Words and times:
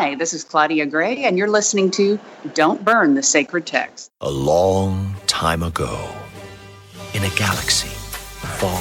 Hi, 0.00 0.14
this 0.14 0.32
is 0.32 0.44
Claudia 0.44 0.86
Gray, 0.86 1.24
and 1.24 1.36
you're 1.36 1.50
listening 1.50 1.90
to 1.90 2.18
Don't 2.54 2.82
Burn 2.82 3.16
the 3.16 3.22
Sacred 3.22 3.66
Text. 3.66 4.10
A 4.22 4.30
long 4.30 5.14
time 5.26 5.62
ago, 5.62 6.08
in 7.12 7.22
a 7.22 7.28
galaxy 7.36 7.90
far, 7.90 8.80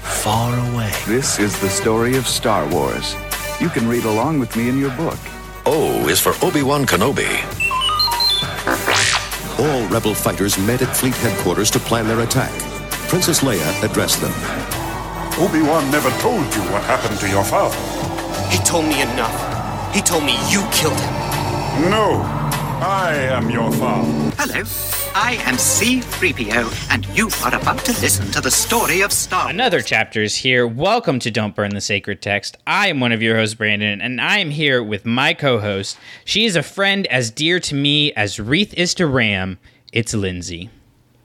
far 0.00 0.72
away. 0.72 0.90
This 1.06 1.38
is 1.38 1.60
the 1.60 1.68
story 1.68 2.16
of 2.16 2.26
Star 2.26 2.66
Wars. 2.72 3.14
You 3.60 3.68
can 3.68 3.86
read 3.86 4.04
along 4.06 4.40
with 4.40 4.56
me 4.56 4.70
in 4.70 4.80
your 4.80 4.88
book. 4.96 5.18
O 5.66 6.08
is 6.08 6.18
for 6.18 6.32
Obi-Wan 6.42 6.86
Kenobi. 6.86 7.36
All 9.58 9.86
rebel 9.88 10.14
fighters 10.14 10.56
met 10.56 10.80
at 10.80 10.96
fleet 10.96 11.16
headquarters 11.16 11.70
to 11.72 11.78
plan 11.78 12.08
their 12.08 12.20
attack. 12.20 12.58
Princess 13.10 13.40
Leia 13.40 13.84
addressed 13.84 14.22
them. 14.22 14.32
Obi-Wan 15.38 15.90
never 15.90 16.08
told 16.22 16.46
you 16.54 16.62
what 16.72 16.82
happened 16.84 17.20
to 17.20 17.28
your 17.28 17.44
father. 17.44 17.76
He 18.48 18.56
told 18.64 18.86
me 18.86 19.02
enough. 19.02 19.49
He 19.92 20.00
told 20.00 20.24
me 20.24 20.36
you 20.48 20.62
killed 20.70 21.00
him. 21.00 21.90
No, 21.90 22.22
I 22.80 23.12
am 23.32 23.50
your 23.50 23.72
father. 23.72 24.08
Hello, 24.38 24.62
I 25.16 25.42
am 25.44 25.56
C3PO, 25.56 26.92
and 26.92 27.04
you 27.08 27.28
are 27.44 27.60
about 27.60 27.84
to 27.86 27.92
listen 28.00 28.30
to 28.30 28.40
the 28.40 28.52
story 28.52 29.00
of 29.00 29.12
Star 29.12 29.46
Wars. 29.46 29.54
Another 29.54 29.82
chapter 29.82 30.22
is 30.22 30.36
here. 30.36 30.64
Welcome 30.64 31.18
to 31.18 31.30
Don't 31.32 31.56
Burn 31.56 31.74
the 31.74 31.80
Sacred 31.80 32.22
Text. 32.22 32.56
I 32.68 32.86
am 32.86 33.00
one 33.00 33.10
of 33.10 33.20
your 33.20 33.36
hosts, 33.36 33.56
Brandon, 33.56 34.00
and 34.00 34.20
I 34.20 34.38
am 34.38 34.50
here 34.50 34.80
with 34.80 35.04
my 35.04 35.34
co 35.34 35.58
host. 35.58 35.98
She 36.24 36.44
is 36.46 36.54
a 36.54 36.62
friend 36.62 37.08
as 37.08 37.32
dear 37.32 37.58
to 37.58 37.74
me 37.74 38.12
as 38.12 38.38
Reath 38.38 38.72
is 38.74 38.94
to 38.94 39.08
Ram. 39.08 39.58
It's 39.92 40.14
Lindsay. 40.14 40.70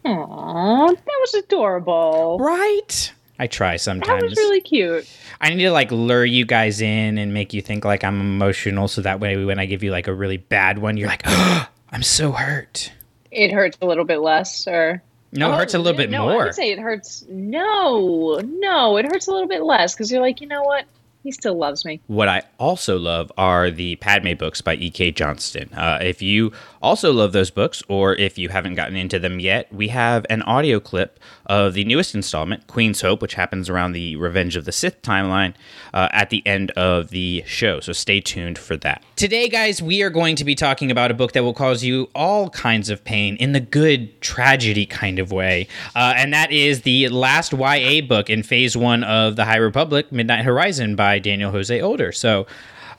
Aww, 0.05 0.89
that 0.89 1.17
was 1.19 1.33
adorable. 1.35 2.39
Right? 2.39 3.13
I 3.37 3.47
try 3.47 3.75
sometimes. 3.77 4.21
That 4.21 4.29
was 4.29 4.37
really 4.37 4.61
cute. 4.61 5.09
I 5.41 5.49
need 5.49 5.63
to 5.63 5.71
like 5.71 5.91
lure 5.91 6.25
you 6.25 6.45
guys 6.45 6.81
in 6.81 7.17
and 7.17 7.33
make 7.33 7.53
you 7.53 7.61
think 7.61 7.83
like 7.83 8.03
I'm 8.03 8.19
emotional 8.21 8.87
so 8.87 9.01
that 9.01 9.19
way 9.19 9.43
when 9.43 9.59
I 9.59 9.65
give 9.65 9.83
you 9.83 9.91
like 9.91 10.07
a 10.07 10.13
really 10.13 10.37
bad 10.37 10.77
one, 10.77 10.97
you're 10.97 11.09
like, 11.09 11.23
oh, 11.25 11.67
I'm 11.91 12.03
so 12.03 12.31
hurt. 12.31 12.91
It 13.31 13.51
hurts 13.51 13.77
a 13.81 13.85
little 13.85 14.05
bit 14.05 14.19
less, 14.21 14.65
or 14.67 15.03
no, 15.33 15.51
it 15.51 15.53
oh, 15.53 15.57
hurts 15.57 15.73
a 15.73 15.79
little 15.79 15.97
bit 15.97 16.09
no, 16.09 16.23
more. 16.23 16.43
I 16.43 16.45
would 16.45 16.55
say 16.55 16.71
it 16.71 16.79
hurts. 16.79 17.25
No, 17.27 18.39
no, 18.43 18.97
it 18.97 19.05
hurts 19.05 19.27
a 19.27 19.31
little 19.31 19.47
bit 19.47 19.63
less 19.63 19.93
because 19.93 20.09
you're 20.09 20.21
like, 20.21 20.39
you 20.39 20.47
know 20.47 20.63
what? 20.63 20.85
He 21.25 21.31
still 21.31 21.57
loves 21.57 21.83
me. 21.85 21.99
What 22.05 22.29
I 22.29 22.43
also 22.59 22.99
love 22.99 23.31
are 23.35 23.71
the 23.71 23.95
Padme 23.95 24.35
books 24.35 24.61
by 24.61 24.75
E.K. 24.75 25.09
Johnston. 25.09 25.73
Uh, 25.73 25.97
if 25.99 26.21
you 26.21 26.51
also 26.83 27.11
love 27.11 27.31
those 27.31 27.49
books, 27.49 27.81
or 27.87 28.13
if 28.13 28.37
you 28.37 28.49
haven't 28.49 28.75
gotten 28.75 28.95
into 28.95 29.17
them 29.17 29.39
yet, 29.39 29.73
we 29.73 29.87
have 29.87 30.27
an 30.29 30.43
audio 30.43 30.79
clip 30.79 31.19
of 31.47 31.73
the 31.73 31.83
newest 31.83 32.13
installment, 32.13 32.67
Queen's 32.67 33.01
Hope, 33.01 33.23
which 33.23 33.33
happens 33.33 33.71
around 33.71 33.93
the 33.93 34.15
Revenge 34.17 34.55
of 34.55 34.65
the 34.65 34.71
Sith 34.71 35.01
timeline 35.01 35.55
uh, 35.95 36.09
at 36.11 36.29
the 36.29 36.45
end 36.45 36.69
of 36.71 37.09
the 37.09 37.43
show. 37.47 37.79
So 37.79 37.91
stay 37.91 38.21
tuned 38.21 38.59
for 38.59 38.77
that. 38.77 39.03
Today, 39.15 39.49
guys, 39.49 39.81
we 39.81 40.03
are 40.03 40.11
going 40.11 40.35
to 40.35 40.45
be 40.45 40.53
talking 40.53 40.91
about 40.91 41.09
a 41.09 41.15
book 41.15 41.31
that 41.31 41.43
will 41.43 41.55
cause 41.55 41.83
you 41.83 42.07
all 42.13 42.51
kinds 42.51 42.91
of 42.91 43.03
pain 43.03 43.35
in 43.37 43.53
the 43.53 43.59
good 43.59 44.21
tragedy 44.21 44.85
kind 44.85 45.17
of 45.17 45.31
way. 45.31 45.67
Uh, 45.95 46.13
and 46.15 46.31
that 46.33 46.51
is 46.51 46.83
the 46.83 47.09
last 47.09 47.51
YA 47.51 48.01
book 48.01 48.29
in 48.29 48.43
phase 48.43 48.77
one 48.77 49.03
of 49.03 49.35
The 49.35 49.45
High 49.45 49.57
Republic, 49.57 50.11
Midnight 50.11 50.45
Horizon 50.45 50.95
by 50.95 51.14
Daniel 51.19 51.51
Jose 51.51 51.81
Older. 51.81 52.11
So, 52.11 52.47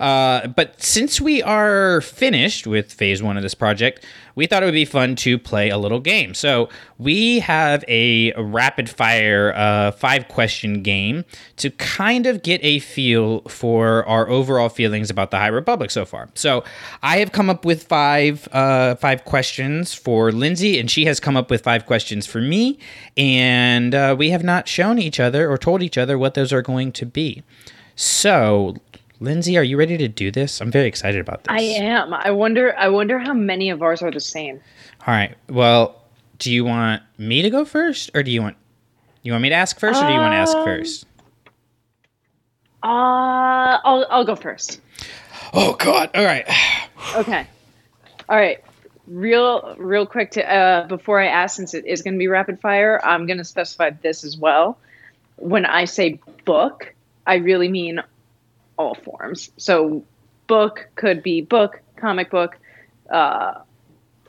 uh, 0.01 0.47
but 0.49 0.83
since 0.83 1.21
we 1.21 1.43
are 1.43 2.01
finished 2.01 2.67
with 2.67 2.93
phase 2.93 3.23
one 3.23 3.37
of 3.37 3.43
this 3.43 3.55
project, 3.55 4.05
we 4.35 4.47
thought 4.47 4.63
it 4.63 4.67
would 4.67 4.75
be 4.75 4.85
fun 4.85 5.17
to 5.17 5.39
play 5.39 5.71
a 5.71 5.79
little 5.79 5.99
game. 5.99 6.35
So 6.35 6.69
we 6.99 7.41
have 7.41 7.83
a 7.89 8.33
rapid 8.35 8.91
fire 8.91 9.55
uh, 9.57 9.93
five 9.93 10.29
question 10.29 10.83
game 10.83 11.25
to 11.57 11.71
kind 11.71 12.27
of 12.27 12.43
get 12.43 12.61
a 12.63 12.79
feel 12.81 13.41
for 13.49 14.05
our 14.07 14.29
overall 14.29 14.69
feelings 14.69 15.09
about 15.09 15.31
the 15.31 15.39
High 15.39 15.47
Republic 15.47 15.91
so 15.91 16.05
far. 16.05 16.29
So 16.35 16.65
I 17.03 17.17
have 17.19 17.33
come 17.33 17.49
up 17.49 17.65
with 17.65 17.85
five 17.85 18.47
uh, 18.53 18.97
five 18.97 19.25
questions 19.25 19.95
for 19.95 20.31
Lindsay, 20.31 20.79
and 20.79 20.91
she 20.91 21.07
has 21.07 21.19
come 21.19 21.37
up 21.37 21.51
with 21.51 21.63
five 21.63 21.87
questions 21.87 22.27
for 22.27 22.43
me, 22.43 22.79
and 23.17 23.95
uh, 23.95 24.15
we 24.19 24.31
have 24.31 24.45
not 24.45 24.69
shown 24.69 24.99
each 24.99 25.19
other 25.19 25.51
or 25.51 25.57
told 25.57 25.83
each 25.83 25.97
other 25.97 26.19
what 26.19 26.35
those 26.35 26.53
are 26.53 26.63
going 26.63 26.93
to 26.93 27.07
be. 27.07 27.43
So 27.97 28.77
Lindsay, 29.21 29.57
are 29.57 29.63
you 29.65 29.77
ready 29.79 29.97
to 29.97 30.09
do 30.09 30.31
this? 30.31 30.61
I'm 30.61 30.71
very 30.71 30.87
excited 30.87 31.21
about 31.21 31.45
this. 31.45 31.53
I 31.53 31.61
am. 31.61 32.13
I 32.15 32.31
wonder. 32.31 32.77
I 32.79 32.89
wonder 32.89 33.19
how 33.19 33.33
many 33.33 33.71
of 33.71 33.83
ours 33.83 34.03
are 34.03 34.11
the 34.11 34.21
same. 34.21 34.61
All 35.07 35.15
right. 35.15 35.35
Well, 35.49 36.03
do 36.39 36.53
you 36.53 36.65
want 36.65 37.03
me 37.19 37.43
to 37.43 37.51
go 37.51 37.65
first, 37.65 38.11
or 38.15 38.23
do 38.23 38.31
you 38.31 38.43
want 38.43 38.57
you 39.23 39.33
want 39.33 39.43
me 39.43 39.49
to 39.49 39.55
ask 39.55 39.81
first, 39.81 40.03
or 40.03 40.07
do 40.07 40.13
you 40.13 40.19
want 40.21 40.33
to 40.33 40.37
ask 40.37 40.57
Um, 40.57 40.65
first? 40.65 41.07
Uh, 42.83 43.79
I'll 43.85 44.07
I'll 44.11 44.25
go 44.25 44.37
first. 44.37 44.81
Oh 45.55 45.75
God! 45.75 46.11
All 46.15 46.25
right. 46.25 46.47
Okay. 47.15 47.47
All 48.29 48.37
right. 48.37 48.63
Real 49.07 49.77
real 49.79 50.07
quick 50.07 50.33
to 50.33 50.45
uh, 50.53 50.87
before 50.89 51.21
I 51.21 51.27
ask, 51.29 51.57
since 51.57 51.73
it 51.73 51.87
is 51.87 52.03
going 52.03 52.15
to 52.15 52.19
be 52.19 52.27
rapid 52.27 52.61
fire, 52.61 53.01
I'm 53.05 53.27
going 53.27 53.39
to 53.39 53.45
specify 53.45 53.91
this 53.91 54.25
as 54.25 54.37
well. 54.37 54.77
When 55.37 55.65
I 55.65 55.85
say 55.85 56.21
book, 56.45 56.93
I 57.27 57.37
really 57.37 57.69
mean 57.69 58.01
all 58.79 58.95
forms. 58.95 59.51
So 59.57 60.05
book 60.47 60.89
could 60.95 61.23
be 61.23 61.41
book, 61.43 61.81
comic 61.97 62.31
book, 62.31 62.57
uh, 63.11 63.55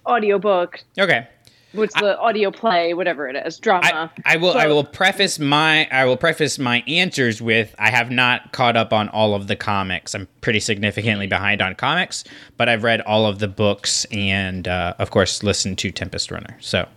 audio 0.05 0.39
book, 0.39 0.81
Okay. 0.97 1.27
what's 1.73 1.93
the 1.95 2.17
audio 2.17 2.49
play, 2.49 2.93
whatever 2.93 3.27
it 3.27 3.35
is, 3.45 3.59
drama. 3.59 4.11
I 4.25 4.37
will. 4.37 4.53
I 4.53 4.67
will 4.67 4.83
preface 4.83 5.37
my. 5.37 5.87
I 5.91 6.05
will 6.05 6.17
preface 6.17 6.57
my 6.57 6.81
answers 6.87 7.41
with. 7.41 7.75
I 7.77 7.89
have 7.91 8.09
not 8.09 8.51
caught 8.53 8.77
up 8.77 8.93
on 8.93 9.09
all 9.09 9.35
of 9.35 9.47
the 9.47 9.55
comics. 9.55 10.15
I'm 10.15 10.27
pretty 10.41 10.59
significantly 10.59 11.27
behind 11.27 11.61
on 11.61 11.75
comics, 11.75 12.23
but 12.55 12.69
I've 12.69 12.83
read 12.83 13.01
all 13.01 13.25
of 13.25 13.39
the 13.39 13.47
books 13.47 14.05
and, 14.11 14.67
uh, 14.67 14.93
of 14.97 15.11
course, 15.11 15.43
listened 15.43 15.77
to 15.79 15.91
Tempest 15.91 16.31
Runner. 16.31 16.57
So, 16.61 16.87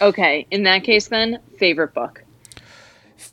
Okay, 0.00 0.46
in 0.50 0.62
that 0.64 0.82
case, 0.84 1.08
then 1.08 1.38
favorite 1.58 1.92
book. 1.94 2.23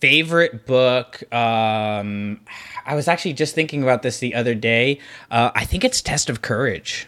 Favorite 0.01 0.65
book. 0.65 1.23
Um, 1.33 2.41
I 2.85 2.95
was 2.95 3.07
actually 3.07 3.33
just 3.33 3.55
thinking 3.55 3.83
about 3.83 4.01
this 4.01 4.19
the 4.19 4.35
other 4.35 4.55
day. 4.55 4.99
Uh, 5.29 5.51
I 5.55 5.63
think 5.63 5.85
it's 5.85 6.01
Test 6.01 6.29
of 6.29 6.41
Courage. 6.41 7.07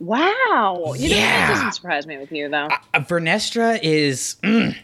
Wow, 0.00 0.94
you 0.96 1.10
know 1.10 1.16
Yeah. 1.16 1.46
that 1.48 1.54
doesn't 1.54 1.72
surprise 1.72 2.06
me 2.06 2.16
with 2.18 2.30
you 2.32 2.48
though. 2.48 2.68
Uh, 2.94 3.00
Vernestra 3.00 3.78
is 3.82 4.36
mm, 4.42 4.76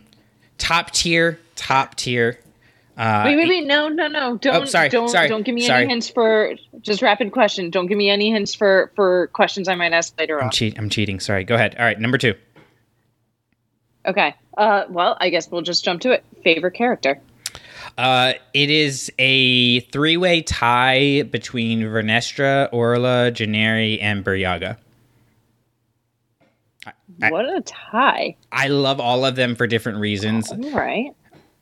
top 0.58 0.90
tier, 0.90 1.38
top 1.56 1.94
tier. 1.94 2.38
Uh, 2.96 3.22
wait, 3.24 3.36
wait, 3.36 3.48
wait! 3.48 3.66
No, 3.66 3.88
no, 3.88 4.06
no! 4.06 4.36
Don't, 4.36 4.68
sorry, 4.68 4.88
don't, 4.88 5.08
sorry, 5.08 5.26
don't 5.28 5.42
give 5.44 5.54
me 5.54 5.62
sorry. 5.66 5.82
any 5.82 5.90
hints 5.90 6.08
for 6.08 6.54
just 6.80 7.02
rapid 7.02 7.32
question. 7.32 7.70
Don't 7.70 7.86
give 7.86 7.98
me 7.98 8.08
any 8.08 8.30
hints 8.30 8.54
for 8.54 8.92
for 8.94 9.28
questions 9.28 9.66
I 9.68 9.74
might 9.74 9.92
ask 9.92 10.16
later 10.18 10.38
I'm, 10.38 10.46
on. 10.46 10.50
cheat, 10.52 10.78
I'm 10.78 10.88
cheating. 10.88 11.18
Sorry. 11.18 11.42
Go 11.44 11.56
ahead. 11.56 11.74
All 11.76 11.84
right, 11.84 11.98
number 11.98 12.18
two. 12.18 12.34
Okay. 14.06 14.34
Uh, 14.56 14.84
well, 14.88 15.16
I 15.20 15.30
guess 15.30 15.50
we'll 15.50 15.62
just 15.62 15.84
jump 15.84 16.02
to 16.02 16.12
it. 16.12 16.24
Favorite 16.44 16.74
character. 16.74 17.20
Uh, 17.96 18.34
it 18.52 18.70
is 18.70 19.10
a 19.18 19.80
three-way 19.80 20.42
tie 20.42 21.22
between 21.22 21.80
Vernestra, 21.82 22.68
Orla, 22.72 23.30
Jareni, 23.32 23.98
and 24.02 24.24
Burryaga. 24.24 24.76
I- 27.22 27.30
what 27.30 27.44
a 27.44 27.60
tie! 27.62 28.36
I 28.50 28.68
love 28.68 29.00
all 29.00 29.24
of 29.24 29.36
them 29.36 29.54
for 29.54 29.66
different 29.66 29.98
reasons. 29.98 30.50
All 30.50 30.58
right, 30.72 31.10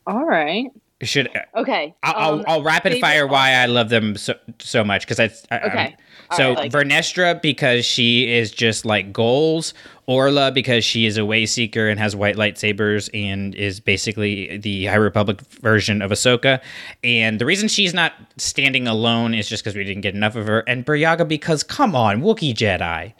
all 0.07 0.25
right. 0.25 0.67
Should 1.03 1.29
Okay. 1.57 1.95
I'll, 2.05 2.35
um, 2.35 2.45
I'll, 2.47 2.55
I'll 2.59 2.63
rapid 2.63 3.01
fire 3.01 3.27
why 3.27 3.55
I 3.55 3.67
love 3.67 3.89
them 3.89 4.17
so 4.17 4.35
so 4.61 4.85
much 4.85 5.05
because 5.07 5.19
I, 5.19 5.25
I 5.55 5.61
Okay. 5.67 5.87
All 5.87 5.93
so 6.37 6.49
right, 6.49 6.59
like- 6.59 6.73
Vernestra 6.73 7.41
because 7.41 7.85
she 7.85 8.33
is 8.33 8.51
just 8.51 8.85
like 8.85 9.13
goals. 9.13 9.75
Orla 10.07 10.51
because 10.51 10.85
she 10.85 11.07
is 11.07 11.17
a 11.17 11.25
way 11.25 11.47
seeker 11.47 11.89
and 11.89 11.99
has 12.01 12.17
white 12.17 12.35
lightsabers 12.35 13.09
and 13.15 13.55
is 13.55 13.79
basically 13.79 14.57
the 14.59 14.87
High 14.87 14.97
Republic 14.97 15.41
version 15.63 16.03
of 16.03 16.11
Ahsoka. 16.11 16.61
And 17.05 17.39
the 17.41 17.47
reason 17.47 17.69
she's 17.69 17.95
not 17.95 18.13
standing 18.37 18.89
alone 18.89 19.33
is 19.33 19.49
just 19.49 19.63
because 19.63 19.77
we 19.77 19.85
didn't 19.85 20.03
get 20.03 20.15
enough 20.15 20.35
of 20.35 20.49
her. 20.49 20.61
And 20.67 20.85
Burryaga 20.85 21.27
because 21.27 21.63
come 21.63 21.95
on, 21.95 22.21
Wookiee 22.21 22.53
Jedi, 22.53 23.13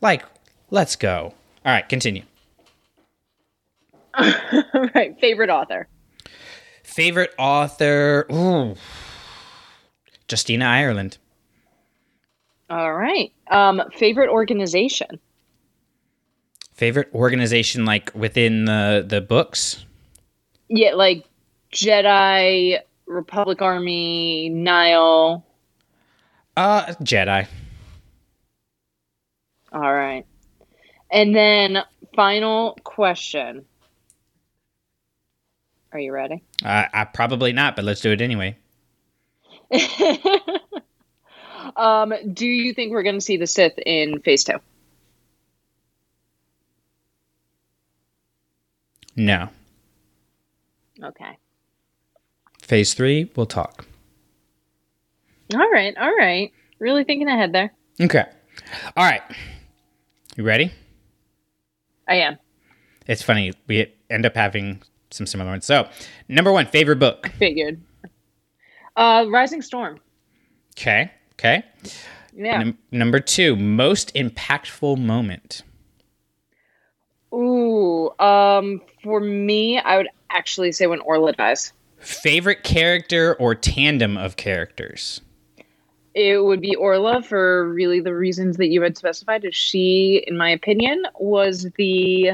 like 0.00 0.24
let's 0.70 0.94
go. 0.94 1.34
All 1.66 1.72
right, 1.72 1.86
continue. 1.88 2.22
All 4.14 4.88
right. 4.94 5.18
Favorite 5.20 5.50
author. 5.50 5.88
Favorite 6.84 7.32
author? 7.38 8.26
Ooh, 8.32 8.74
Justina 10.30 10.64
Ireland. 10.66 11.18
All 12.70 12.94
right. 12.94 13.32
Um, 13.50 13.82
favorite 13.96 14.30
organization. 14.30 15.18
Favorite 16.72 17.08
organization 17.12 17.84
like 17.84 18.12
within 18.14 18.64
the 18.64 19.04
the 19.06 19.20
books? 19.20 19.84
Yeah, 20.68 20.94
like 20.94 21.26
Jedi, 21.72 22.78
Republic 23.06 23.60
Army, 23.60 24.48
Nihil. 24.48 25.44
Uh 26.56 26.86
Jedi. 27.02 27.48
All 29.72 29.92
right. 29.92 30.24
And 31.10 31.34
then 31.34 31.82
final 32.14 32.78
question. 32.84 33.64
Are 35.92 35.98
you 35.98 36.12
ready? 36.12 36.42
Uh, 36.64 36.84
I 36.94 37.04
probably 37.04 37.52
not, 37.52 37.74
but 37.74 37.84
let's 37.84 38.00
do 38.00 38.12
it 38.12 38.20
anyway. 38.20 38.56
Um, 41.76 42.14
do 42.32 42.46
you 42.46 42.72
think 42.74 42.92
we're 42.92 43.02
going 43.02 43.16
to 43.16 43.20
see 43.20 43.36
the 43.36 43.46
Sith 43.46 43.78
in 43.78 44.20
Phase 44.20 44.44
Two? 44.44 44.58
No. 49.16 49.48
Okay. 51.02 51.36
Phase 52.62 52.94
three, 52.94 53.30
we'll 53.36 53.46
talk. 53.46 53.86
All 55.54 55.70
right. 55.70 55.96
All 55.96 56.14
right. 56.14 56.52
Really 56.78 57.04
thinking 57.04 57.28
ahead 57.28 57.52
there. 57.52 57.72
Okay. 58.00 58.24
All 58.96 59.04
right. 59.04 59.22
You 60.36 60.44
ready? 60.44 60.72
I 62.08 62.16
am. 62.16 62.38
It's 63.06 63.22
funny. 63.22 63.52
We 63.66 63.92
end 64.08 64.24
up 64.24 64.34
having 64.34 64.82
some 65.10 65.26
similar 65.26 65.50
ones. 65.50 65.66
So, 65.66 65.88
number 66.28 66.52
one, 66.52 66.66
favorite 66.66 66.98
book. 67.00 67.20
I 67.24 67.28
Figured. 67.30 67.82
Uh, 68.96 69.26
Rising 69.28 69.62
Storm. 69.62 69.98
Okay. 70.78 71.10
Okay. 71.40 71.64
Yeah. 72.34 72.58
Num- 72.58 72.78
number 72.92 73.18
two, 73.18 73.56
most 73.56 74.14
impactful 74.14 74.98
moment. 74.98 75.62
Ooh. 77.32 78.10
Um. 78.18 78.82
For 79.02 79.20
me, 79.20 79.78
I 79.78 79.96
would 79.96 80.08
actually 80.28 80.72
say 80.72 80.86
when 80.86 81.00
Orla 81.00 81.32
dies. 81.32 81.72
Favorite 81.98 82.62
character 82.62 83.34
or 83.36 83.54
tandem 83.54 84.18
of 84.18 84.36
characters. 84.36 85.22
It 86.12 86.44
would 86.44 86.60
be 86.60 86.74
Orla 86.74 87.22
for 87.22 87.72
really 87.72 88.00
the 88.00 88.14
reasons 88.14 88.58
that 88.58 88.68
you 88.68 88.82
had 88.82 88.98
specified. 88.98 89.46
She, 89.54 90.22
in 90.26 90.36
my 90.36 90.50
opinion, 90.50 91.04
was 91.18 91.68
the 91.78 92.32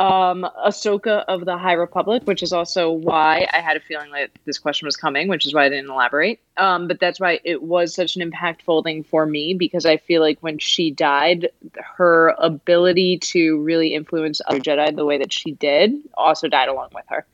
um, 0.00 0.48
Ahsoka 0.66 1.24
of 1.28 1.44
the 1.44 1.58
High 1.58 1.74
Republic, 1.74 2.22
which 2.24 2.42
is 2.42 2.54
also 2.54 2.90
why 2.90 3.46
I 3.52 3.58
had 3.58 3.76
a 3.76 3.80
feeling 3.80 4.10
that 4.12 4.30
this 4.46 4.58
question 4.58 4.86
was 4.86 4.96
coming, 4.96 5.28
which 5.28 5.44
is 5.44 5.52
why 5.52 5.66
I 5.66 5.68
didn't 5.68 5.90
elaborate. 5.90 6.40
Um, 6.56 6.88
but 6.88 7.00
that's 7.00 7.20
why 7.20 7.38
it 7.44 7.62
was 7.62 7.94
such 7.94 8.16
an 8.16 8.28
impactful 8.28 8.82
thing 8.82 9.04
for 9.04 9.26
me 9.26 9.52
because 9.52 9.84
I 9.84 9.98
feel 9.98 10.22
like 10.22 10.38
when 10.40 10.58
she 10.58 10.90
died, 10.90 11.50
her 11.82 12.34
ability 12.38 13.18
to 13.18 13.60
really 13.60 13.94
influence 13.94 14.40
other 14.46 14.58
Jedi 14.58 14.96
the 14.96 15.04
way 15.04 15.18
that 15.18 15.34
she 15.34 15.52
did 15.52 15.94
also 16.14 16.48
died 16.48 16.70
along 16.70 16.88
with 16.94 17.04
her. 17.08 17.26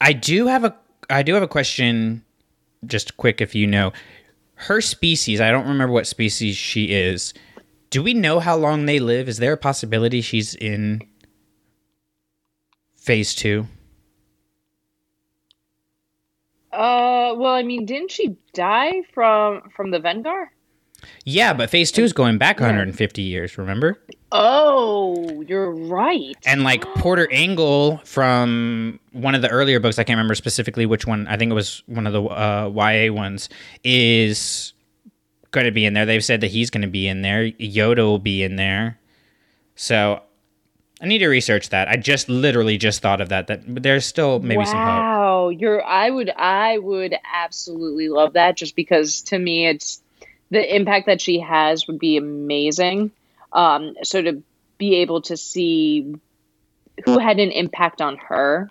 I 0.00 0.14
do 0.14 0.48
have 0.48 0.64
a 0.64 0.74
I 1.08 1.22
do 1.22 1.34
have 1.34 1.42
a 1.44 1.48
question 1.48 2.24
just 2.84 3.16
quick 3.16 3.40
if 3.40 3.54
you 3.54 3.68
know 3.68 3.92
her 4.54 4.80
species, 4.80 5.40
I 5.40 5.52
don't 5.52 5.68
remember 5.68 5.92
what 5.92 6.08
species 6.08 6.56
she 6.56 6.86
is. 6.86 7.32
Do 7.90 8.02
we 8.02 8.14
know 8.14 8.40
how 8.40 8.56
long 8.56 8.86
they 8.86 8.98
live? 8.98 9.28
Is 9.28 9.36
there 9.38 9.52
a 9.52 9.56
possibility 9.56 10.20
she's 10.20 10.54
in 10.54 11.02
phase 13.02 13.34
2? 13.34 13.66
Uh, 16.72 17.34
well, 17.36 17.52
I 17.52 17.62
mean, 17.62 17.84
didn't 17.84 18.10
she 18.10 18.36
die 18.54 19.02
from 19.12 19.70
from 19.76 19.90
the 19.90 19.98
Vengar? 19.98 20.46
Yeah, 21.24 21.52
but 21.52 21.68
phase 21.68 21.90
2 21.90 22.04
is 22.04 22.12
going 22.12 22.38
back 22.38 22.60
150 22.60 23.22
years, 23.22 23.58
remember? 23.58 24.00
Oh, 24.30 25.42
you're 25.46 25.72
right. 25.72 26.36
And 26.46 26.62
like 26.62 26.84
Porter 26.94 27.28
Engle 27.30 27.98
from 28.04 29.00
one 29.10 29.34
of 29.34 29.42
the 29.42 29.48
earlier 29.48 29.80
books, 29.80 29.98
I 29.98 30.04
can't 30.04 30.16
remember 30.16 30.36
specifically 30.36 30.86
which 30.86 31.06
one. 31.06 31.26
I 31.26 31.36
think 31.36 31.50
it 31.50 31.54
was 31.54 31.82
one 31.86 32.06
of 32.06 32.12
the 32.12 32.22
uh, 32.22 32.70
YA 32.72 33.12
ones. 33.12 33.48
Is 33.82 34.72
going 35.50 35.66
to 35.66 35.72
be 35.72 35.84
in 35.84 35.92
there. 35.92 36.06
They've 36.06 36.24
said 36.24 36.40
that 36.40 36.50
he's 36.52 36.70
going 36.70 36.82
to 36.82 36.88
be 36.88 37.08
in 37.08 37.22
there. 37.22 37.50
Yoda 37.50 37.98
will 37.98 38.20
be 38.20 38.42
in 38.42 38.56
there. 38.56 38.98
So 39.74 40.22
I 41.02 41.06
need 41.06 41.18
to 41.18 41.28
research 41.28 41.70
that. 41.70 41.88
I 41.88 41.96
just 41.96 42.28
literally 42.28 42.78
just 42.78 43.02
thought 43.02 43.20
of 43.20 43.30
that. 43.30 43.48
That 43.48 43.62
there's 43.66 44.06
still 44.06 44.38
maybe 44.38 44.58
wow. 44.58 44.64
some 44.64 44.78
hope. 44.78 44.86
Wow, 44.86 45.48
you're. 45.48 45.84
I 45.84 46.08
would. 46.08 46.30
I 46.30 46.78
would 46.78 47.16
absolutely 47.34 48.08
love 48.08 48.34
that. 48.34 48.56
Just 48.56 48.76
because 48.76 49.22
to 49.22 49.38
me, 49.38 49.66
it's 49.66 50.00
the 50.50 50.76
impact 50.76 51.06
that 51.06 51.20
she 51.20 51.40
has 51.40 51.88
would 51.88 51.98
be 51.98 52.16
amazing. 52.16 53.10
Um, 53.52 53.94
so 54.04 54.22
to 54.22 54.42
be 54.78 54.96
able 54.96 55.22
to 55.22 55.36
see 55.36 56.14
who 57.04 57.18
had 57.18 57.40
an 57.40 57.50
impact 57.50 58.00
on 58.00 58.16
her, 58.18 58.70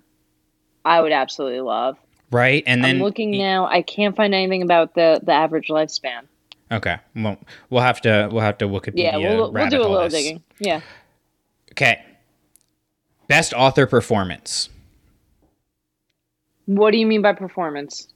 I 0.86 1.02
would 1.02 1.12
absolutely 1.12 1.62
love. 1.62 1.98
Right, 2.32 2.64
and 2.66 2.82
then 2.82 2.96
I'm 2.96 3.02
looking 3.02 3.32
now. 3.32 3.68
I 3.68 3.82
can't 3.82 4.16
find 4.16 4.34
anything 4.34 4.62
about 4.62 4.96
the 4.96 5.20
the 5.22 5.34
average 5.34 5.68
lifespan. 5.68 6.28
Okay, 6.72 6.98
well, 7.14 7.38
we'll 7.70 7.82
have 7.82 8.00
to 8.02 8.30
we'll 8.32 8.42
have 8.42 8.58
to 8.60 8.70
Wikipedia. 8.70 8.94
Yeah, 8.96 9.18
we'll, 9.18 9.52
we'll 9.52 9.70
do 9.70 9.82
a 9.82 9.84
little 9.84 10.04
this. 10.04 10.14
digging. 10.14 10.42
Yeah. 10.60 10.80
Okay. 11.74 12.06
Best 13.32 13.54
author 13.54 13.88
performance. 13.88 14.68
What 16.66 16.92
do 16.92 16.98
you 16.98 17.06
mean 17.06 17.22
by 17.22 17.32
performance? 17.32 18.10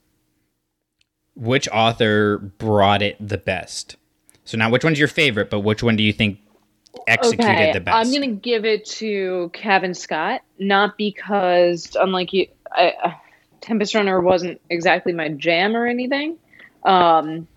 Which 1.38 1.70
author 1.70 2.40
brought 2.40 3.02
it 3.02 3.16
the 3.26 3.38
best? 3.38 3.96
So 4.44 4.58
now, 4.58 4.70
which 4.70 4.84
one's 4.84 5.00
your 5.00 5.08
favorite? 5.08 5.50
But 5.50 5.62
which 5.62 5.82
one 5.82 5.96
do 5.96 6.04
you 6.04 6.12
think 6.12 6.40
executed 7.08 7.50
okay, 7.50 7.72
the 7.72 7.80
best? 7.80 7.96
I'm 7.96 8.12
gonna 8.12 8.34
give 8.34 8.66
it 8.66 8.84
to 8.88 9.52
Cavan 9.54 9.94
Scott, 9.94 10.42
not 10.60 10.98
because 10.98 11.96
unlike 11.98 12.34
you, 12.34 12.48
I, 12.74 12.94
uh, 13.02 13.14
Tempest 13.62 13.96
Runner 13.96 14.20
wasn't 14.20 14.60
exactly 14.70 15.14
my 15.14 15.30
jam 15.30 15.78
or 15.78 15.88
anything. 15.88 16.38
Um, 16.84 17.48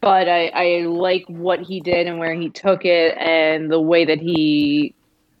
but 0.00 0.28
I, 0.28 0.48
I 0.48 0.86
like 0.86 1.26
what 1.28 1.60
he 1.60 1.78
did 1.78 2.08
and 2.08 2.18
where 2.18 2.34
he 2.34 2.50
took 2.50 2.84
it 2.84 3.16
and 3.18 3.70
the 3.70 3.80
way 3.80 4.04
that 4.04 4.18
he 4.18 4.96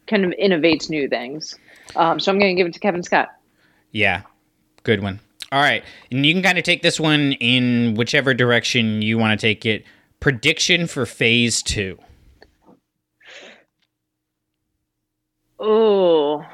kind 0.06 0.24
of 0.24 0.32
innovates 0.40 0.88
new 0.88 1.08
things. 1.08 1.58
Um, 1.96 2.20
so 2.20 2.32
I'm 2.32 2.38
going 2.38 2.54
to 2.54 2.60
give 2.60 2.66
it 2.66 2.74
to 2.74 2.80
Cavan 2.80 3.02
Scott. 3.02 3.30
Yeah, 3.92 4.22
good 4.82 5.02
one. 5.02 5.20
All 5.52 5.60
right, 5.60 5.84
and 6.10 6.26
you 6.26 6.32
can 6.32 6.42
kind 6.42 6.58
of 6.58 6.64
take 6.64 6.82
this 6.82 6.98
one 6.98 7.32
in 7.34 7.94
whichever 7.94 8.34
direction 8.34 9.02
you 9.02 9.18
want 9.18 9.38
to 9.38 9.46
take 9.46 9.64
it. 9.64 9.84
Prediction 10.18 10.86
for 10.86 11.06
Phase 11.06 11.62
Two. 11.62 11.98
Oh, 15.60 16.44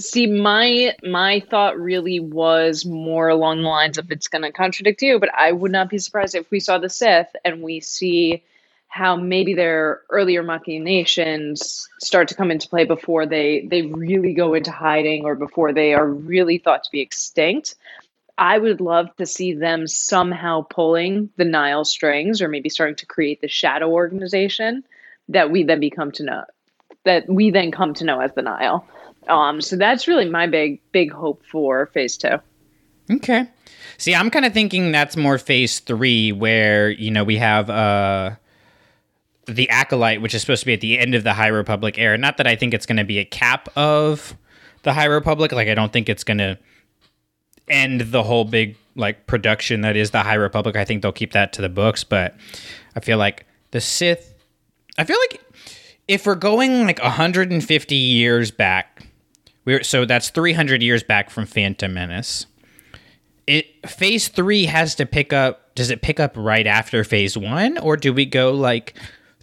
see 0.00 0.26
my 0.26 0.94
my 1.02 1.40
thought 1.40 1.78
really 1.78 2.20
was 2.20 2.86
more 2.86 3.28
along 3.28 3.62
the 3.62 3.68
lines 3.68 3.98
of 3.98 4.10
it's 4.10 4.28
going 4.28 4.42
to 4.42 4.50
contradict 4.50 5.02
you 5.02 5.18
but 5.18 5.28
i 5.34 5.52
would 5.52 5.70
not 5.70 5.90
be 5.90 5.98
surprised 5.98 6.34
if 6.34 6.50
we 6.50 6.58
saw 6.58 6.78
the 6.78 6.88
sith 6.88 7.28
and 7.44 7.62
we 7.62 7.80
see 7.80 8.42
how 8.90 9.16
maybe 9.16 9.54
their 9.54 10.02
earlier 10.10 10.42
machinations 10.42 11.88
start 12.00 12.28
to 12.28 12.34
come 12.34 12.50
into 12.50 12.68
play 12.68 12.84
before 12.84 13.24
they 13.24 13.66
they 13.70 13.82
really 13.82 14.34
go 14.34 14.54
into 14.54 14.70
hiding 14.70 15.24
or 15.24 15.34
before 15.34 15.72
they 15.72 15.94
are 15.94 16.06
really 16.06 16.58
thought 16.58 16.84
to 16.84 16.90
be 16.90 17.00
extinct 17.00 17.76
i 18.36 18.58
would 18.58 18.80
love 18.80 19.14
to 19.16 19.24
see 19.24 19.54
them 19.54 19.86
somehow 19.86 20.62
pulling 20.62 21.30
the 21.36 21.44
nihil 21.44 21.84
strings 21.84 22.42
or 22.42 22.48
maybe 22.48 22.68
starting 22.68 22.96
to 22.96 23.06
create 23.06 23.40
the 23.40 23.48
shadow 23.48 23.90
organization 23.90 24.84
that 25.28 25.50
we 25.50 25.62
then 25.62 25.80
become 25.80 26.10
to 26.12 26.24
know 26.24 26.44
that 27.04 27.28
we 27.28 27.50
then 27.50 27.70
come 27.70 27.94
to 27.94 28.04
know 28.04 28.20
as 28.20 28.32
the 28.34 28.42
nihil 28.42 28.84
um, 29.28 29.60
so 29.60 29.76
that's 29.76 30.08
really 30.08 30.28
my 30.28 30.46
big 30.46 30.80
big 30.92 31.12
hope 31.12 31.44
for 31.44 31.86
phase 31.86 32.16
two. 32.16 32.40
Okay. 33.10 33.48
See, 33.98 34.14
I'm 34.14 34.30
kind 34.30 34.44
of 34.44 34.52
thinking 34.52 34.92
that's 34.92 35.16
more 35.16 35.38
phase 35.38 35.80
three, 35.80 36.32
where 36.32 36.90
you 36.90 37.10
know 37.10 37.24
we 37.24 37.36
have 37.36 37.70
uh 37.70 38.36
the 39.54 39.68
acolyte, 39.70 40.20
which 40.22 40.34
is 40.34 40.40
supposed 40.40 40.60
to 40.60 40.66
be 40.66 40.74
at 40.74 40.80
the 40.80 40.98
end 40.98 41.14
of 41.14 41.24
the 41.24 41.34
High 41.34 41.48
Republic 41.48 41.98
era. 41.98 42.16
Not 42.18 42.36
that 42.38 42.46
I 42.46 42.56
think 42.56 42.74
it's 42.74 42.86
going 42.86 42.98
to 42.98 43.04
be 43.04 43.18
a 43.18 43.24
cap 43.24 43.68
of 43.76 44.36
the 44.82 44.92
High 44.92 45.06
Republic. 45.06 45.52
Like 45.52 45.68
I 45.68 45.74
don't 45.74 45.92
think 45.92 46.08
it's 46.08 46.24
going 46.24 46.38
to 46.38 46.58
end 47.68 48.00
the 48.00 48.22
whole 48.22 48.44
big 48.44 48.76
like 48.96 49.26
production 49.26 49.82
that 49.82 49.96
is 49.96 50.10
the 50.10 50.22
High 50.22 50.34
Republic. 50.34 50.76
I 50.76 50.84
think 50.84 51.02
they'll 51.02 51.12
keep 51.12 51.32
that 51.32 51.52
to 51.54 51.62
the 51.62 51.68
books, 51.68 52.04
but 52.04 52.34
I 52.96 53.00
feel 53.00 53.18
like 53.18 53.46
the 53.70 53.80
Sith. 53.80 54.34
I 54.98 55.04
feel 55.04 55.18
like 55.30 55.40
if 56.08 56.26
we're 56.26 56.34
going 56.34 56.86
like 56.86 57.02
150 57.02 57.94
years 57.94 58.50
back 58.50 59.06
we're, 59.64 59.82
so 59.82 60.04
that's 60.04 60.30
300 60.30 60.82
years 60.82 61.02
back 61.02 61.30
from 61.30 61.46
Phantom 61.46 61.92
Menace. 61.92 62.46
It 63.46 63.88
phase 63.88 64.28
three 64.28 64.66
has 64.66 64.94
to 64.96 65.06
pick 65.06 65.32
up. 65.32 65.74
Does 65.74 65.90
it 65.90 66.02
pick 66.02 66.20
up 66.20 66.32
right 66.36 66.66
after 66.66 67.04
phase 67.04 67.36
one, 67.36 67.78
or 67.78 67.96
do 67.96 68.12
we 68.12 68.26
go 68.26 68.52
like 68.52 68.94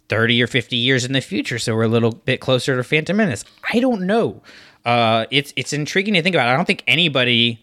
30 0.08 0.42
or 0.42 0.46
50 0.46 0.76
years 0.76 1.04
in 1.04 1.12
the 1.12 1.20
future 1.20 1.58
so 1.58 1.74
we're 1.74 1.82
a 1.82 1.88
little 1.88 2.12
bit 2.12 2.40
closer 2.40 2.76
to 2.76 2.84
Phantom 2.84 3.16
Menace? 3.16 3.44
I 3.72 3.80
don't 3.80 4.02
know. 4.02 4.42
Uh, 4.84 5.26
it's 5.30 5.52
it's 5.56 5.72
intriguing 5.72 6.14
to 6.14 6.22
think 6.22 6.34
about. 6.34 6.48
I 6.48 6.56
don't 6.56 6.64
think 6.64 6.82
anybody 6.86 7.62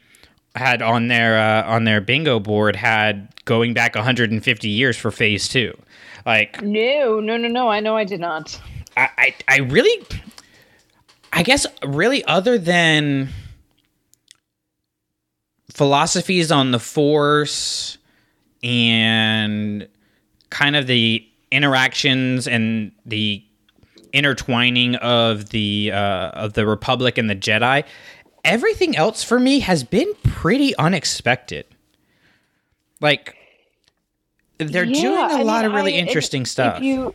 had 0.56 0.82
on 0.82 1.08
their 1.08 1.38
uh, 1.38 1.68
on 1.68 1.84
their 1.86 2.02
bingo 2.02 2.40
board 2.40 2.76
had 2.76 3.30
going 3.46 3.74
back 3.74 3.96
150 3.96 4.70
years 4.70 4.98
for 4.98 5.12
phase 5.12 5.48
two. 5.48 5.76
Like 6.26 6.62
no, 6.62 7.20
no, 7.20 7.38
no, 7.38 7.48
no. 7.48 7.68
I 7.70 7.80
know 7.80 7.98
I 7.98 8.04
did 8.04 8.20
not. 8.20 8.60
I, 8.98 9.10
I, 9.18 9.36
I 9.48 9.58
really 9.60 10.06
I 11.34 11.44
guess 11.44 11.66
really 11.84 12.24
other 12.26 12.58
than 12.58 13.30
philosophies 15.72 16.52
on 16.52 16.72
the 16.72 16.80
force 16.80 17.98
and 18.64 19.88
kind 20.50 20.76
of 20.76 20.88
the 20.88 21.28
interactions 21.56 22.48
and 22.48 22.92
the 23.06 23.44
intertwining 24.14 24.96
of 24.98 25.50
the 25.50 25.92
uh, 25.94 26.30
of 26.32 26.54
the 26.54 26.66
republic 26.66 27.18
and 27.18 27.30
the 27.30 27.36
jedi 27.36 27.84
everything 28.44 28.96
else 28.96 29.24
for 29.24 29.40
me 29.40 29.60
has 29.60 29.84
been 29.84 30.12
pretty 30.24 30.76
unexpected 30.78 31.66
like 33.02 33.36
they're 34.58 34.84
Yeah, 34.86 35.02
doing 35.02 35.18
a 35.18 35.22
I 35.22 35.42
lot 35.44 35.64
mean, 35.64 35.72
of 35.72 35.74
really 35.76 35.94
I- 35.94 35.98
if- 35.98 36.08
interesting 36.08 36.46
stuff. 36.46 36.78
If 36.78 36.84
you 36.84 37.14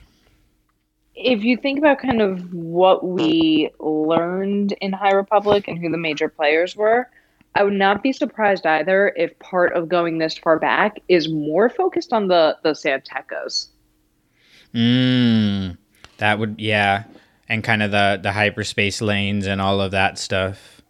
if 1.15 1.43
you 1.45 1.57
think 1.57 1.79
about 1.79 1.99
kind 1.99 2.21
of 2.23 2.53
what 2.55 3.05
we 3.07 3.71
learned 3.79 4.73
in 4.81 4.93
High 4.93 5.13
Republic 5.13 5.67
and 5.69 5.79
who 5.79 5.91
the 5.91 5.99
major 5.99 6.29
players 6.29 6.75
were, 6.77 7.09
I 7.55 7.63
would 7.65 7.75
not 7.75 8.03
be 8.03 8.13
surprised 8.13 8.65
either 8.67 9.13
if 9.17 9.39
part 9.39 9.73
of 9.75 9.89
going 9.89 10.17
this 10.19 10.39
far 10.39 10.59
back 10.59 10.99
is 11.09 11.29
more 11.29 11.69
focused 11.69 12.13
on 12.13 12.29
the 12.29 12.57
the 12.63 12.75
San 12.75 13.01
Tekkas. 13.03 13.69
Mm, 14.75 15.77
that 16.19 16.39
would 16.39 16.57
yeah, 16.59 17.05
and 17.49 17.65
kind 17.65 17.83
of 17.83 17.91
the 17.91 18.21
the 18.23 18.33
hyperspace 18.33 19.01
lanes 19.01 19.47
and 19.47 19.61
all 19.61 19.81
of 19.81 19.91
that 19.93 20.19
stuff. 20.19 20.81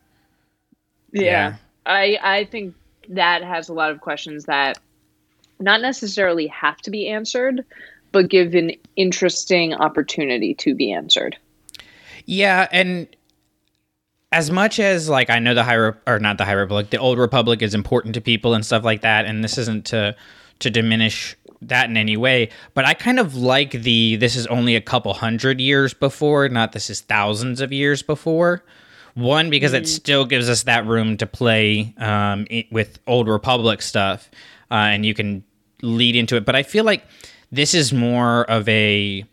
Yeah. 1.13 1.57
I 1.87 2.19
I 2.23 2.45
think 2.45 2.75
that 3.09 3.43
has 3.43 3.69
a 3.69 3.73
lot 3.73 3.91
of 3.91 4.01
questions 4.01 4.45
that 4.45 4.79
not 5.59 5.81
necessarily 5.81 6.47
have 6.49 6.79
to 6.79 6.91
be 6.91 7.09
answered, 7.09 7.65
but 8.13 8.29
give 8.29 8.55
an 8.55 8.73
interesting 8.97 9.75
opportunity 9.75 10.55
to 10.55 10.75
be 10.75 10.93
answered. 10.93 11.37
Yeah, 12.27 12.69
and 12.71 13.09
as 14.33 14.51
much 14.51 14.79
as 14.79 15.09
like 15.09 15.31
I 15.31 15.39
know 15.39 15.55
the 15.55 15.65
high 15.65 15.75
Re- 15.75 15.93
or 16.07 16.19
not 16.19 16.39
the 16.39 16.45
high 16.45 16.53
republic, 16.53 16.91
the 16.91 16.99
old 16.99 17.19
republic 17.19 17.63
is 17.63 17.75
important 17.75 18.15
to 18.15 18.21
people 18.21 18.55
and 18.55 18.65
stuff 18.65 18.85
like 18.85 19.03
that, 19.03 19.27
and 19.27 19.43
this 19.43 19.59
isn't 19.59 19.87
to 19.87 20.15
to 20.61 20.71
diminish 20.71 21.37
that 21.63 21.91
in 21.91 21.97
any 21.97 22.17
way, 22.17 22.49
but 22.75 22.85
I 22.85 22.95
kind 22.95 23.19
of 23.19 23.37
like 23.37 23.73
the 23.73 24.17
this 24.17 24.37
is 24.37 24.47
only 24.47 24.77
a 24.77 24.81
couple 24.81 25.13
hundred 25.15 25.61
years 25.61 25.93
before, 25.95 26.49
not 26.49 26.73
this 26.73 26.91
is 26.91 27.01
thousands 27.01 27.61
of 27.61 27.73
years 27.73 28.03
before. 28.03 28.65
One 29.15 29.51
because 29.51 29.73
it 29.73 29.89
still 29.89 30.25
gives 30.25 30.49
us 30.49 30.63
that 30.63 30.87
room 30.87 31.17
to 31.17 31.27
play 31.27 31.95
um, 31.99 32.47
with 32.71 33.01
old 33.07 33.29
republic 33.29 33.83
stuff, 33.83 34.31
uh, 34.71 34.75
and 34.75 35.05
you 35.05 35.15
can 35.15 35.45
lead 35.83 36.15
into 36.17 36.37
it. 36.37 36.45
But 36.45 36.55
I 36.55 36.63
feel 36.63 36.85
like 36.85 37.05
this 37.51 37.75
is 37.75 37.93
more 37.93 38.45
of 38.45 38.69
a 38.69 39.25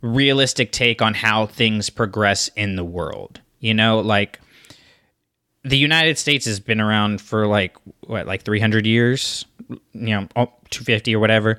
realistic 0.00 0.70
take 0.70 1.02
on 1.02 1.14
how 1.14 1.46
things 1.46 1.90
progress 1.90 2.48
in 2.56 2.76
the 2.76 2.84
world. 2.84 3.40
You 3.58 3.74
know, 3.74 3.98
like 3.98 4.40
the 5.66 5.76
United 5.76 6.16
States 6.16 6.46
has 6.46 6.60
been 6.60 6.80
around 6.80 7.20
for 7.20 7.46
like 7.46 7.76
what, 8.06 8.26
like 8.26 8.44
300 8.44 8.86
years, 8.86 9.44
you 9.68 9.80
know, 9.92 10.28
oh, 10.36 10.46
250 10.70 11.14
or 11.16 11.18
whatever. 11.18 11.58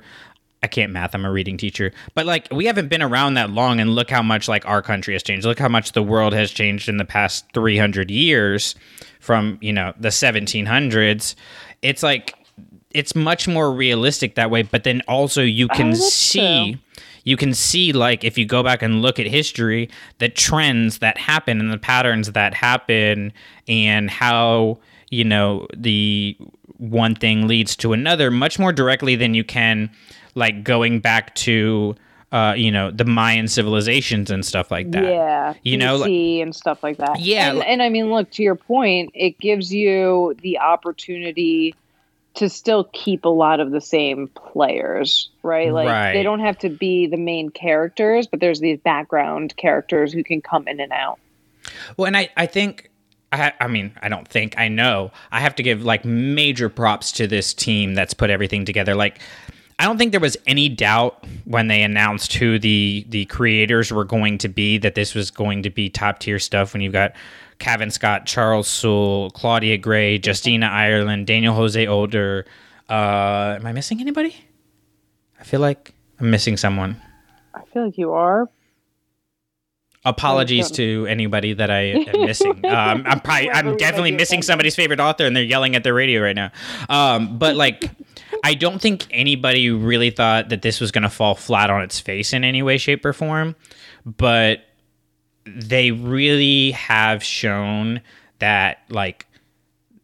I 0.62 0.66
can't 0.66 0.90
math. 0.90 1.14
I'm 1.14 1.24
a 1.24 1.30
reading 1.30 1.56
teacher. 1.56 1.92
But 2.14 2.26
like 2.26 2.48
we 2.50 2.64
haven't 2.64 2.88
been 2.88 3.02
around 3.02 3.34
that 3.34 3.50
long 3.50 3.80
and 3.80 3.94
look 3.94 4.10
how 4.10 4.22
much 4.22 4.48
like 4.48 4.66
our 4.66 4.82
country 4.82 5.14
has 5.14 5.22
changed. 5.22 5.46
Look 5.46 5.58
how 5.58 5.68
much 5.68 5.92
the 5.92 6.02
world 6.02 6.32
has 6.32 6.50
changed 6.50 6.88
in 6.88 6.96
the 6.96 7.04
past 7.04 7.44
300 7.52 8.10
years 8.10 8.74
from, 9.20 9.58
you 9.60 9.72
know, 9.72 9.92
the 10.00 10.08
1700s. 10.08 11.34
It's 11.82 12.02
like 12.02 12.34
it's 12.90 13.14
much 13.14 13.46
more 13.46 13.70
realistic 13.70 14.36
that 14.36 14.50
way, 14.50 14.62
but 14.62 14.84
then 14.84 15.02
also 15.06 15.42
you 15.42 15.68
oh, 15.70 15.76
can 15.76 15.90
that's 15.90 16.12
see 16.12 16.72
true. 16.72 17.02
You 17.24 17.36
can 17.36 17.54
see 17.54 17.92
like 17.92 18.24
if 18.24 18.36
you 18.38 18.44
go 18.46 18.62
back 18.62 18.82
and 18.82 19.02
look 19.02 19.18
at 19.18 19.26
history 19.26 19.88
the 20.18 20.28
trends 20.28 20.98
that 20.98 21.18
happen 21.18 21.60
and 21.60 21.72
the 21.72 21.78
patterns 21.78 22.32
that 22.32 22.54
happen 22.54 23.32
and 23.66 24.10
how 24.10 24.78
you 25.10 25.24
know 25.24 25.66
the 25.76 26.36
one 26.78 27.14
thing 27.14 27.46
leads 27.48 27.74
to 27.76 27.92
another 27.92 28.30
much 28.30 28.58
more 28.58 28.72
directly 28.72 29.16
than 29.16 29.34
you 29.34 29.42
can 29.44 29.90
like 30.34 30.62
going 30.62 31.00
back 31.00 31.34
to 31.34 31.94
uh 32.30 32.54
you 32.56 32.70
know 32.70 32.90
the 32.90 33.04
mayan 33.04 33.48
civilizations 33.48 34.30
and 34.30 34.44
stuff 34.44 34.70
like 34.70 34.90
that 34.92 35.04
Yeah, 35.04 35.54
You 35.62 35.76
know, 35.78 35.96
like- 35.96 36.10
and 36.10 36.54
stuff 36.54 36.82
like 36.82 36.98
that. 36.98 37.20
Yeah, 37.20 37.50
and, 37.50 37.64
and 37.64 37.82
I 37.82 37.88
mean, 37.88 38.10
look 38.10 38.30
to 38.32 38.42
your 38.42 38.54
point, 38.54 39.10
it 39.14 39.38
gives 39.38 39.72
you 39.72 40.36
the 40.42 40.58
opportunity 40.58 41.74
to 42.38 42.48
still 42.48 42.84
keep 42.92 43.24
a 43.24 43.28
lot 43.28 43.58
of 43.58 43.72
the 43.72 43.80
same 43.80 44.28
players, 44.28 45.28
right? 45.42 45.72
Like 45.72 45.88
Right. 45.88 46.12
they 46.12 46.22
don't 46.22 46.40
have 46.40 46.58
to 46.58 46.68
be 46.68 47.06
the 47.06 47.16
main 47.16 47.50
characters, 47.50 48.26
but 48.26 48.38
there's 48.40 48.60
these 48.60 48.78
background 48.78 49.56
characters 49.56 50.12
who 50.12 50.22
can 50.22 50.40
come 50.40 50.68
in 50.68 50.78
and 50.78 50.92
out. 50.92 51.18
Well, 51.96 52.06
and 52.06 52.16
I, 52.16 52.28
I 52.36 52.46
think, 52.46 52.90
I, 53.32 53.52
I 53.60 53.66
mean, 53.66 53.92
I 54.00 54.08
don't 54.08 54.26
think, 54.26 54.54
I 54.56 54.68
know, 54.68 55.10
I 55.32 55.40
have 55.40 55.56
to 55.56 55.64
give 55.64 55.82
like 55.84 56.04
major 56.04 56.68
props 56.68 57.10
to 57.12 57.26
this 57.26 57.52
team 57.52 57.94
that's 57.94 58.14
put 58.14 58.30
everything 58.30 58.64
together. 58.64 58.94
Like, 58.94 59.20
I 59.80 59.84
don't 59.84 59.98
think 59.98 60.12
there 60.12 60.20
was 60.20 60.36
any 60.46 60.68
doubt 60.68 61.24
when 61.44 61.66
they 61.68 61.82
announced 61.82 62.34
who 62.34 62.58
the 62.58 63.04
the 63.08 63.26
creators 63.26 63.92
were 63.92 64.04
going 64.04 64.38
to 64.38 64.48
be 64.48 64.76
that 64.78 64.96
this 64.96 65.14
was 65.14 65.30
going 65.30 65.62
to 65.64 65.70
be 65.70 65.88
top 65.88 66.18
tier 66.18 66.40
stuff. 66.40 66.72
When 66.72 66.82
you've 66.82 66.92
got 66.92 67.12
Cavan 67.58 67.90
Scott, 67.90 68.26
Charles 68.26 68.68
Soule, 68.68 69.30
Claudia 69.30 69.78
Gray, 69.78 70.20
Justina 70.24 70.66
Ireland, 70.66 71.26
Daniel 71.26 71.54
Jose 71.54 71.86
Older. 71.86 72.46
Uh, 72.88 73.56
am 73.58 73.66
I 73.66 73.72
missing 73.72 74.00
anybody? 74.00 74.34
I 75.40 75.44
feel 75.44 75.60
like 75.60 75.92
I'm 76.20 76.30
missing 76.30 76.56
someone. 76.56 77.00
I 77.54 77.62
feel 77.72 77.84
like 77.86 77.98
you 77.98 78.12
are. 78.12 78.48
apologies 80.04 80.70
to 80.70 81.06
anybody 81.08 81.52
that 81.52 81.70
I 81.70 81.80
am 81.90 82.20
missing. 82.26 82.64
Um, 82.64 83.02
I'm 83.06 83.20
probably, 83.20 83.50
I'm 83.50 83.76
definitely 83.76 84.12
missing 84.12 84.42
somebody's 84.42 84.74
favorite 84.74 85.00
author, 85.00 85.26
and 85.26 85.36
they're 85.36 85.42
yelling 85.44 85.76
at 85.76 85.84
their 85.84 85.94
radio 85.94 86.22
right 86.22 86.36
now. 86.36 86.50
Um, 86.88 87.38
but 87.38 87.56
like, 87.56 87.90
I 88.44 88.54
don't 88.54 88.80
think 88.80 89.06
anybody 89.10 89.70
really 89.70 90.10
thought 90.10 90.48
that 90.48 90.62
this 90.62 90.80
was 90.80 90.92
going 90.92 91.02
to 91.02 91.10
fall 91.10 91.34
flat 91.34 91.70
on 91.70 91.82
its 91.82 92.00
face 92.00 92.32
in 92.32 92.44
any 92.44 92.62
way, 92.62 92.78
shape, 92.78 93.04
or 93.04 93.12
form. 93.12 93.54
But 94.06 94.60
they 95.56 95.90
really 95.90 96.70
have 96.72 97.22
shown 97.22 98.00
that 98.38 98.82
like 98.88 99.26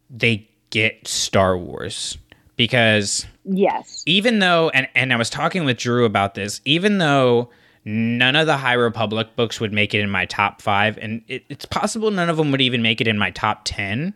they 0.09 0.47
get 0.69 1.07
Star 1.07 1.57
Wars 1.57 2.17
because 2.55 3.25
Yes. 3.43 4.03
even 4.05 4.39
though 4.39 4.69
and, 4.69 4.87
and 4.95 5.13
i 5.13 5.15
was 5.17 5.29
talking 5.29 5.65
with 5.65 5.77
drew 5.77 6.03
about 6.05 6.33
this 6.35 6.61
even 6.65 6.97
though 6.97 7.49
none 7.85 8.35
of 8.35 8.47
the 8.47 8.57
high 8.57 8.73
republic 8.73 9.35
books 9.35 9.59
would 9.59 9.71
make 9.71 9.93
it 9.93 9.99
in 10.01 10.09
my 10.09 10.25
top 10.25 10.61
five 10.61 10.97
and 10.97 11.21
it, 11.27 11.43
it's 11.49 11.65
possible 11.65 12.09
none 12.09 12.29
of 12.29 12.37
them 12.37 12.49
would 12.51 12.61
even 12.61 12.81
make 12.81 12.99
it 13.01 13.07
in 13.07 13.17
my 13.19 13.29
top 13.31 13.61
10 13.65 14.13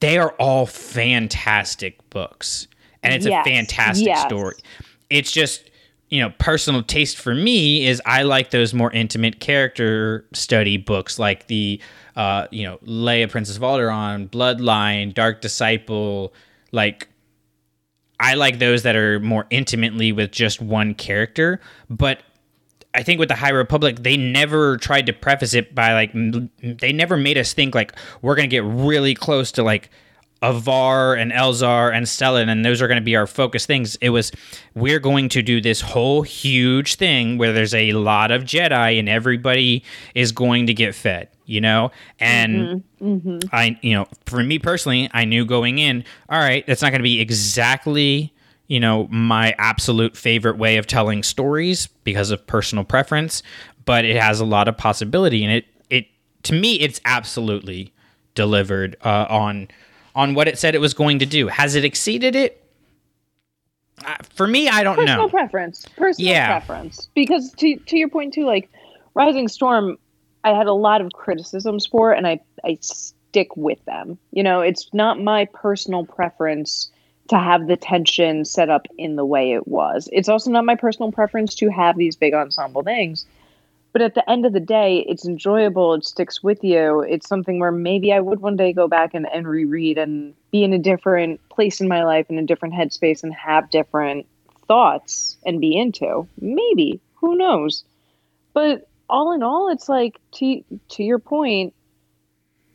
they 0.00 0.16
are 0.18 0.30
all 0.38 0.64
fantastic 0.66 1.98
books 2.10 2.66
and 3.02 3.12
it's 3.12 3.26
Yes, 3.26 3.46
a 3.46 3.50
fantastic 3.50 4.06
yes. 4.06 4.22
story 4.22 4.56
it's 5.10 5.30
just 5.32 5.70
you 6.12 6.20
know 6.20 6.30
personal 6.38 6.82
taste 6.82 7.16
for 7.16 7.34
me 7.34 7.86
is 7.86 8.02
i 8.04 8.22
like 8.22 8.50
those 8.50 8.74
more 8.74 8.92
intimate 8.92 9.40
character 9.40 10.26
study 10.34 10.76
books 10.76 11.18
like 11.18 11.46
the 11.46 11.80
uh 12.16 12.46
you 12.50 12.64
know 12.64 12.76
leia 12.86 13.30
princess 13.30 13.56
of 13.56 13.62
alderaan 13.62 14.28
bloodline 14.28 15.14
dark 15.14 15.40
disciple. 15.40 16.32
Like 16.70 17.08
I 18.18 18.34
like 18.34 18.58
those 18.58 18.82
that 18.84 18.96
are 18.96 19.20
more 19.20 19.46
intimately 19.50 20.12
with 20.12 20.30
just 20.30 20.60
one 20.60 20.94
character, 20.94 21.60
but 21.90 22.22
I 22.94 23.02
think 23.02 23.18
with 23.18 23.28
the 23.28 23.34
High 23.34 23.50
Republic, 23.50 23.96
they 24.00 24.16
never 24.16 24.76
tried 24.76 25.06
to 25.06 25.12
preface 25.12 25.54
it 25.54 25.74
by 25.74 25.94
like 25.94 26.12
they 26.62 26.92
never 26.92 27.16
made 27.16 27.38
us 27.38 27.52
think 27.52 27.74
like 27.74 27.94
we're 28.20 28.34
gonna 28.34 28.48
get 28.48 28.64
really 28.64 29.14
close 29.14 29.50
to 29.52 29.62
like 29.62 29.90
Avar 30.42 31.14
and 31.14 31.30
Elzar 31.30 31.94
and 31.94 32.04
Stellan, 32.04 32.48
and 32.48 32.64
those 32.64 32.82
are 32.82 32.88
going 32.88 33.00
to 33.00 33.04
be 33.04 33.14
our 33.14 33.26
focus 33.28 33.64
things. 33.64 33.96
It 33.96 34.10
was 34.10 34.32
we're 34.74 34.98
going 34.98 35.28
to 35.30 35.42
do 35.42 35.60
this 35.60 35.80
whole 35.80 36.22
huge 36.22 36.96
thing 36.96 37.38
where 37.38 37.52
there's 37.52 37.74
a 37.74 37.92
lot 37.92 38.30
of 38.32 38.42
Jedi 38.42 38.98
and 38.98 39.08
everybody 39.08 39.84
is 40.14 40.32
going 40.32 40.66
to 40.66 40.74
get 40.74 40.94
fed, 40.94 41.28
you 41.46 41.60
know? 41.60 41.92
And 42.18 42.82
I, 43.52 43.78
you 43.82 43.94
know, 43.94 44.08
for 44.26 44.42
me 44.42 44.58
personally, 44.58 45.08
I 45.12 45.24
knew 45.24 45.44
going 45.46 45.78
in, 45.78 46.04
all 46.28 46.40
right, 46.40 46.66
that's 46.66 46.82
not 46.82 46.90
going 46.90 47.00
to 47.00 47.04
be 47.04 47.20
exactly, 47.20 48.34
you 48.66 48.80
know, 48.80 49.06
my 49.10 49.54
absolute 49.58 50.16
favorite 50.16 50.58
way 50.58 50.76
of 50.76 50.86
telling 50.86 51.22
stories 51.22 51.86
because 52.04 52.30
of 52.32 52.44
personal 52.46 52.84
preference, 52.84 53.42
but 53.84 54.04
it 54.04 54.20
has 54.20 54.40
a 54.40 54.44
lot 54.44 54.66
of 54.66 54.76
possibility, 54.76 55.44
and 55.44 55.52
it, 55.52 55.66
it 55.90 56.06
to 56.44 56.54
me, 56.54 56.80
it's 56.80 57.00
absolutely 57.04 57.92
delivered 58.34 58.96
uh, 59.04 59.26
on 59.28 59.68
on 60.14 60.34
what 60.34 60.48
it 60.48 60.58
said 60.58 60.74
it 60.74 60.80
was 60.80 60.94
going 60.94 61.18
to 61.20 61.26
do. 61.26 61.48
Has 61.48 61.74
it 61.74 61.84
exceeded 61.84 62.34
it? 62.36 62.58
Uh, 64.04 64.16
for 64.34 64.46
me, 64.46 64.68
I 64.68 64.82
don't 64.82 64.96
Personal 64.96 65.16
know. 65.16 65.22
Personal 65.24 65.30
preference. 65.30 65.86
Personal 65.96 66.32
Yeah. 66.32 66.46
preference. 66.60 67.08
Because 67.14 67.52
to 67.52 67.76
to 67.76 67.96
your 67.96 68.08
point 68.08 68.34
too, 68.34 68.44
like 68.44 68.70
Rising 69.14 69.48
Storm, 69.48 69.98
I 70.44 70.50
had 70.50 70.66
a 70.66 70.72
lot 70.72 71.00
of 71.00 71.12
criticisms 71.12 71.86
for, 71.86 72.12
and 72.12 72.26
I 72.26 72.40
I 72.64 72.78
stick 72.80 73.56
with 73.56 73.82
them. 73.84 74.18
You 74.32 74.42
know, 74.42 74.60
it's 74.60 74.88
not 74.92 75.20
my 75.20 75.46
personal 75.52 76.04
preference 76.04 76.90
to 77.28 77.38
have 77.38 77.68
the 77.68 77.76
tension 77.76 78.44
set 78.44 78.68
up 78.68 78.86
in 78.98 79.16
the 79.16 79.24
way 79.24 79.52
it 79.52 79.68
was. 79.68 80.08
It's 80.12 80.28
also 80.28 80.50
not 80.50 80.64
my 80.64 80.74
personal 80.74 81.12
preference 81.12 81.54
to 81.56 81.70
have 81.70 81.96
these 81.96 82.16
big 82.16 82.34
ensemble 82.34 82.82
things. 82.82 83.24
But 83.92 84.02
at 84.02 84.14
the 84.14 84.28
end 84.28 84.46
of 84.46 84.52
the 84.52 84.60
day, 84.60 85.04
it's 85.06 85.26
enjoyable. 85.26 85.94
It 85.94 86.04
sticks 86.04 86.42
with 86.42 86.64
you. 86.64 87.02
It's 87.02 87.28
something 87.28 87.60
where 87.60 87.72
maybe 87.72 88.12
I 88.12 88.20
would 88.20 88.40
one 88.40 88.56
day 88.56 88.72
go 88.72 88.88
back 88.88 89.12
and, 89.12 89.26
and 89.30 89.46
reread 89.46 89.98
and 89.98 90.34
be 90.50 90.64
in 90.64 90.72
a 90.72 90.78
different 90.78 91.46
place 91.50 91.80
in 91.80 91.88
my 91.88 92.04
life, 92.04 92.30
in 92.30 92.38
a 92.38 92.46
different 92.46 92.74
headspace, 92.74 93.22
and 93.22 93.34
have 93.34 93.70
different 93.70 94.26
thoughts 94.66 95.36
and 95.44 95.60
be 95.60 95.76
into. 95.76 96.26
Maybe. 96.40 97.00
Who 97.16 97.36
knows? 97.36 97.84
But 98.54 98.88
all 99.10 99.32
in 99.32 99.42
all, 99.42 99.70
it's 99.70 99.88
like, 99.88 100.18
to, 100.36 100.64
to 100.90 101.02
your 101.02 101.18
point, 101.18 101.74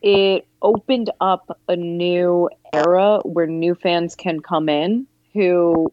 it 0.00 0.46
opened 0.62 1.10
up 1.20 1.58
a 1.68 1.74
new 1.74 2.48
era 2.72 3.18
where 3.24 3.46
new 3.46 3.74
fans 3.74 4.14
can 4.14 4.40
come 4.40 4.68
in 4.68 5.08
who 5.32 5.92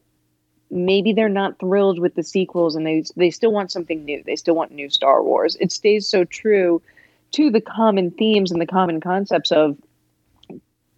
maybe 0.70 1.14
they're 1.14 1.30
not 1.30 1.60
thrilled 1.60 2.00
with 2.00 2.16
the 2.16 2.24
sequels 2.24 2.76
and 2.76 2.86
they 2.86 3.04
they 3.16 3.32
still 3.32 3.52
want 3.52 3.72
something 3.72 4.04
new. 4.04 4.24
They 4.26 4.36
still 4.36 4.56
want 4.56 4.72
new 4.72 4.90
Star 4.90 5.24
Wars. 5.24 5.56
It 5.60 5.72
stays 5.72 6.08
so 6.08 6.24
true 6.26 6.82
to 7.32 7.50
the 7.50 7.62
common 7.62 8.12
themes 8.12 8.52
and 8.52 8.62
the 8.62 8.66
common 8.66 9.02
concepts 9.02 9.52
of 9.52 9.78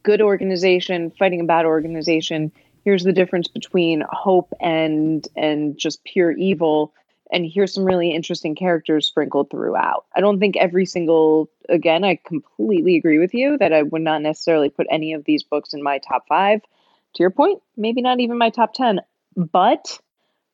good 0.04 0.22
organization 0.22 1.12
fighting 1.12 1.42
a 1.42 1.46
bad 1.46 1.66
organization. 1.66 2.52
Here's 2.86 3.04
the 3.04 3.14
difference 3.14 3.48
between 3.48 4.04
hope 4.10 4.54
and 4.62 5.28
and 5.36 5.78
just 5.78 6.04
pure 6.04 6.32
evil 6.32 6.94
and 7.32 7.46
here's 7.46 7.74
some 7.74 7.84
really 7.84 8.12
interesting 8.12 8.56
characters 8.56 9.08
sprinkled 9.08 9.50
throughout. 9.50 10.06
I 10.16 10.22
don't 10.22 10.40
think 10.40 10.56
every 10.56 10.86
single 10.86 11.50
again, 11.70 12.04
I 12.04 12.20
completely 12.26 12.96
agree 12.96 13.20
with 13.20 13.34
you 13.34 13.58
that 13.58 13.74
I 13.74 13.84
would 13.84 14.02
not 14.02 14.22
necessarily 14.22 14.70
put 14.70 14.88
any 14.90 15.14
of 15.14 15.26
these 15.26 15.44
books 15.44 15.74
in 15.74 15.84
my 15.84 15.98
top 15.98 16.26
5. 16.28 16.62
To 16.62 17.24
your 17.24 17.32
point, 17.32 17.62
maybe 17.76 18.02
not 18.02 18.20
even 18.20 18.38
my 18.38 18.50
top 18.50 18.74
10. 18.74 19.02
But 19.38 20.00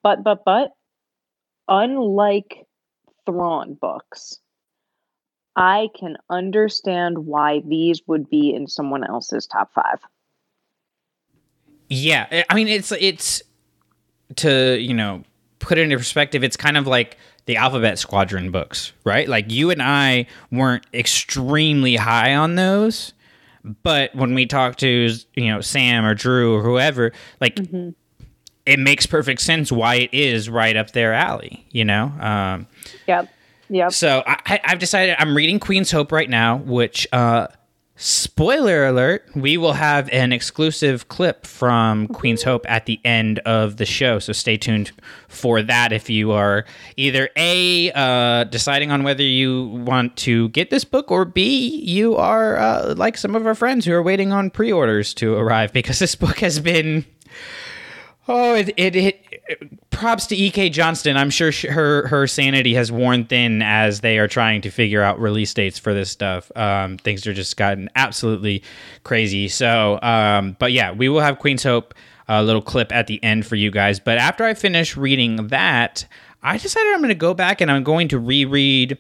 but 0.04 0.24
but 0.24 0.44
but 0.46 0.72
unlike 1.70 2.68
Thrawn 3.26 3.76
books, 3.80 4.40
I 5.56 5.88
can 5.98 6.18
understand 6.30 7.20
why 7.20 7.62
these 7.66 8.02
would 8.08 8.30
be 8.30 8.54
in 8.54 8.68
someone 8.68 9.06
else's 9.06 9.48
top 9.48 9.72
5. 9.74 10.00
Yeah, 11.90 12.44
I 12.50 12.56
mean 12.56 12.68
it's 12.68 12.92
it's 12.92 13.42
to, 14.38 14.78
you 14.80 14.94
know, 14.94 15.24
put 15.60 15.78
it 15.78 15.82
into 15.82 15.98
perspective, 15.98 16.44
it's 16.44 16.58
kind 16.58 16.76
of 16.76 16.88
like 16.88 17.18
the 17.46 17.58
Alphabet 17.58 18.00
Squadron 18.00 18.52
books, 18.52 18.94
right? 19.04 19.28
Like 19.28 19.52
you 19.52 19.70
and 19.70 19.82
I 19.82 20.28
weren't 20.52 20.86
extremely 20.94 21.96
high 21.96 22.36
on 22.36 22.56
those, 22.56 23.14
but 23.84 24.14
when 24.16 24.34
we 24.34 24.46
talk 24.46 24.78
to 24.78 25.10
you 25.36 25.48
know 25.48 25.62
Sam 25.62 26.06
or 26.06 26.16
Drew 26.16 26.56
or 26.56 26.64
whoever, 26.64 27.12
like 27.40 27.56
mm-hmm. 27.56 27.90
It 28.66 28.80
makes 28.80 29.06
perfect 29.06 29.42
sense 29.42 29.72
why 29.72 29.96
it 29.96 30.14
is 30.14 30.50
right 30.50 30.76
up 30.76 30.92
their 30.92 31.14
alley. 31.14 31.66
You 31.72 31.86
know. 31.86 32.06
Um, 32.20 32.68
yep. 33.08 33.30
Yep. 33.70 33.92
So 33.94 34.24
I, 34.26 34.60
have 34.64 34.80
decided 34.80 35.16
I'm 35.18 35.36
reading 35.36 35.60
Queen's 35.60 35.92
Hope 35.92 36.12
right 36.12 36.30
now, 36.30 36.58
which. 36.58 37.08
Uh, 37.12 37.48
Spoiler 37.96 38.88
alert, 38.88 39.30
we 39.36 39.56
will 39.56 39.74
have 39.74 40.10
an 40.10 40.34
exclusive 40.34 41.10
clip 41.10 41.46
from 41.46 42.08
Queen's 42.08 42.42
Hope 42.42 42.66
at 42.68 42.88
the 42.88 43.00
end 43.06 43.38
of 43.40 43.78
the 43.78 43.86
show. 43.86 44.18
So 44.18 44.34
stay 44.34 44.58
tuned 44.58 44.92
for 45.28 45.62
that 45.62 45.94
if 45.94 46.10
you 46.10 46.32
are 46.32 46.66
either 46.98 47.30
A, 47.38 47.92
uh, 47.94 48.46
deciding 48.46 48.92
on 48.92 49.04
whether 49.04 49.22
you 49.22 49.66
want 49.86 50.18
to 50.18 50.50
get 50.50 50.72
this 50.72 50.84
book, 50.84 51.12
or 51.12 51.24
B, 51.24 51.82
you 51.84 52.16
are 52.16 52.58
uh, 52.58 52.96
like 52.98 53.16
some 53.16 53.36
of 53.36 53.46
our 53.46 53.56
friends 53.56 53.86
who 53.86 53.94
are 53.94 54.02
waiting 54.02 54.34
on 54.34 54.50
pre 54.50 54.72
orders 54.72 55.14
to 55.16 55.36
arrive 55.36 55.72
because 55.72 56.00
this 56.00 56.16
book 56.16 56.40
has 56.40 56.60
been. 56.60 57.06
Oh, 58.28 58.56
it, 58.56 58.74
it, 58.78 58.96
it, 58.96 59.90
props 59.90 60.28
to 60.28 60.36
E.K. 60.36 60.70
Johnston. 60.70 61.18
I'm 61.18 61.30
sure 61.30 61.52
her 61.70 62.08
her 62.08 62.26
sanity 62.26 62.74
has 62.76 62.92
worn 62.92 63.26
thin 63.26 63.62
as 63.62 64.00
they 64.00 64.18
are 64.18 64.28
trying 64.28 64.62
to 64.62 64.70
figure 64.70 65.02
out 65.02 65.20
release 65.20 65.54
dates 65.54 65.78
for 65.78 65.94
this 65.94 66.10
stuff. 66.10 66.52
Um, 66.56 66.98
things 66.98 67.28
are 67.28 67.34
just 67.34 67.58
gotten 67.58 67.90
absolutely 67.96 68.64
crazy. 69.04 69.50
So, 69.50 70.00
um, 70.02 70.56
but 70.58 70.72
yeah, 70.72 70.92
we 70.92 71.10
will 71.10 71.20
have 71.20 71.40
Queen's 71.40 71.64
Hope 71.64 71.94
a 72.28 72.42
little 72.42 72.62
clip 72.62 72.92
at 72.94 73.08
the 73.08 73.22
end 73.24 73.46
for 73.46 73.56
you 73.56 73.72
guys. 73.72 74.00
But 74.00 74.18
after 74.18 74.46
I 74.46 74.54
finish 74.54 74.96
reading 74.96 75.48
that, 75.48 76.06
I 76.42 76.58
decided 76.58 76.94
I'm 76.94 77.00
going 77.00 77.10
to 77.10 77.16
go 77.16 77.34
back 77.34 77.62
and 77.62 77.70
I'm 77.70 77.84
going 77.84 78.08
to 78.10 78.20
reread 78.20 78.98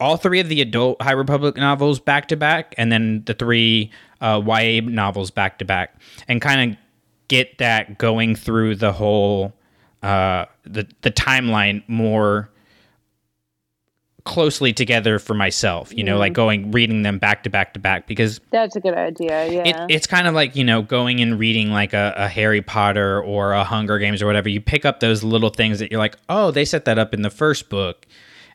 all 0.00 0.16
three 0.16 0.40
of 0.40 0.48
the 0.48 0.60
adult 0.60 1.02
High 1.02 1.12
Republic 1.12 1.56
novels 1.56 2.00
back 2.00 2.28
to 2.28 2.36
back, 2.36 2.74
and 2.78 2.92
then 2.92 3.24
the 3.24 3.34
three 3.34 3.90
uh, 4.20 4.40
YA 4.44 4.80
novels 4.82 5.30
back 5.30 5.58
to 5.58 5.64
back, 5.64 6.00
and 6.28 6.40
kind 6.40 6.72
of 6.72 6.78
get 7.28 7.58
that 7.58 7.98
going 7.98 8.34
through 8.34 8.74
the 8.74 8.92
whole 8.92 9.52
uh, 10.02 10.46
the 10.64 10.86
the 11.02 11.10
timeline 11.10 11.82
more 11.88 12.50
closely 14.24 14.74
together 14.74 15.18
for 15.18 15.32
myself 15.32 15.90
you 15.96 16.04
know 16.04 16.16
mm. 16.16 16.18
like 16.18 16.34
going 16.34 16.70
reading 16.70 17.00
them 17.00 17.18
back 17.18 17.42
to 17.42 17.48
back 17.48 17.72
to 17.72 17.80
back 17.80 18.06
because 18.06 18.40
that's 18.50 18.76
a 18.76 18.80
good 18.80 18.92
idea 18.92 19.50
yeah 19.50 19.62
it, 19.64 19.76
it's 19.88 20.06
kind 20.06 20.26
of 20.26 20.34
like 20.34 20.54
you 20.54 20.62
know 20.62 20.82
going 20.82 21.20
and 21.20 21.38
reading 21.38 21.70
like 21.70 21.94
a, 21.94 22.12
a, 22.14 22.28
harry 22.28 22.60
potter 22.60 23.22
or 23.22 23.52
a 23.52 23.64
hunger 23.64 23.98
games 23.98 24.20
or 24.20 24.26
whatever 24.26 24.50
you 24.50 24.60
pick 24.60 24.84
up 24.84 25.00
those 25.00 25.24
little 25.24 25.48
things 25.48 25.78
that 25.78 25.90
you're 25.90 25.98
like 25.98 26.14
oh 26.28 26.50
they 26.50 26.66
set 26.66 26.84
that 26.84 26.98
up 26.98 27.14
in 27.14 27.22
the 27.22 27.30
first 27.30 27.70
book 27.70 28.06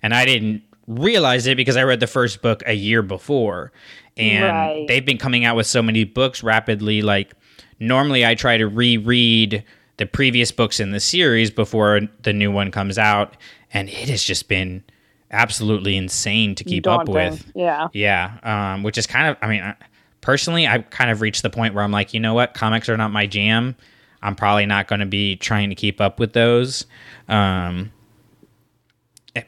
and 0.03 0.13
i 0.13 0.25
didn't 0.25 0.62
realize 0.86 1.47
it 1.47 1.57
because 1.57 1.75
i 1.75 1.81
read 1.81 1.99
the 1.99 2.05
first 2.05 2.43
book 2.43 2.62
a 2.67 2.73
year 2.73 3.01
before 3.01 3.71
and 4.15 4.43
right. 4.43 4.86
they've 4.88 5.07
been 5.07 5.17
coming 5.17 5.43
out 5.43 5.55
with 5.55 5.65
so 5.65 5.81
many 5.81 6.03
books 6.03 6.43
rapidly 6.43 7.01
like 7.01 7.33
normally 7.79 8.25
I 8.25 8.36
try 8.36 8.57
to 8.57 8.67
reread 8.67 9.63
the 9.97 10.05
previous 10.05 10.51
books 10.51 10.79
in 10.79 10.91
the 10.91 10.99
series 10.99 11.51
before 11.51 12.01
the 12.23 12.33
new 12.33 12.51
one 12.51 12.71
comes 12.71 12.97
out, 12.97 13.38
and 13.73 13.89
it 13.89 14.09
has 14.09 14.23
just 14.23 14.47
been 14.47 14.83
absolutely 15.31 15.97
insane 15.97 16.55
to 16.55 16.63
keep 16.63 16.83
Daunting. 16.83 17.15
up 17.15 17.31
with. 17.31 17.51
Yeah. 17.55 17.88
Yeah. 17.93 18.38
Um, 18.43 18.83
which 18.83 18.97
is 18.97 19.07
kind 19.07 19.27
of, 19.27 19.38
I 19.41 19.47
mean, 19.47 19.75
personally, 20.21 20.67
I've 20.67 20.89
kind 20.89 21.09
of 21.09 21.21
reached 21.21 21.41
the 21.41 21.49
point 21.49 21.73
where 21.73 21.83
I'm 21.83 21.91
like, 21.91 22.13
you 22.13 22.19
know 22.19 22.33
what? 22.33 22.53
Comics 22.53 22.88
are 22.88 22.97
not 22.97 23.12
my 23.12 23.25
jam. 23.25 23.75
I'm 24.21 24.36
probably 24.36 24.65
not 24.65 24.88
going 24.88 24.99
to 24.99 25.05
be 25.05 25.36
trying 25.36 25.69
to 25.69 25.75
keep 25.75 25.99
up 25.99 26.19
with 26.19 26.33
those. 26.33 26.86
Um, 27.27 27.91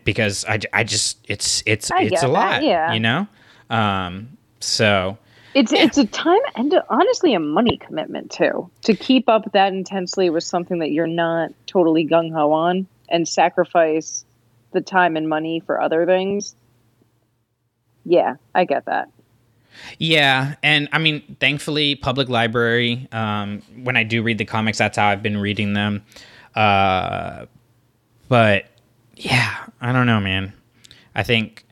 because 0.03 0.43
I, 0.45 0.59
I 0.73 0.83
just, 0.83 1.19
it's, 1.29 1.61
it's, 1.65 1.91
I 1.91 2.01
it's 2.01 2.23
a 2.23 2.27
lot, 2.27 2.61
that, 2.61 2.63
yeah. 2.63 2.93
you 2.93 2.99
know? 2.99 3.27
Um, 3.69 4.37
so 4.59 5.17
it's 5.55 5.71
yeah. 5.71 5.83
it's 5.83 5.97
a 5.97 6.05
time 6.05 6.41
and 6.55 6.75
honestly 6.89 7.33
a 7.33 7.39
money 7.39 7.77
commitment 7.77 8.29
too. 8.29 8.69
To 8.83 8.95
keep 8.95 9.29
up 9.29 9.53
that 9.53 9.73
intensely 9.73 10.29
with 10.29 10.43
something 10.43 10.79
that 10.79 10.91
you're 10.91 11.07
not 11.07 11.51
totally 11.65 12.05
gung 12.05 12.31
ho 12.31 12.51
on 12.51 12.85
and 13.09 13.27
sacrifice 13.27 14.25
the 14.73 14.81
time 14.81 15.15
and 15.15 15.27
money 15.27 15.61
for 15.61 15.81
other 15.81 16.05
things. 16.05 16.55
Yeah, 18.03 18.35
I 18.53 18.65
get 18.65 18.85
that. 18.85 19.09
Yeah, 19.97 20.55
and 20.61 20.89
I 20.91 20.99
mean, 20.99 21.37
thankfully, 21.39 21.95
public 21.95 22.29
library. 22.29 23.07
Um, 23.11 23.61
when 23.83 23.97
I 23.97 24.03
do 24.03 24.21
read 24.21 24.37
the 24.37 24.45
comics, 24.45 24.77
that's 24.77 24.97
how 24.97 25.07
I've 25.07 25.23
been 25.23 25.37
reading 25.37 25.73
them. 25.73 26.03
Uh, 26.53 27.45
but 28.27 28.65
yeah, 29.15 29.55
I 29.81 29.91
don't 29.91 30.05
know, 30.05 30.19
man. 30.19 30.53
I 31.13 31.23
think 31.23 31.64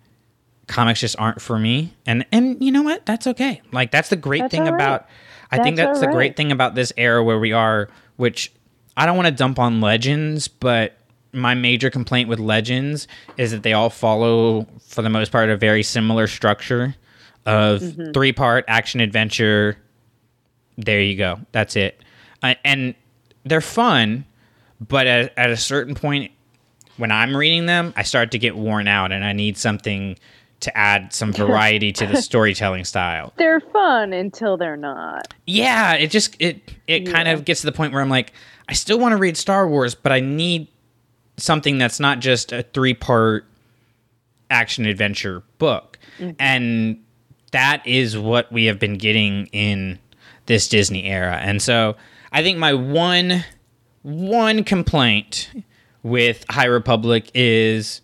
comics 0.67 0.99
just 0.99 1.17
aren't 1.19 1.41
for 1.41 1.59
me. 1.59 1.93
And 2.05 2.25
and 2.31 2.63
you 2.63 2.71
know 2.71 2.81
what? 2.81 3.05
That's 3.05 3.27
okay. 3.27 3.61
Like 3.71 3.91
that's 3.91 4.09
the 4.09 4.15
great 4.15 4.41
that's 4.41 4.51
thing 4.51 4.63
right. 4.63 4.73
about 4.73 5.07
I 5.51 5.57
that's 5.57 5.65
think 5.65 5.77
that's 5.77 5.99
the 5.99 6.07
right. 6.07 6.15
great 6.15 6.37
thing 6.37 6.51
about 6.51 6.75
this 6.75 6.93
era 6.97 7.23
where 7.23 7.39
we 7.39 7.51
are, 7.51 7.89
which 8.17 8.51
I 8.95 9.05
don't 9.05 9.15
want 9.15 9.27
to 9.27 9.33
dump 9.33 9.59
on 9.59 9.81
Legends, 9.81 10.47
but 10.47 10.97
my 11.31 11.55
major 11.55 11.89
complaint 11.89 12.29
with 12.29 12.39
Legends 12.39 13.07
is 13.37 13.51
that 13.51 13.63
they 13.63 13.73
all 13.73 13.89
follow 13.89 14.67
for 14.87 15.01
the 15.01 15.09
most 15.09 15.31
part 15.31 15.49
a 15.49 15.57
very 15.57 15.83
similar 15.83 16.27
structure 16.27 16.95
of 17.45 17.81
mm-hmm. 17.81 18.11
three-part 18.11 18.65
action 18.67 19.01
adventure. 19.01 19.77
There 20.77 21.01
you 21.01 21.17
go. 21.17 21.39
That's 21.51 21.75
it. 21.75 22.01
Uh, 22.41 22.55
and 22.63 22.93
they're 23.43 23.61
fun, 23.61 24.25
but 24.79 25.07
at, 25.07 25.37
at 25.37 25.49
a 25.49 25.57
certain 25.57 25.95
point 25.95 26.31
when 26.97 27.11
I'm 27.11 27.35
reading 27.35 27.65
them, 27.65 27.93
I 27.95 28.03
start 28.03 28.31
to 28.31 28.37
get 28.37 28.55
worn 28.55 28.87
out 28.87 29.11
and 29.11 29.25
I 29.25 29.33
need 29.33 29.57
something 29.57 30.17
to 30.63 30.77
add 30.77 31.13
some 31.13 31.31
variety 31.31 31.91
to 31.93 32.05
the 32.05 32.21
storytelling 32.21 32.85
style. 32.85 33.33
They're 33.37 33.59
fun 33.59 34.13
until 34.13 34.57
they're 34.57 34.77
not. 34.77 35.33
Yeah, 35.45 35.93
it 35.93 36.07
just 36.11 36.35
it 36.39 36.73
it 36.87 37.03
yeah. 37.03 37.11
kind 37.11 37.27
of 37.27 37.45
gets 37.45 37.61
to 37.61 37.65
the 37.65 37.71
point 37.71 37.93
where 37.93 38.01
I'm 38.01 38.09
like, 38.09 38.33
I 38.67 38.73
still 38.73 38.99
want 38.99 39.13
to 39.13 39.17
read 39.17 39.37
Star 39.37 39.67
Wars, 39.67 39.95
but 39.95 40.11
I 40.11 40.19
need 40.19 40.67
something 41.37 41.77
that's 41.77 41.99
not 41.99 42.19
just 42.19 42.51
a 42.51 42.63
three 42.63 42.93
part 42.93 43.45
action 44.49 44.85
adventure 44.85 45.43
book. 45.57 45.99
Mm-hmm. 46.19 46.35
And 46.39 47.03
that 47.51 47.85
is 47.85 48.17
what 48.17 48.51
we 48.51 48.65
have 48.65 48.79
been 48.79 48.97
getting 48.97 49.47
in 49.47 49.99
this 50.45 50.67
Disney 50.67 51.05
era. 51.05 51.39
And 51.41 51.61
so 51.61 51.95
I 52.31 52.43
think 52.43 52.57
my 52.57 52.73
one 52.73 53.43
one 54.03 54.63
complaint 54.63 55.49
with 56.03 56.45
High 56.49 56.65
Republic 56.65 57.31
is 57.33 58.01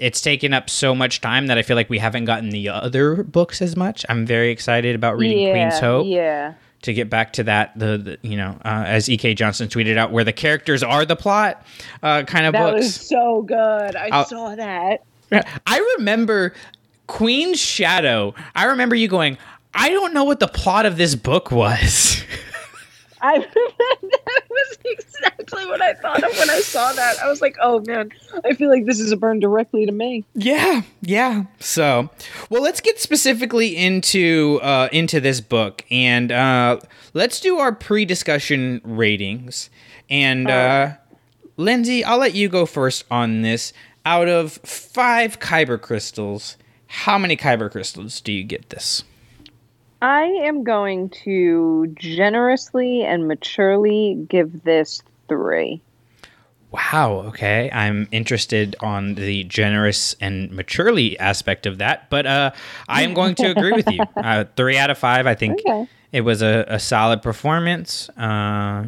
it's 0.00 0.22
taken 0.22 0.54
up 0.54 0.70
so 0.70 0.94
much 0.94 1.20
time 1.20 1.46
that 1.48 1.58
I 1.58 1.62
feel 1.62 1.76
like 1.76 1.90
we 1.90 1.98
haven't 1.98 2.24
gotten 2.24 2.48
the 2.48 2.70
other 2.70 3.22
books 3.22 3.60
as 3.60 3.76
much. 3.76 4.04
I'm 4.08 4.24
very 4.24 4.50
excited 4.50 4.94
about 4.94 5.18
reading 5.18 5.38
yeah, 5.46 5.52
Queen's 5.52 5.78
Hope. 5.78 6.06
Yeah. 6.06 6.54
To 6.82 6.94
get 6.94 7.10
back 7.10 7.34
to 7.34 7.44
that, 7.44 7.78
the, 7.78 7.98
the 7.98 8.18
you 8.26 8.38
know, 8.38 8.58
uh, 8.64 8.84
as 8.86 9.10
E.K. 9.10 9.34
Johnston 9.34 9.68
tweeted 9.68 9.98
out, 9.98 10.12
where 10.12 10.24
the 10.24 10.32
characters 10.32 10.82
are 10.82 11.04
the 11.04 11.14
plot, 11.14 11.66
uh, 12.02 12.22
kind 12.22 12.46
of 12.46 12.54
that 12.54 12.72
books. 12.72 12.84
was 12.86 12.94
so 12.94 13.42
good. 13.42 13.94
I 13.94 14.08
I'll, 14.10 14.24
saw 14.24 14.54
that. 14.56 15.04
I 15.66 15.94
remember 15.98 16.54
Queen's 17.06 17.60
Shadow. 17.60 18.34
I 18.54 18.64
remember 18.64 18.94
you 18.94 19.08
going, 19.08 19.36
I 19.74 19.90
don't 19.90 20.14
know 20.14 20.24
what 20.24 20.40
the 20.40 20.48
plot 20.48 20.86
of 20.86 20.96
this 20.96 21.14
book 21.14 21.50
was. 21.50 22.24
I 23.22 23.38
that 24.02 24.42
was 24.50 24.78
exactly 24.84 25.66
what 25.66 25.80
I 25.82 25.94
thought 25.94 26.22
of 26.22 26.36
when 26.38 26.50
I 26.50 26.60
saw 26.60 26.92
that. 26.92 27.18
I 27.22 27.28
was 27.28 27.40
like, 27.40 27.56
"Oh 27.60 27.80
man, 27.86 28.10
I 28.44 28.54
feel 28.54 28.70
like 28.70 28.86
this 28.86 29.00
is 29.00 29.12
a 29.12 29.16
burn 29.16 29.40
directly 29.40 29.86
to 29.86 29.92
me." 29.92 30.24
Yeah, 30.34 30.82
yeah. 31.02 31.44
So, 31.58 32.10
well, 32.48 32.62
let's 32.62 32.80
get 32.80 32.98
specifically 32.98 33.76
into 33.76 34.60
uh, 34.62 34.88
into 34.92 35.20
this 35.20 35.40
book, 35.40 35.84
and 35.90 36.32
uh, 36.32 36.80
let's 37.14 37.40
do 37.40 37.58
our 37.58 37.72
pre-discussion 37.72 38.80
ratings. 38.84 39.70
And 40.08 40.50
uh, 40.50 40.92
Lindsay, 41.56 42.04
I'll 42.04 42.18
let 42.18 42.34
you 42.34 42.48
go 42.48 42.66
first 42.66 43.04
on 43.10 43.42
this. 43.42 43.72
Out 44.06 44.28
of 44.28 44.52
five 44.52 45.40
kyber 45.40 45.80
crystals, 45.80 46.56
how 46.86 47.18
many 47.18 47.36
kyber 47.36 47.70
crystals 47.70 48.20
do 48.22 48.32
you 48.32 48.42
get 48.44 48.70
this? 48.70 49.04
I 50.02 50.22
am 50.22 50.64
going 50.64 51.10
to 51.24 51.94
generously 51.98 53.02
and 53.02 53.28
maturely 53.28 54.24
give 54.28 54.62
this 54.64 55.02
three. 55.28 55.82
Wow. 56.70 57.24
Okay, 57.28 57.68
I'm 57.72 58.08
interested 58.12 58.76
on 58.80 59.14
the 59.16 59.42
generous 59.44 60.14
and 60.20 60.52
maturely 60.52 61.18
aspect 61.18 61.66
of 61.66 61.78
that, 61.78 62.08
but 62.10 62.26
uh, 62.26 62.52
I 62.88 63.02
am 63.02 63.12
going 63.12 63.34
to 63.36 63.50
agree 63.50 63.72
with 63.72 63.90
you. 63.90 64.00
Uh, 64.16 64.44
three 64.56 64.76
out 64.78 64.90
of 64.90 64.98
five. 64.98 65.26
I 65.26 65.34
think 65.34 65.60
Okay. 65.66 65.88
it 66.12 66.20
was 66.20 66.42
a, 66.42 66.64
a 66.68 66.78
solid 66.78 67.22
performance, 67.22 68.08
uh, 68.10 68.84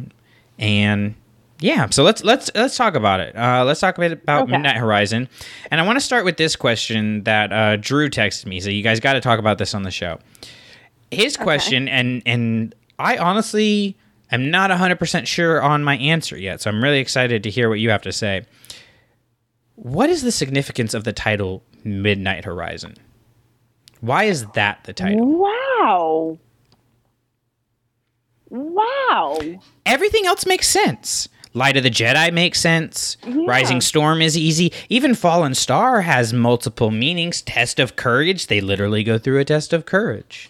and 0.59 1.15
yeah. 1.59 1.89
So 1.89 2.03
let's 2.03 2.23
let's 2.23 2.49
let's 2.55 2.77
talk 2.77 2.95
about 2.95 3.19
it. 3.19 3.35
Uh, 3.35 3.65
let's 3.65 3.79
talk 3.81 3.97
a 3.97 3.99
bit 4.01 4.11
about 4.13 4.43
Okay. 4.43 4.51
Midnight 4.53 4.77
Horizon, 4.77 5.27
and 5.69 5.81
I 5.81 5.85
want 5.85 5.97
to 5.97 6.01
start 6.01 6.23
with 6.23 6.37
this 6.37 6.55
question 6.55 7.23
that 7.23 7.51
uh, 7.51 7.75
Drew 7.77 8.09
texted 8.09 8.45
me. 8.45 8.59
So 8.61 8.69
you 8.69 8.83
guys 8.83 8.99
got 9.01 9.13
to 9.13 9.21
talk 9.21 9.39
about 9.39 9.57
this 9.57 9.73
on 9.73 9.83
the 9.83 9.91
show. 9.91 10.19
His 11.13 11.37
question, 11.37 11.87
and 11.87 12.21
and 12.25 12.75
I 12.99 13.17
honestly 13.17 13.97
am 14.31 14.49
not 14.49 14.71
100% 14.71 15.27
sure 15.27 15.61
on 15.61 15.83
my 15.83 15.97
answer 15.97 16.37
yet, 16.37 16.61
so 16.61 16.69
I'm 16.69 16.83
really 16.83 16.99
excited 16.99 17.43
to 17.43 17.49
hear 17.49 17.69
what 17.69 17.79
you 17.79 17.89
have 17.89 18.01
to 18.03 18.11
say. 18.11 18.45
What 19.75 20.09
is 20.09 20.21
the 20.21 20.31
significance 20.31 20.93
of 20.93 21.03
the 21.03 21.13
title 21.13 21.63
Midnight 21.83 22.45
Horizon? 22.45 22.95
Why 24.01 24.25
is 24.25 24.45
that 24.53 24.83
the 24.83 24.93
title? 24.93 25.25
Wow. 25.25 26.37
Wow. 28.49 29.39
Everything 29.85 30.25
else 30.25 30.45
makes 30.45 30.67
sense. 30.67 31.29
Light 31.55 31.77
of 31.77 31.83
the 31.83 31.89
Jedi 31.89 32.33
makes 32.33 32.59
sense. 32.59 33.17
Rising 33.25 33.79
Storm 33.79 34.21
is 34.21 34.35
easy. 34.35 34.71
Even 34.89 35.13
Fallen 35.13 35.53
Star 35.53 36.01
has 36.01 36.33
multiple 36.33 36.89
meanings. 36.89 37.43
Test 37.43 37.79
of 37.79 37.95
Courage, 37.95 38.47
they 38.47 38.59
literally 38.59 39.03
go 39.03 39.19
through 39.19 39.39
a 39.39 39.45
test 39.45 39.71
of 39.71 39.85
courage. 39.85 40.49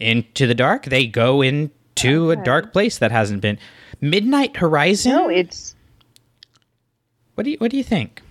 Into 0.00 0.46
the 0.46 0.54
dark, 0.54 0.86
they 0.86 1.06
go 1.06 1.40
into 1.40 2.30
a 2.30 2.36
dark 2.36 2.72
place 2.72 2.98
that 2.98 3.12
hasn't 3.12 3.40
been. 3.40 3.58
Midnight 4.00 4.56
Horizon? 4.56 5.12
No, 5.12 5.28
it's 5.28 5.74
What 7.36 7.44
do 7.44 7.50
you 7.50 7.56
what 7.58 7.70
do 7.70 7.76
you 7.76 7.84
think? 7.84 8.22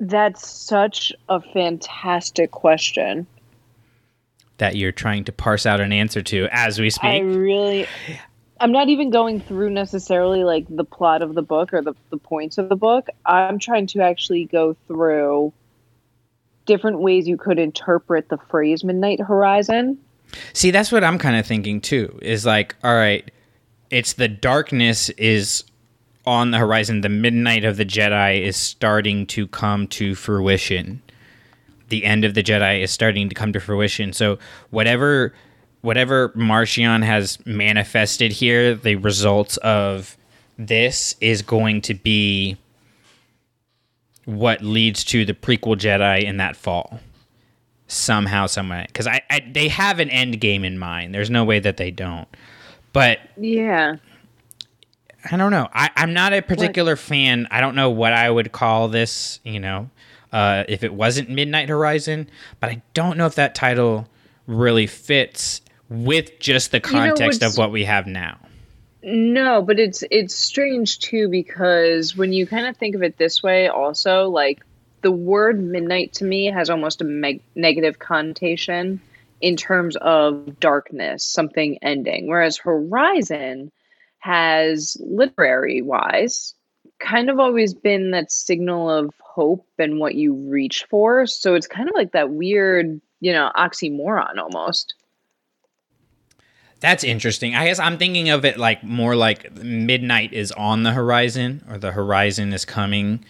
that's 0.00 0.48
such 0.48 1.12
a 1.28 1.40
fantastic 1.40 2.50
question. 2.50 3.26
That 4.58 4.76
you're 4.76 4.92
trying 4.92 5.24
to 5.24 5.32
parse 5.32 5.66
out 5.66 5.80
an 5.80 5.92
answer 5.92 6.22
to 6.22 6.48
as 6.50 6.80
we 6.80 6.90
speak. 6.90 7.04
I 7.04 7.18
really, 7.18 7.86
I'm 8.60 8.72
not 8.72 8.88
even 8.88 9.10
going 9.10 9.40
through 9.40 9.70
necessarily 9.70 10.42
like 10.44 10.66
the 10.68 10.84
plot 10.84 11.22
of 11.22 11.34
the 11.34 11.42
book 11.42 11.72
or 11.72 11.82
the, 11.82 11.94
the 12.10 12.16
points 12.16 12.58
of 12.58 12.68
the 12.68 12.76
book. 12.76 13.08
I'm 13.24 13.58
trying 13.58 13.86
to 13.88 14.00
actually 14.00 14.46
go 14.46 14.76
through 14.88 15.52
different 16.68 17.00
ways 17.00 17.26
you 17.26 17.36
could 17.36 17.58
interpret 17.58 18.28
the 18.28 18.38
phrase 18.48 18.84
midnight 18.84 19.20
horizon. 19.20 19.98
See, 20.52 20.70
that's 20.70 20.92
what 20.92 21.02
I'm 21.02 21.18
kind 21.18 21.34
of 21.34 21.44
thinking 21.44 21.80
too. 21.80 22.16
Is 22.22 22.46
like, 22.46 22.76
all 22.84 22.94
right, 22.94 23.28
it's 23.90 24.12
the 24.12 24.28
darkness 24.28 25.08
is 25.10 25.64
on 26.26 26.52
the 26.52 26.58
horizon. 26.58 27.00
The 27.00 27.08
midnight 27.08 27.64
of 27.64 27.78
the 27.78 27.86
Jedi 27.86 28.42
is 28.42 28.56
starting 28.56 29.26
to 29.28 29.48
come 29.48 29.88
to 29.88 30.14
fruition. 30.14 31.02
The 31.88 32.04
end 32.04 32.24
of 32.24 32.34
the 32.34 32.42
Jedi 32.42 32.82
is 32.82 32.90
starting 32.92 33.30
to 33.30 33.34
come 33.34 33.52
to 33.54 33.60
fruition. 33.60 34.12
So 34.12 34.38
whatever 34.70 35.32
whatever 35.80 36.30
Marchion 36.30 37.02
has 37.02 37.44
manifested 37.46 38.32
here, 38.32 38.74
the 38.74 38.96
results 38.96 39.56
of 39.58 40.16
this 40.58 41.14
is 41.20 41.40
going 41.40 41.80
to 41.82 41.94
be 41.94 42.56
what 44.28 44.60
leads 44.60 45.04
to 45.04 45.24
the 45.24 45.32
prequel 45.32 45.74
Jedi 45.74 46.22
in 46.22 46.36
that 46.36 46.54
fall 46.54 47.00
somehow, 47.86 48.44
some 48.44 48.68
way. 48.68 48.84
Because 48.86 49.06
I, 49.06 49.22
I, 49.30 49.40
they 49.50 49.68
have 49.68 50.00
an 50.00 50.10
end 50.10 50.38
game 50.38 50.64
in 50.64 50.78
mind. 50.78 51.14
There's 51.14 51.30
no 51.30 51.44
way 51.44 51.60
that 51.60 51.78
they 51.78 51.90
don't. 51.90 52.28
But 52.92 53.20
Yeah. 53.38 53.96
I 55.30 55.36
don't 55.38 55.50
know. 55.50 55.68
I, 55.72 55.88
I'm 55.96 56.12
not 56.12 56.34
a 56.34 56.42
particular 56.42 56.94
fan. 56.94 57.48
I 57.50 57.62
don't 57.62 57.74
know 57.74 57.88
what 57.88 58.12
I 58.12 58.30
would 58.30 58.52
call 58.52 58.88
this. 58.88 59.40
You 59.44 59.60
know, 59.60 59.88
uh, 60.30 60.64
if 60.68 60.84
it 60.84 60.92
wasn't 60.92 61.30
Midnight 61.30 61.70
Horizon, 61.70 62.28
but 62.60 62.68
I 62.68 62.82
don't 62.92 63.16
know 63.16 63.24
if 63.26 63.34
that 63.36 63.54
title 63.54 64.06
really 64.46 64.86
fits 64.86 65.62
with 65.88 66.38
just 66.38 66.70
the 66.70 66.78
know, 66.80 66.88
context 66.88 67.40
what's- 67.40 67.54
of 67.54 67.58
what 67.58 67.72
we 67.72 67.84
have 67.84 68.06
now. 68.06 68.38
No, 69.10 69.62
but 69.62 69.78
it's 69.80 70.04
it's 70.10 70.34
strange 70.34 70.98
too 70.98 71.28
because 71.30 72.14
when 72.14 72.32
you 72.34 72.46
kind 72.46 72.66
of 72.66 72.76
think 72.76 72.94
of 72.94 73.02
it 73.02 73.16
this 73.16 73.42
way, 73.42 73.66
also 73.68 74.28
like 74.28 74.60
the 75.00 75.10
word 75.10 75.62
midnight 75.62 76.12
to 76.14 76.24
me 76.24 76.46
has 76.46 76.68
almost 76.68 77.00
a 77.00 77.04
meg- 77.04 77.42
negative 77.54 77.98
connotation 78.00 79.00
in 79.40 79.56
terms 79.56 79.96
of 79.96 80.60
darkness, 80.60 81.24
something 81.24 81.78
ending, 81.80 82.26
whereas 82.26 82.58
horizon 82.58 83.72
has 84.18 84.98
literary 85.00 85.80
wise 85.80 86.54
kind 86.98 87.30
of 87.30 87.38
always 87.38 87.72
been 87.72 88.10
that 88.10 88.30
signal 88.30 88.90
of 88.90 89.14
hope 89.20 89.66
and 89.78 90.00
what 90.00 90.16
you 90.16 90.34
reach 90.34 90.84
for. 90.90 91.26
So 91.26 91.54
it's 91.54 91.66
kind 91.68 91.88
of 91.88 91.94
like 91.94 92.12
that 92.12 92.30
weird, 92.30 93.00
you 93.20 93.32
know, 93.32 93.50
oxymoron 93.56 94.36
almost. 94.38 94.94
That's 96.80 97.02
interesting. 97.02 97.54
I 97.56 97.66
guess 97.66 97.78
I'm 97.80 97.98
thinking 97.98 98.28
of 98.30 98.44
it 98.44 98.56
like 98.58 98.84
more 98.84 99.16
like 99.16 99.52
midnight 99.56 100.32
is 100.32 100.52
on 100.52 100.84
the 100.84 100.92
horizon 100.92 101.64
or 101.68 101.76
the 101.78 101.90
horizon 101.92 102.52
is 102.52 102.64
coming. 102.64 103.24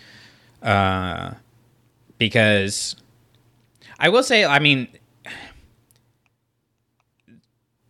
Uh, 0.63 1.33
because 2.19 2.95
I 3.99 4.11
will 4.11 4.23
say, 4.23 4.45
I 4.45 4.59
mean, 4.59 4.89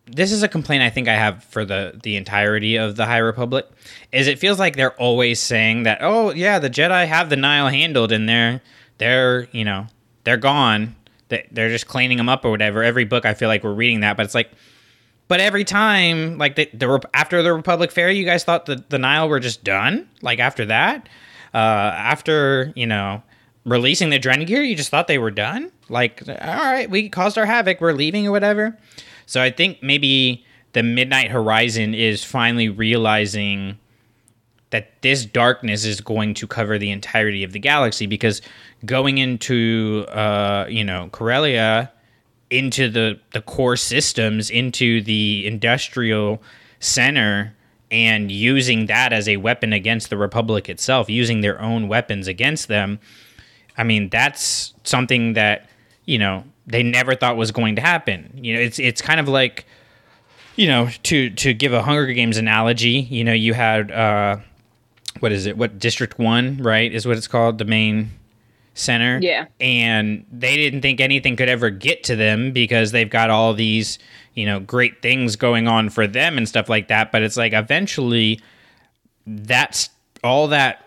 this 0.05 0.31
is 0.31 0.41
a 0.43 0.47
complaint 0.47 0.81
I 0.81 0.89
think 0.89 1.07
I 1.07 1.13
have 1.15 1.43
for 1.43 1.65
the 1.65 1.99
the 2.01 2.15
entirety 2.15 2.77
of 2.77 2.95
the 2.95 3.05
High 3.05 3.19
Republic 3.19 3.67
is 4.11 4.27
it 4.27 4.39
feels 4.39 4.57
like 4.57 4.75
they're 4.75 4.93
always 4.99 5.39
saying 5.39 5.83
that 5.83 5.99
oh 6.01 6.31
yeah 6.33 6.57
the 6.57 6.69
Jedi 6.69 7.05
have 7.07 7.29
the 7.29 7.35
Nihil 7.35 7.67
handled 7.67 8.11
and 8.11 8.27
they're 8.27 8.61
they're 8.97 9.47
you 9.51 9.63
know 9.63 9.85
they're 10.23 10.37
gone 10.37 10.95
They- 11.27 11.47
they're 11.51 11.69
just 11.69 11.85
cleaning 11.87 12.17
them 12.17 12.27
up 12.29 12.43
or 12.43 12.49
whatever 12.49 12.81
every 12.83 13.05
book 13.05 13.23
I 13.25 13.35
feel 13.35 13.49
like 13.49 13.63
we're 13.63 13.73
reading 13.73 13.99
that 13.99 14.17
but 14.17 14.25
it's 14.25 14.33
like 14.35 14.49
but 15.29 15.39
every 15.39 15.63
time 15.63 16.37
like 16.37 16.57
the, 16.57 16.69
the 16.73 16.99
after 17.13 17.41
the 17.41 17.53
Republic 17.53 17.91
Fair 17.91 18.11
you 18.11 18.25
guys 18.25 18.43
thought 18.43 18.65
the 18.65 18.83
the 18.89 18.99
Nihil 18.99 19.29
were 19.29 19.39
just 19.39 19.63
done? 19.63 20.09
Like 20.21 20.39
after 20.39 20.65
that? 20.65 21.07
Uh 21.53 21.57
after 21.95 22.73
you 22.75 22.85
know 22.85 23.23
releasing 23.63 24.09
the 24.09 24.19
Drengir 24.19 24.67
you 24.67 24.75
just 24.75 24.89
thought 24.89 25.07
they 25.07 25.17
were 25.17 25.31
done? 25.31 25.71
Like 25.87 26.21
all 26.27 26.35
right 26.35 26.89
we 26.89 27.07
caused 27.07 27.37
our 27.37 27.45
havoc 27.45 27.79
we're 27.79 27.93
leaving 27.93 28.27
or 28.27 28.31
whatever. 28.31 28.77
So 29.25 29.41
I 29.41 29.51
think 29.51 29.81
maybe 29.81 30.43
the 30.73 30.83
Midnight 30.83 31.31
Horizon 31.31 31.93
is 31.93 32.23
finally 32.23 32.67
realizing 32.67 33.77
that 34.71 35.01
this 35.01 35.25
darkness 35.25 35.85
is 35.85 36.01
going 36.01 36.33
to 36.35 36.47
cover 36.47 36.77
the 36.77 36.91
entirety 36.91 37.43
of 37.43 37.53
the 37.53 37.59
galaxy 37.59 38.05
because 38.05 38.41
going 38.85 39.17
into 39.17 40.05
uh, 40.09 40.65
you 40.69 40.83
know 40.83 41.09
Corellia 41.11 41.91
into 42.49 42.89
the 42.89 43.19
the 43.31 43.41
core 43.41 43.75
systems 43.75 44.49
into 44.49 45.01
the 45.01 45.45
industrial 45.45 46.41
center 46.79 47.55
and 47.91 48.31
using 48.31 48.85
that 48.85 49.11
as 49.13 49.27
a 49.27 49.37
weapon 49.37 49.73
against 49.73 50.09
the 50.09 50.17
republic 50.17 50.69
itself 50.69 51.09
using 51.09 51.41
their 51.41 51.61
own 51.61 51.87
weapons 51.87 52.27
against 52.27 52.67
them 52.67 52.99
I 53.79 53.83
mean, 53.85 54.09
that's 54.09 54.73
something 54.83 55.33
that 55.33 55.69
you 56.03 56.19
know 56.19 56.43
they 56.67 56.83
never 56.83 57.15
thought 57.15 57.37
was 57.37 57.51
going 57.51 57.77
to 57.77 57.81
happen. 57.81 58.29
You 58.35 58.53
know, 58.53 58.59
it's 58.59 58.77
it's 58.77 59.01
kind 59.01 59.21
of 59.21 59.29
like 59.29 59.65
you 60.57 60.67
know 60.67 60.89
to 61.03 61.29
to 61.29 61.53
give 61.53 61.71
a 61.71 61.81
Hunger 61.81 62.07
Games 62.07 62.35
analogy. 62.35 63.07
You 63.09 63.23
know, 63.23 63.31
you 63.31 63.53
had 63.53 63.89
uh, 63.89 64.37
what 65.21 65.31
is 65.31 65.45
it? 65.45 65.57
What 65.57 65.79
District 65.79 66.19
One, 66.19 66.57
right? 66.57 66.93
Is 66.93 67.07
what 67.07 67.17
it's 67.17 67.27
called, 67.27 67.57
the 67.57 67.65
main 67.65 68.11
center. 68.79 69.19
Yeah. 69.21 69.45
And 69.59 70.25
they 70.31 70.55
didn't 70.55 70.81
think 70.81 70.99
anything 70.99 71.35
could 71.35 71.49
ever 71.49 71.69
get 71.69 72.03
to 72.05 72.15
them 72.15 72.51
because 72.51 72.91
they've 72.91 73.09
got 73.09 73.29
all 73.29 73.53
these 73.53 73.99
you 74.33 74.45
know 74.45 74.59
great 74.59 75.01
things 75.01 75.35
going 75.35 75.67
on 75.67 75.89
for 75.89 76.07
them 76.07 76.37
and 76.37 76.47
stuff 76.47 76.69
like 76.69 76.87
that. 76.87 77.11
But 77.11 77.21
it's 77.21 77.37
like 77.37 77.53
eventually 77.53 78.39
that's 79.25 79.89
all 80.23 80.47
that 80.49 80.85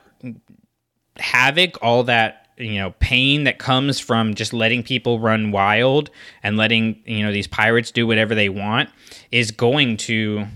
havoc, 1.16 1.78
all 1.83 2.05
that 2.05 2.48
you 2.59 2.78
know 2.78 2.94
pain 2.98 3.44
that 3.44 3.59
comes 3.59 3.98
from 3.98 4.35
just 4.35 4.52
letting 4.52 4.83
people 4.83 5.18
run 5.18 5.50
wild 5.50 6.11
and 6.42 6.57
letting 6.57 7.02
you 7.05 7.24
know 7.24 7.33
these 7.33 7.46
pirates 7.46 7.90
do 7.90 8.07
whatever 8.07 8.35
they 8.35 8.48
want 8.48 8.90
is 9.31 9.50
going 9.50 9.96
to 9.96 10.46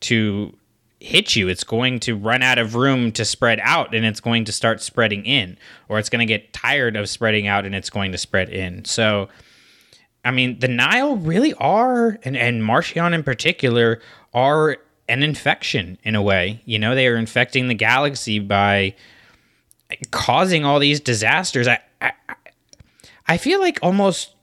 to 0.00 0.56
hit 1.02 1.36
you 1.36 1.48
it's 1.48 1.64
going 1.64 1.98
to 1.98 2.16
run 2.16 2.42
out 2.42 2.58
of 2.58 2.74
room 2.74 3.12
to 3.12 3.24
spread 3.24 3.60
out 3.62 3.94
and 3.94 4.04
it's 4.04 4.20
going 4.20 4.44
to 4.44 4.52
start 4.52 4.80
spreading 4.80 5.24
in 5.24 5.56
or 5.88 5.98
it's 5.98 6.08
going 6.08 6.20
to 6.20 6.26
get 6.26 6.52
tired 6.52 6.96
of 6.96 7.08
spreading 7.08 7.46
out 7.46 7.64
and 7.64 7.74
it's 7.74 7.90
going 7.90 8.12
to 8.12 8.18
spread 8.18 8.48
in 8.48 8.84
so 8.84 9.28
i 10.24 10.30
mean 10.30 10.58
the 10.60 10.68
nihil 10.68 11.16
really 11.16 11.54
are 11.54 12.18
and 12.22 12.36
and 12.36 12.62
marchion 12.62 13.12
in 13.12 13.22
particular 13.22 14.00
are 14.34 14.78
an 15.08 15.22
infection 15.22 15.98
in 16.04 16.14
a 16.14 16.22
way. 16.22 16.62
You 16.64 16.78
know, 16.78 16.94
they 16.94 17.06
are 17.06 17.16
infecting 17.16 17.68
the 17.68 17.74
galaxy 17.74 18.38
by 18.38 18.94
causing 20.10 20.64
all 20.64 20.78
these 20.78 21.00
disasters. 21.00 21.68
I, 21.68 21.80
I, 22.00 22.12
I 23.26 23.36
feel 23.36 23.60
like 23.60 23.78
almost 23.82 24.34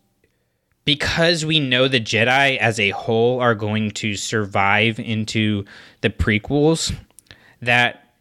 because 0.85 1.45
we 1.45 1.59
know 1.59 1.87
the 1.87 1.99
Jedi 1.99 2.57
as 2.57 2.79
a 2.79 2.91
whole 2.91 3.39
are 3.39 3.55
going 3.55 3.91
to 3.91 4.15
survive 4.15 4.99
into 4.99 5.65
the 6.01 6.09
prequels, 6.09 6.95
that 7.61 8.13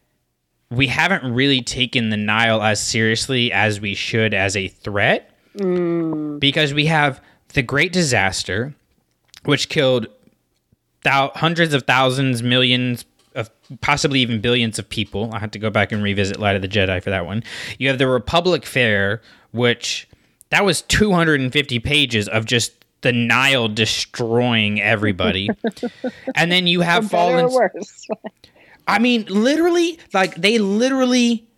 we 0.71 0.87
haven't 0.87 1.33
really 1.33 1.63
taken 1.63 2.11
the 2.11 2.17
Nihil 2.17 2.63
as 2.63 2.83
seriously 2.83 3.53
as 3.53 3.81
we 3.81 3.95
should 3.95 4.35
as 4.35 4.57
a 4.57 4.69
threat. 4.69 5.31
Mm. 5.57 6.39
Because 6.39 6.75
we 6.75 6.87
have 6.87 7.23
the 7.55 7.63
Great 7.63 7.93
Disaster, 7.93 8.75
which 9.45 9.69
killed 9.69 10.07
thou- 11.05 11.33
hundreds 11.35 11.75
of 11.75 11.85
thousands, 11.85 12.43
millions 12.43 13.05
of 13.35 13.51
possibly 13.81 14.21
even 14.21 14.41
billions 14.41 14.79
of 14.79 14.89
people. 14.89 15.31
I 15.33 15.39
had 15.39 15.53
to 15.53 15.59
go 15.59 15.71
back 15.71 15.93
and 15.93 16.03
revisit 16.03 16.39
Light 16.39 16.57
of 16.57 16.63
the 16.63 16.69
Jedi 16.69 17.03
for 17.03 17.11
that 17.11 17.25
one. 17.25 17.43
You 17.79 17.89
have 17.89 17.99
the 17.99 18.09
Republic 18.09 18.67
Fair, 18.67 19.23
which 19.53 20.09
that 20.51 20.65
was 20.65 20.83
250 20.83 21.79
pages 21.79 22.29
of 22.29 22.45
just 22.45 22.73
the 23.01 23.13
Nihil 23.13 23.69
destroying 23.69 24.81
everybody. 24.81 25.49
and 26.35 26.51
then 26.51 26.67
you 26.67 26.81
have 26.81 27.11
Fallen 27.11 27.51
worse. 27.53 28.07
I 28.87 28.99
mean, 28.99 29.27
literally, 29.29 29.99
like 30.13 30.35
they 30.37 30.59
literally 30.59 31.49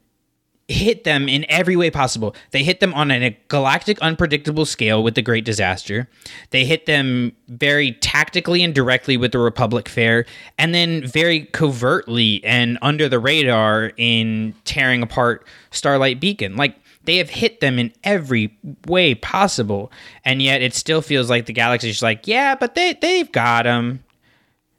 hit 0.70 1.03
them 1.03 1.29
in 1.29 1.44
every 1.48 1.74
way 1.74 1.90
possible. 1.90 2.35
They 2.53 2.62
hit 2.62 2.81
them 2.81 2.94
on 2.94 3.11
a 3.11 3.37
galactic 3.48 4.00
unpredictable 4.00 4.64
scale 4.64 5.03
with 5.03 5.16
the 5.16 5.22
Great 5.22 5.44
Disaster. 5.44 6.09
They 6.50 6.64
hit 6.64 6.87
them 6.87 7.33
very 7.48 7.92
tactically 7.92 8.62
and 8.62 8.72
directly 8.72 9.16
with 9.16 9.33
the 9.33 9.40
Republic 9.40 9.88
Fair, 9.88 10.26
and 10.59 10.72
then 10.74 11.07
very 11.07 11.46
covertly 11.46 12.42
and 12.44 12.79
under 12.83 13.09
the 13.09 13.18
radar 13.18 13.92
in 13.96 14.55
tearing 14.64 15.03
apart 15.03 15.44
Starlight 15.70 16.20
Beacon. 16.20 16.57
Like 16.57 16.76
they 17.05 17.17
have 17.17 17.31
hit 17.31 17.61
them 17.61 17.79
in 17.79 17.93
every 18.05 18.57
way 18.87 19.15
possible, 19.15 19.91
and 20.25 20.43
yet 20.43 20.63
it 20.63 20.75
still 20.75 21.03
feels 21.03 21.31
like 21.31 21.47
the 21.47 21.53
galaxy's 21.53 21.93
just 21.93 22.03
like, 22.03 22.27
yeah, 22.27 22.55
but 22.55 22.75
they 22.75 22.95
they've 22.95 23.31
got 23.31 23.65
them, 23.65 24.05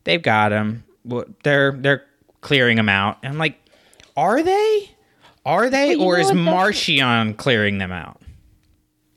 they've 0.03 0.21
got 0.21 0.49
them. 0.49 0.83
They're 1.43 1.71
they're 1.71 2.05
clearing 2.41 2.77
them 2.77 2.89
out. 2.89 3.17
And 3.23 3.33
I'm 3.33 3.39
like, 3.39 3.57
are 4.15 4.43
they? 4.43 4.91
Are 5.43 5.71
they, 5.71 5.95
or 5.95 6.19
is 6.19 6.29
Marchion 6.29 7.35
clearing 7.35 7.79
them 7.79 7.91
out? 7.91 8.21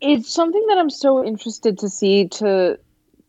it's 0.05 0.33
something 0.33 0.65
that 0.69 0.79
I'm 0.79 0.91
so 0.91 1.25
interested 1.25 1.79
to 1.79 1.89
see 1.89 2.29
to 2.29 2.79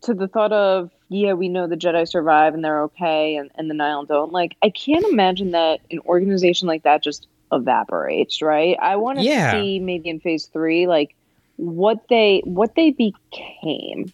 to 0.02 0.14
the 0.14 0.28
thought 0.28 0.52
of 0.52 0.90
yeah 1.08 1.32
we 1.32 1.48
know 1.48 1.66
the 1.66 1.76
Jedi 1.76 2.06
survive 2.06 2.54
and 2.54 2.64
they're 2.64 2.82
okay 2.84 3.36
and, 3.36 3.50
and 3.54 3.70
the 3.70 3.74
Nihil 3.74 4.04
don't 4.04 4.32
like 4.32 4.56
I 4.62 4.70
can't 4.70 5.04
imagine 5.06 5.52
that 5.52 5.80
an 5.90 6.00
organization 6.00 6.68
like 6.68 6.82
that 6.82 7.02
just 7.02 7.28
evaporates 7.52 8.42
right 8.42 8.76
I 8.80 8.96
want 8.96 9.18
to 9.18 9.24
Yeah. 9.24 9.50
see 9.52 9.78
maybe 9.80 10.08
in 10.08 10.20
phase 10.20 10.46
three 10.46 10.86
like 10.86 11.14
what 11.56 11.98
they 12.08 12.42
what 12.44 12.74
they 12.74 12.90
became 12.90 14.12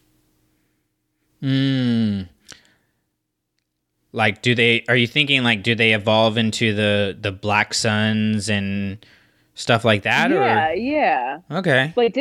Hmm. 1.41 2.23
Like, 4.13 4.43
do 4.43 4.55
they? 4.55 4.85
Are 4.89 4.97
you 4.97 5.07
thinking 5.07 5.43
like, 5.43 5.63
do 5.63 5.75
they 5.75 5.93
evolve 5.93 6.37
into 6.37 6.75
the 6.75 7.17
the 7.19 7.33
Black 7.33 7.75
Suns 7.75 8.49
and 8.49 9.05
stuff 9.55 9.85
like 9.85 10.03
that? 10.03 10.31
yeah 10.31 10.73
Or 10.73 10.75
yeah 10.75 11.39
okay, 11.51 11.95
like 11.97 12.15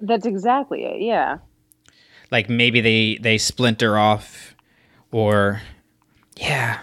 that's 0.00 0.26
exactly 0.26 0.84
it 0.84 1.00
yeah 1.00 1.38
like 2.30 2.48
maybe 2.48 2.80
they 2.80 3.18
they 3.20 3.38
splinter 3.38 3.96
off, 3.98 4.54
or 5.10 5.62
yeah. 6.36 6.80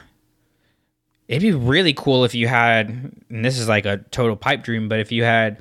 It'd 1.27 1.41
be 1.41 1.53
really 1.53 1.93
cool 1.93 2.23
if 2.23 2.35
you 2.35 2.47
had, 2.47 2.89
and 3.29 3.43
this 3.43 3.57
is 3.57 3.67
like 3.67 3.85
a 3.85 3.97
total 4.11 4.35
pipe 4.35 4.63
dream, 4.63 4.87
but 4.87 4.99
if 4.99 5.11
you 5.11 5.23
had 5.23 5.59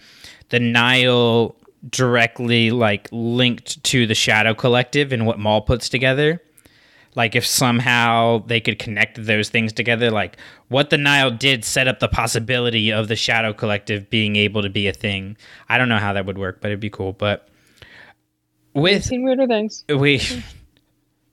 the 0.50 0.60
Nihil 0.60 1.56
directly 1.90 2.70
like 2.70 3.08
linked 3.12 3.82
to 3.84 4.06
the 4.06 4.14
Shadow 4.14 4.54
Collective 4.54 5.12
and 5.12 5.26
what 5.26 5.38
Maul 5.38 5.60
puts 5.60 5.88
together. 5.88 6.40
Like 7.16 7.36
if 7.36 7.46
somehow 7.46 8.44
they 8.46 8.60
could 8.60 8.78
connect 8.78 9.24
those 9.24 9.48
things 9.48 9.72
together, 9.72 10.10
like 10.10 10.36
what 10.68 10.90
the 10.90 10.98
Nihil 10.98 11.32
did 11.32 11.64
set 11.64 11.86
up 11.86 12.00
the 12.00 12.08
possibility 12.08 12.92
of 12.92 13.08
the 13.08 13.16
Shadow 13.16 13.52
Collective 13.52 14.10
being 14.10 14.34
able 14.36 14.62
to 14.62 14.70
be 14.70 14.88
a 14.88 14.92
thing. 14.92 15.36
I 15.68 15.78
don't 15.78 15.88
know 15.88 15.98
how 15.98 16.12
that 16.14 16.26
would 16.26 16.38
work, 16.38 16.60
but 16.60 16.68
it'd 16.68 16.80
be 16.80 16.90
cool. 16.90 17.12
But 17.12 17.48
with 18.72 19.04
seen 19.04 19.22
weirder 19.22 19.46
things 19.46 19.84
we 19.88 20.20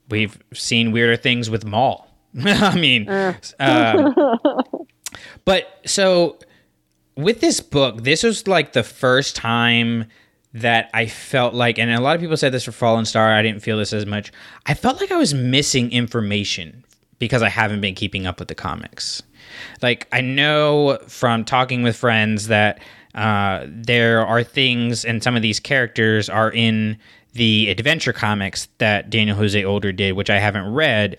we've 0.09 0.37
seen 0.53 0.91
weirder 0.91 1.17
things 1.17 1.49
with 1.49 1.65
Maul. 1.65 2.07
I 2.45 2.79
mean, 2.79 3.09
um, 3.59 4.15
but 5.45 5.67
so 5.85 6.37
with 7.15 7.41
this 7.41 7.59
book, 7.59 8.03
this 8.03 8.23
was 8.23 8.47
like 8.47 8.73
the 8.73 8.83
first 8.83 9.35
time 9.35 10.05
that 10.53 10.89
I 10.93 11.05
felt 11.05 11.53
like, 11.53 11.77
and 11.77 11.91
a 11.91 11.99
lot 12.01 12.15
of 12.15 12.21
people 12.21 12.37
said 12.37 12.51
this 12.51 12.63
for 12.63 12.71
Fallen 12.71 13.05
Star. 13.05 13.33
I 13.33 13.41
didn't 13.41 13.61
feel 13.61 13.77
this 13.77 13.93
as 13.93 14.05
much. 14.05 14.31
I 14.65 14.73
felt 14.73 14.99
like 14.99 15.11
I 15.11 15.17
was 15.17 15.33
missing 15.33 15.91
information 15.91 16.83
because 17.19 17.41
I 17.41 17.49
haven't 17.49 17.81
been 17.81 17.95
keeping 17.95 18.25
up 18.25 18.39
with 18.39 18.47
the 18.47 18.55
comics. 18.55 19.21
Like 19.81 20.07
I 20.11 20.21
know 20.21 20.99
from 21.07 21.45
talking 21.45 21.83
with 21.83 21.95
friends 21.95 22.47
that 22.47 22.81
uh, 23.15 23.65
there 23.67 24.25
are 24.25 24.43
things, 24.43 25.05
and 25.05 25.21
some 25.21 25.35
of 25.35 25.41
these 25.41 25.59
characters 25.59 26.29
are 26.29 26.51
in 26.51 26.97
the 27.33 27.69
adventure 27.69 28.13
comics 28.13 28.67
that 28.79 29.09
Daniel 29.09 29.37
Jose 29.37 29.63
Older 29.63 29.91
did, 29.91 30.13
which 30.13 30.29
I 30.29 30.39
haven't 30.39 30.73
read, 30.73 31.17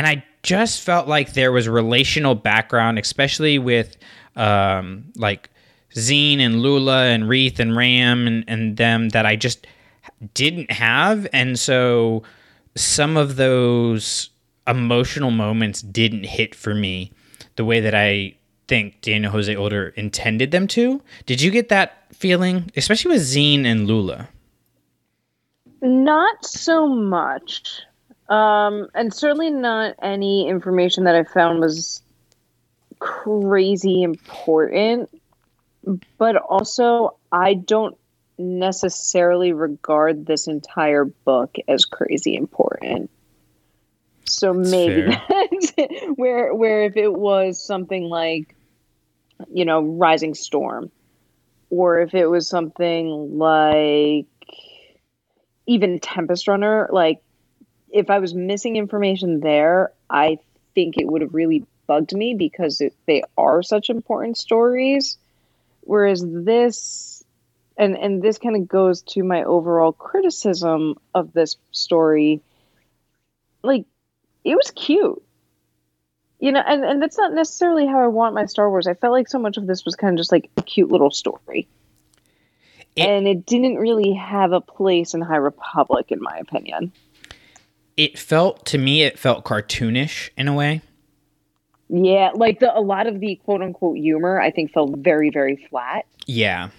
and 0.00 0.06
I 0.06 0.24
just 0.42 0.80
felt 0.80 1.08
like 1.08 1.34
there 1.34 1.52
was 1.52 1.68
relational 1.68 2.34
background, 2.34 2.98
especially 2.98 3.58
with 3.58 3.98
um, 4.34 5.04
like 5.14 5.50
Zeen 5.92 6.40
and 6.40 6.62
Lula 6.62 7.08
and 7.08 7.28
Reath 7.28 7.60
and 7.60 7.76
Ram 7.76 8.26
and, 8.26 8.42
and 8.48 8.78
them 8.78 9.10
that 9.10 9.26
I 9.26 9.36
just 9.36 9.66
didn't 10.32 10.70
have. 10.70 11.26
And 11.34 11.58
so 11.58 12.22
some 12.74 13.18
of 13.18 13.36
those 13.36 14.30
emotional 14.66 15.30
moments 15.30 15.82
didn't 15.82 16.24
hit 16.24 16.54
for 16.54 16.74
me 16.74 17.12
the 17.56 17.64
way 17.66 17.80
that 17.80 17.94
I 17.94 18.36
think 18.68 19.02
Daniel 19.02 19.32
Jose 19.32 19.54
Older 19.54 19.88
intended 19.96 20.50
them 20.50 20.66
to. 20.68 21.02
Did 21.26 21.42
you 21.42 21.50
get 21.50 21.68
that 21.68 22.06
feeling, 22.14 22.70
especially 22.74 23.10
with 23.10 23.20
Zeen 23.20 23.66
and 23.66 23.86
Lula? 23.86 24.30
Not 25.82 26.42
so 26.42 26.88
much. 26.88 27.82
Um, 28.30 28.86
and 28.94 29.12
certainly 29.12 29.50
not 29.50 29.96
any 30.00 30.48
information 30.48 31.04
that 31.04 31.16
I 31.16 31.24
found 31.24 31.60
was 31.60 32.00
crazy 33.00 34.02
important. 34.02 35.10
But 36.16 36.36
also, 36.36 37.16
I 37.32 37.54
don't 37.54 37.96
necessarily 38.38 39.52
regard 39.52 40.26
this 40.26 40.46
entire 40.46 41.04
book 41.04 41.56
as 41.66 41.84
crazy 41.84 42.36
important. 42.36 43.10
So 44.24 44.52
maybe 44.54 45.12
fair. 45.12 45.22
that's 45.28 45.72
where 46.14 46.54
where 46.54 46.84
if 46.84 46.96
it 46.96 47.12
was 47.12 47.62
something 47.62 48.04
like, 48.04 48.54
you 49.52 49.64
know, 49.64 49.82
Rising 49.82 50.34
Storm, 50.34 50.92
or 51.68 52.00
if 52.00 52.14
it 52.14 52.26
was 52.26 52.48
something 52.48 53.38
like 53.38 54.26
even 55.66 55.98
Tempest 55.98 56.46
Runner, 56.46 56.88
like 56.92 57.22
if 57.92 58.10
I 58.10 58.18
was 58.18 58.34
missing 58.34 58.76
information 58.76 59.40
there, 59.40 59.92
I 60.08 60.38
think 60.74 60.96
it 60.96 61.06
would 61.06 61.22
have 61.22 61.34
really 61.34 61.64
bugged 61.86 62.14
me 62.14 62.34
because 62.34 62.80
it, 62.80 62.94
they 63.06 63.22
are 63.36 63.62
such 63.62 63.90
important 63.90 64.38
stories. 64.38 65.18
Whereas 65.82 66.24
this, 66.26 67.24
and 67.76 67.96
and 67.96 68.22
this 68.22 68.38
kind 68.38 68.54
of 68.56 68.68
goes 68.68 69.02
to 69.02 69.24
my 69.24 69.42
overall 69.44 69.92
criticism 69.92 70.98
of 71.14 71.32
this 71.32 71.56
story, 71.72 72.40
like 73.62 73.86
it 74.44 74.54
was 74.54 74.70
cute. 74.74 75.22
You 76.38 76.52
know, 76.52 76.62
and, 76.66 76.84
and 76.84 77.02
that's 77.02 77.18
not 77.18 77.34
necessarily 77.34 77.86
how 77.86 78.00
I 78.02 78.06
want 78.06 78.34
my 78.34 78.46
Star 78.46 78.70
Wars. 78.70 78.86
I 78.86 78.94
felt 78.94 79.12
like 79.12 79.28
so 79.28 79.38
much 79.38 79.58
of 79.58 79.66
this 79.66 79.84
was 79.84 79.94
kind 79.96 80.14
of 80.14 80.18
just 80.18 80.32
like 80.32 80.48
a 80.56 80.62
cute 80.62 80.90
little 80.90 81.10
story 81.10 81.68
It- 82.96 83.02
and 83.02 83.28
it 83.28 83.44
didn't 83.44 83.76
really 83.76 84.14
have 84.14 84.52
a 84.52 84.60
place 84.60 85.12
in 85.12 85.20
High 85.20 85.36
Republic, 85.36 86.06
in 86.10 86.22
my 86.22 86.38
opinion. 86.38 86.92
It 88.00 88.18
felt 88.18 88.64
to 88.64 88.78
me, 88.78 89.02
it 89.02 89.18
felt 89.18 89.44
cartoonish 89.44 90.30
in 90.34 90.48
a 90.48 90.54
way. 90.54 90.80
Yeah, 91.90 92.30
like 92.34 92.58
the 92.58 92.74
a 92.74 92.80
lot 92.80 93.06
of 93.06 93.20
the 93.20 93.34
quote 93.44 93.60
unquote 93.60 93.98
humor, 93.98 94.40
I 94.40 94.50
think, 94.50 94.72
felt 94.72 94.96
very, 95.00 95.28
very 95.28 95.56
flat. 95.68 96.06
Yeah. 96.24 96.70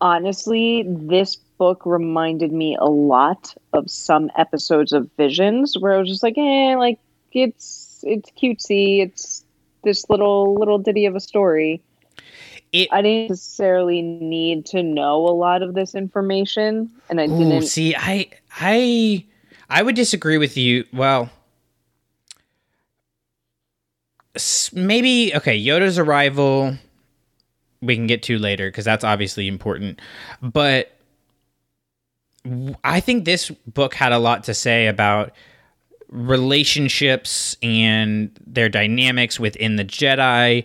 Honestly, 0.00 0.82
this 0.84 1.36
book 1.36 1.86
reminded 1.86 2.52
me 2.52 2.76
a 2.80 2.86
lot 2.86 3.54
of 3.72 3.88
some 3.88 4.32
episodes 4.36 4.92
of 4.92 5.08
Visions, 5.16 5.78
where 5.78 5.94
I 5.94 5.98
was 5.98 6.08
just 6.08 6.24
like, 6.24 6.36
eh, 6.36 6.74
like 6.76 6.98
it's 7.30 8.02
it's 8.02 8.28
cutesy, 8.32 9.00
it's 9.00 9.44
this 9.84 10.10
little 10.10 10.56
little 10.56 10.78
ditty 10.78 11.06
of 11.06 11.14
a 11.14 11.20
story. 11.20 11.84
It, 12.72 12.88
I 12.90 13.00
didn't 13.00 13.30
necessarily 13.30 14.02
need 14.02 14.66
to 14.66 14.82
know 14.82 15.18
a 15.28 15.30
lot 15.30 15.62
of 15.62 15.74
this 15.74 15.94
information, 15.94 16.90
and 17.08 17.20
I 17.20 17.26
Ooh, 17.28 17.38
didn't. 17.38 17.62
see, 17.62 17.94
I 17.94 18.26
I 18.58 19.24
I 19.74 19.82
would 19.82 19.96
disagree 19.96 20.38
with 20.38 20.56
you. 20.56 20.84
Well, 20.92 21.30
maybe 24.72 25.34
okay, 25.34 25.60
Yoda's 25.60 25.98
arrival 25.98 26.76
we 27.82 27.96
can 27.96 28.06
get 28.06 28.22
to 28.24 28.38
later 28.38 28.68
because 28.68 28.84
that's 28.84 29.02
obviously 29.02 29.48
important. 29.48 30.00
But 30.40 30.96
I 32.84 33.00
think 33.00 33.24
this 33.24 33.50
book 33.50 33.94
had 33.94 34.12
a 34.12 34.18
lot 34.18 34.44
to 34.44 34.54
say 34.54 34.86
about 34.86 35.32
relationships 36.08 37.56
and 37.60 38.30
their 38.46 38.68
dynamics 38.68 39.40
within 39.40 39.74
the 39.74 39.84
Jedi, 39.84 40.64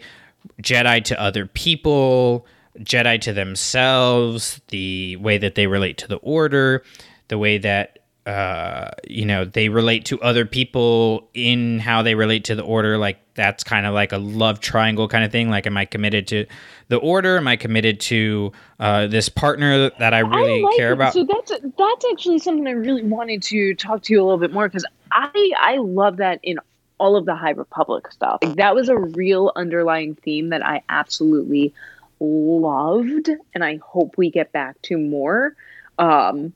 Jedi 0.62 1.04
to 1.06 1.20
other 1.20 1.48
people, 1.48 2.46
Jedi 2.78 3.20
to 3.22 3.34
themselves, 3.34 4.62
the 4.68 5.16
way 5.16 5.40
that 5.40 5.56
they 5.56 5.66
relate 5.66 5.98
to 5.98 6.08
the 6.08 6.18
Order, 6.18 6.84
the 7.30 7.40
way 7.40 7.58
that 7.58 7.99
uh, 8.30 8.92
you 9.08 9.26
know 9.26 9.44
they 9.44 9.70
relate 9.70 10.06
to 10.06 10.22
other 10.22 10.46
people 10.46 11.28
in 11.34 11.80
how 11.80 12.04
they 12.04 12.14
relate 12.14 12.44
to 12.44 12.54
the 12.54 12.62
Order. 12.62 12.96
Like 13.00 13.18
that's 13.34 13.64
kind 13.64 13.88
of 13.88 13.96
like 13.96 14.12
a 14.12 14.20
love 14.20 14.60
triangle 14.60 15.08
kind 15.08 15.24
of 15.24 15.32
thing. 15.32 15.50
Like, 15.50 15.66
am 15.66 15.76
I 15.78 15.86
committed 15.86 16.28
to 16.28 16.46
the 16.90 16.98
Order? 16.98 17.38
Am 17.38 17.48
I 17.48 17.56
committed 17.56 18.00
to 18.02 18.52
uh, 18.80 19.08
this 19.08 19.30
partner 19.30 19.90
that 19.98 20.14
I 20.14 20.20
really 20.20 20.62
like 20.62 20.78
care 20.78 20.92
it. 20.92 20.94
about? 20.94 21.14
So 21.14 21.26
that's 21.26 21.52
that's 21.52 22.06
actually 22.12 22.38
something 22.38 22.68
I 22.68 22.72
really 22.72 23.04
wanted 23.04 23.42
to 23.44 23.74
talk 23.74 24.04
to 24.04 24.14
you 24.14 24.22
a 24.22 24.24
little 24.24 24.38
bit 24.38 24.54
more 24.54 24.68
because 24.68 24.86
I 25.12 25.52
I 25.60 25.78
love 25.78 26.18
that 26.18 26.40
in 26.44 26.60
all 27.00 27.16
of 27.16 27.26
the 27.26 27.36
High 27.36 27.52
Republic 27.52 28.12
stuff. 28.12 28.40
Like, 28.44 28.58
that 28.58 28.76
was 28.76 28.90
a 28.90 28.98
real 28.98 29.52
underlying 29.56 30.14
theme 30.14 30.50
that 30.50 30.64
I 30.64 30.84
absolutely 30.88 31.74
loved, 32.20 33.32
and 33.56 33.64
I 33.64 33.80
hope 33.84 34.20
we 34.20 34.30
get 34.30 34.52
back 34.52 34.80
to 34.84 35.00
more. 35.00 35.56
Um, 35.98 36.54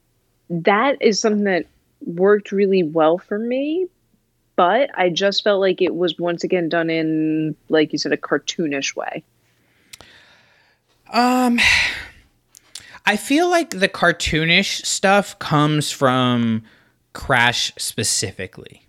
that 0.50 1.02
is 1.02 1.20
something 1.20 1.46
that 1.46 1.66
worked 2.06 2.52
really 2.52 2.84
well 2.84 3.18
for 3.18 3.40
me, 3.40 3.88
but 4.56 4.90
I 4.96 5.10
just 5.10 5.44
felt 5.44 5.60
like 5.60 5.82
it 5.82 5.96
was 5.96 6.18
once 6.20 6.44
again 6.44 6.70
done 6.70 6.90
in, 6.90 7.56
like 7.70 7.92
you 7.92 8.00
said, 8.00 8.12
a 8.12 8.18
cartoonish 8.18 8.96
way. 8.96 9.24
Um, 11.12 11.60
I 13.06 13.18
feel 13.18 13.50
like 13.50 13.72
the 13.72 13.90
cartoonish 13.90 14.86
stuff 14.86 15.38
comes 15.40 15.92
from 15.92 16.64
Crash 17.14 17.74
specifically. 17.78 18.86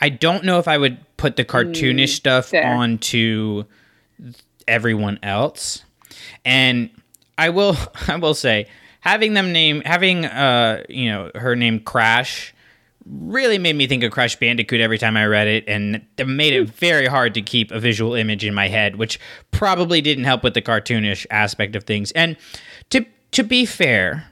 I 0.00 0.08
don't 0.08 0.44
know 0.44 0.58
if 0.58 0.66
I 0.66 0.78
would 0.78 0.98
put 1.16 1.36
the 1.36 1.44
cartoonish 1.44 2.14
stuff 2.16 2.46
fair. 2.46 2.66
onto 2.66 3.64
everyone 4.66 5.18
else. 5.22 5.84
And 6.44 6.90
I 7.38 7.50
will 7.50 7.76
I 8.08 8.16
will 8.16 8.34
say 8.34 8.66
having 9.02 9.34
them 9.34 9.52
name 9.52 9.82
having 9.84 10.24
uh 10.24 10.82
you 10.88 11.10
know 11.10 11.30
her 11.34 11.54
name 11.54 11.78
Crash 11.78 12.54
really 13.06 13.58
made 13.58 13.76
me 13.76 13.86
think 13.86 14.02
of 14.02 14.12
Crash 14.12 14.36
Bandicoot 14.36 14.80
every 14.80 14.98
time 14.98 15.16
I 15.16 15.26
read 15.26 15.48
it, 15.48 15.64
and 15.68 16.04
made 16.24 16.52
it 16.52 16.68
very 16.68 17.06
hard 17.06 17.34
to 17.34 17.42
keep 17.42 17.70
a 17.70 17.80
visual 17.80 18.14
image 18.14 18.44
in 18.44 18.54
my 18.54 18.68
head, 18.68 18.96
which 18.96 19.18
probably 19.50 20.00
didn't 20.00 20.24
help 20.24 20.44
with 20.44 20.54
the 20.54 20.62
cartoonish 20.62 21.26
aspect 21.30 21.76
of 21.76 21.84
things. 21.84 22.12
And 22.12 22.36
to 22.90 23.04
to 23.32 23.42
be 23.42 23.66
fair, 23.66 24.28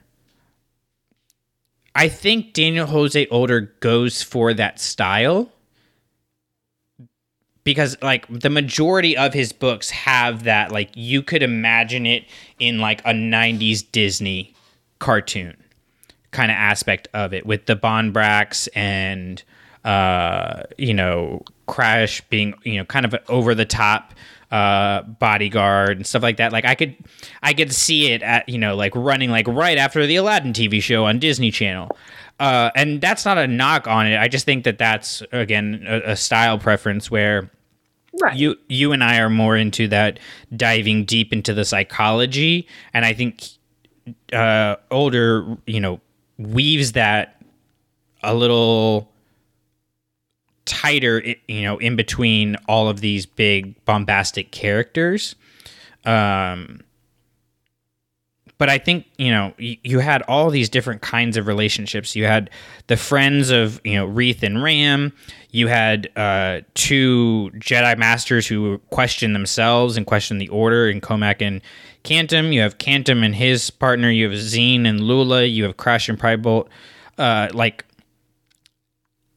I 1.95 2.07
think 2.07 2.53
Daniel 2.53 2.87
Jose 2.87 3.27
Older 3.27 3.73
goes 3.79 4.21
for 4.21 4.53
that 4.53 4.79
style 4.79 5.51
because 7.63 7.97
like 8.01 8.25
the 8.29 8.49
majority 8.49 9.17
of 9.17 9.33
his 9.33 9.51
books 9.51 9.89
have 9.89 10.45
that 10.45 10.71
like 10.71 10.89
you 10.95 11.21
could 11.21 11.43
imagine 11.43 12.05
it 12.05 12.25
in 12.59 12.79
like 12.79 13.01
a 13.01 13.11
90s 13.11 13.83
Disney 13.91 14.55
cartoon 15.01 15.57
kind 16.31 16.49
of 16.49 16.55
aspect 16.55 17.09
of 17.13 17.33
it 17.33 17.45
with 17.45 17.65
the 17.65 17.75
Bond 17.75 18.13
Brax 18.13 18.69
and 18.73 19.43
uh 19.83 20.63
you 20.77 20.93
know 20.93 21.41
Crash 21.65 22.21
being 22.29 22.53
you 22.63 22.77
know 22.77 22.85
kind 22.85 23.03
of 23.05 23.15
over 23.27 23.53
the 23.55 23.65
top 23.65 24.13
uh 24.51 25.01
bodyguard 25.01 25.97
and 25.97 26.05
stuff 26.05 26.21
like 26.23 26.37
that. 26.37 26.51
Like 26.53 26.65
I 26.65 26.75
could 26.75 26.95
I 27.41 27.53
could 27.53 27.73
see 27.73 28.11
it 28.11 28.21
at 28.21 28.47
you 28.47 28.57
know 28.59 28.75
like 28.75 28.95
running 28.95 29.29
like 29.31 29.47
right 29.47 29.77
after 29.77 30.05
the 30.05 30.15
Aladdin 30.17 30.53
TV 30.53 30.81
show 30.81 31.05
on 31.05 31.19
Disney 31.19 31.51
Channel. 31.51 31.89
Uh 32.39 32.69
and 32.75 33.01
that's 33.01 33.25
not 33.25 33.37
a 33.37 33.47
knock 33.47 33.87
on 33.87 34.07
it. 34.07 34.17
I 34.17 34.27
just 34.27 34.45
think 34.45 34.63
that 34.65 34.77
that's 34.77 35.23
again 35.31 35.83
a, 35.87 36.11
a 36.11 36.15
style 36.15 36.57
preference 36.59 37.09
where 37.09 37.49
Right. 38.21 38.35
you 38.37 38.57
you 38.67 38.91
and 38.91 39.01
I 39.03 39.19
are 39.19 39.29
more 39.29 39.55
into 39.55 39.87
that 39.87 40.19
diving 40.55 41.05
deep 41.05 41.31
into 41.31 41.53
the 41.53 41.63
psychology, 41.63 42.67
and 42.93 43.05
I 43.05 43.13
think 43.13 43.41
uh, 44.33 44.75
older 44.89 45.57
you 45.65 45.79
know 45.79 45.99
weaves 46.37 46.93
that 46.93 47.41
a 48.23 48.33
little 48.33 49.11
tighter, 50.65 51.23
you 51.47 51.63
know, 51.63 51.77
in 51.77 51.95
between 51.95 52.55
all 52.67 52.87
of 52.87 53.01
these 53.01 53.25
big 53.25 53.83
bombastic 53.85 54.51
characters. 54.51 55.35
Um, 56.05 56.81
but 58.57 58.69
I 58.69 58.77
think 58.77 59.07
you 59.17 59.31
know 59.31 59.53
you, 59.57 59.97
had 59.97 60.21
all 60.23 60.51
these 60.51 60.69
different 60.69 61.01
kinds 61.01 61.35
of 61.35 61.47
relationships. 61.47 62.15
You 62.15 62.25
had 62.25 62.51
the 62.85 62.95
friends 62.95 63.49
of 63.49 63.81
you 63.83 63.95
know 63.95 64.05
Reath 64.05 64.43
and 64.43 64.61
Ram. 64.61 65.13
You 65.49 65.67
had 65.67 66.11
uh, 66.15 66.61
two 66.75 67.49
Jedi 67.55 67.97
Masters 67.97 68.45
who 68.45 68.77
question 68.91 69.33
themselves 69.33 69.97
and 69.97 70.05
question 70.05 70.37
the 70.37 70.47
Order 70.49 70.87
in 70.89 71.01
Cohmac 71.01 71.41
and 71.41 71.61
Kantam. 72.03 72.53
You 72.53 72.61
have 72.61 72.77
Kantam 72.77 73.23
and 73.23 73.35
his 73.35 73.69
partner. 73.69 74.09
You 74.09 74.29
have 74.29 74.39
Zeen 74.39 74.85
and 74.85 75.01
Lula. 75.01 75.43
You 75.43 75.65
have 75.65 75.77
Crash 75.77 76.09
and 76.09 76.19
Prybolt. 76.19 76.67
Uh, 77.17 77.49
like 77.53 77.85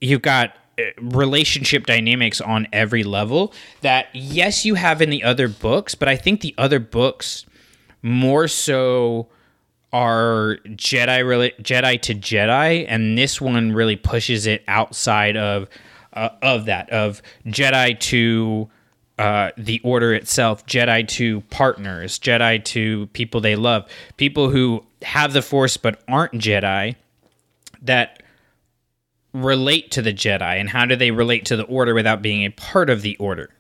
you've 0.01 0.23
got 0.23 0.57
uh, 0.79 0.83
relationship 1.01 1.87
dynamics 1.87 2.41
on 2.41 2.67
every 2.73 3.05
level 3.05 3.53
that 3.81 4.09
yes 4.13 4.65
you 4.65 4.75
have 4.75 5.01
in 5.01 5.11
the 5.11 5.23
other 5.23 5.49
books 5.49 5.95
but 5.95 6.09
i 6.09 6.17
think 6.17 6.41
the 6.41 6.55
other 6.59 6.81
books 6.81 7.47
more 8.03 8.49
so 8.49 9.29
are 9.93 10.59
jedi 10.71 11.53
jedi 11.63 12.01
to 12.01 12.15
jedi 12.15 12.85
and 12.89 13.17
this 13.17 13.41
one 13.41 13.73
really 13.73 13.97
pushes 13.97 14.47
it 14.47 14.65
outside 14.67 15.37
of 15.37 15.69
uh, 16.13 16.31
of 16.43 16.65
that 16.67 16.91
of 16.91 17.23
jedi 17.47 17.99
to 18.01 18.69
uh, 19.19 19.51
the 19.57 19.81
order 19.85 20.13
itself 20.13 20.67
jedi 20.67 21.07
to 21.07 21.41
partners 21.43 22.19
jedi 22.19 22.63
to 22.65 23.07
people 23.09 23.41
they 23.41 23.55
love 23.55 23.89
people 24.17 24.51
who 24.51 24.85
have 25.03 25.33
the 25.33 25.43
force 25.43 25.77
but 25.77 26.03
aren't 26.09 26.33
jedi 26.35 26.97
that 27.83 28.23
relate 29.35 29.91
to 29.91 30.01
the 30.01 30.15
Jedi 30.15 30.59
and 30.59 30.71
how 30.71 30.87
do 30.87 30.97
they 30.97 31.11
relate 31.11 31.45
to 31.47 31.57
the 31.57 31.65
Order 31.65 31.93
without 31.93 32.23
being 32.23 32.45
a 32.45 32.51
part 32.51 32.89
of 32.89 33.03
the 33.03 33.17
Order? 33.17 33.51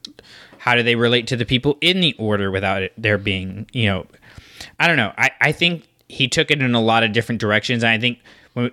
How 0.59 0.75
do 0.77 0.83
they 0.83 0.95
relate 0.95 1.27
to 1.27 1.37
the 1.37 1.45
people 1.45 1.77
in 1.81 2.01
the 2.01 2.15
Order 2.19 2.51
without 2.51 2.83
it 2.83 2.93
there 2.97 3.19
being, 3.19 3.69
you 3.73 3.87
know, 3.87 4.07
I 4.79 4.87
don't 4.87 4.97
know. 4.97 5.13
I, 5.19 5.31
I 5.41 5.53
think 5.53 5.87
he 6.09 6.29
took 6.29 6.51
it 6.51 6.63
in 6.63 6.75
a 6.75 6.81
lot 6.81 7.03
of 7.03 7.13
different 7.13 7.41
directions. 7.41 7.83
And 7.83 7.91
I 7.91 7.99
think 7.99 8.21
when, 8.55 8.71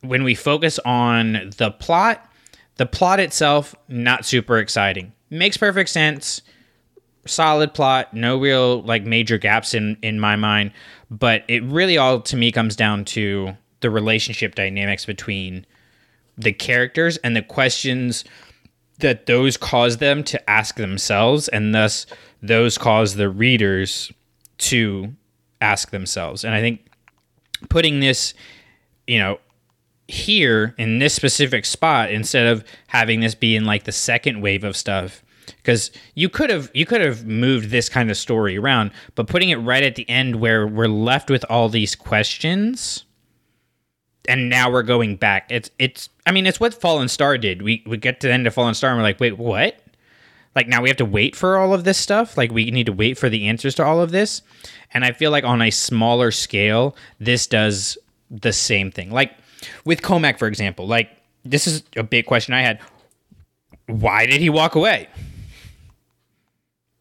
when 0.00 0.24
we 0.24 0.34
focus 0.34 0.78
on 0.84 1.52
the 1.56 1.70
plot, 1.70 2.28
the 2.76 2.86
plot 2.86 3.20
itself, 3.20 3.74
not 3.88 4.24
super 4.24 4.58
exciting. 4.58 5.12
Makes 5.30 5.56
perfect 5.56 5.90
sense. 5.90 6.42
Solid 7.26 7.74
plot, 7.74 8.14
no 8.14 8.38
real 8.38 8.82
like 8.82 9.04
major 9.04 9.38
gaps 9.38 9.74
in 9.74 9.96
in 10.02 10.18
my 10.18 10.36
mind, 10.36 10.72
but 11.10 11.44
it 11.48 11.62
really 11.64 11.98
all 11.98 12.20
to 12.22 12.36
me 12.36 12.50
comes 12.50 12.74
down 12.74 13.04
to 13.06 13.56
the 13.80 13.90
relationship 13.90 14.54
dynamics 14.54 15.04
between 15.04 15.66
the 16.38 16.52
characters 16.52 17.18
and 17.18 17.36
the 17.36 17.42
questions 17.42 18.24
that 18.98 19.26
those 19.26 19.56
cause 19.56 19.98
them 19.98 20.22
to 20.24 20.50
ask 20.50 20.76
themselves 20.76 21.48
and 21.48 21.74
thus 21.74 22.06
those 22.42 22.78
cause 22.78 23.16
the 23.16 23.28
readers 23.28 24.12
to 24.58 25.14
ask 25.60 25.90
themselves 25.90 26.44
and 26.44 26.54
i 26.54 26.60
think 26.60 26.86
putting 27.68 28.00
this 28.00 28.34
you 29.06 29.18
know 29.18 29.38
here 30.10 30.74
in 30.78 30.98
this 30.98 31.14
specific 31.14 31.64
spot 31.64 32.10
instead 32.10 32.46
of 32.46 32.64
having 32.88 33.20
this 33.20 33.34
be 33.34 33.56
in 33.56 33.64
like 33.64 33.84
the 33.84 33.92
second 33.92 34.40
wave 34.40 34.64
of 34.64 34.76
stuff. 34.76 35.22
Because 35.46 35.90
you 36.14 36.28
could 36.28 36.50
have 36.50 36.70
you 36.74 36.86
could 36.86 37.00
have 37.00 37.26
moved 37.26 37.70
this 37.70 37.88
kind 37.88 38.10
of 38.10 38.16
story 38.16 38.56
around 38.56 38.92
but 39.14 39.26
putting 39.26 39.50
it 39.50 39.56
right 39.56 39.82
at 39.82 39.96
the 39.96 40.08
end 40.08 40.36
where 40.36 40.66
we're 40.66 40.86
left 40.86 41.28
with 41.30 41.44
all 41.50 41.68
these 41.68 41.94
questions 41.94 43.04
and 44.28 44.48
now 44.48 44.70
we're 44.70 44.82
going 44.82 45.16
back. 45.16 45.50
It's 45.50 45.70
it's 45.78 46.08
i 46.26 46.30
mean 46.30 46.46
it's 46.46 46.60
what 46.60 46.74
fallen 46.74 47.08
star 47.08 47.36
did. 47.38 47.62
We 47.62 47.82
we 47.86 47.96
get 47.96 48.20
to 48.20 48.28
the 48.28 48.32
end 48.32 48.46
of 48.46 48.54
fallen 48.54 48.74
star 48.74 48.90
and 48.90 48.98
we're 48.98 49.04
like 49.04 49.20
wait 49.20 49.38
what? 49.38 49.80
Like 50.54 50.68
now 50.68 50.82
we 50.82 50.88
have 50.88 50.98
to 50.98 51.04
wait 51.04 51.36
for 51.36 51.56
all 51.56 51.74
of 51.74 51.84
this 51.84 51.98
stuff? 51.98 52.36
Like 52.36 52.52
we 52.52 52.70
need 52.70 52.86
to 52.86 52.92
wait 52.92 53.18
for 53.18 53.28
the 53.28 53.48
answers 53.48 53.74
to 53.76 53.84
all 53.84 54.00
of 54.00 54.12
this? 54.12 54.42
And 54.92 55.04
i 55.04 55.12
feel 55.12 55.30
like 55.30 55.44
on 55.44 55.62
a 55.62 55.70
smaller 55.70 56.30
scale 56.30 56.96
this 57.18 57.46
does 57.46 57.98
the 58.30 58.52
same 58.52 58.90
thing. 58.90 59.10
Like 59.10 59.34
with 59.84 60.02
cohmac 60.02 60.38
for 60.38 60.46
example 60.48 60.86
like 60.86 61.10
this 61.44 61.66
is 61.66 61.82
a 61.96 62.02
big 62.02 62.26
question 62.26 62.52
i 62.54 62.60
had. 62.60 62.80
Why 63.86 64.26
did 64.26 64.40
he 64.40 64.50
walk 64.50 64.74
away? 64.74 65.08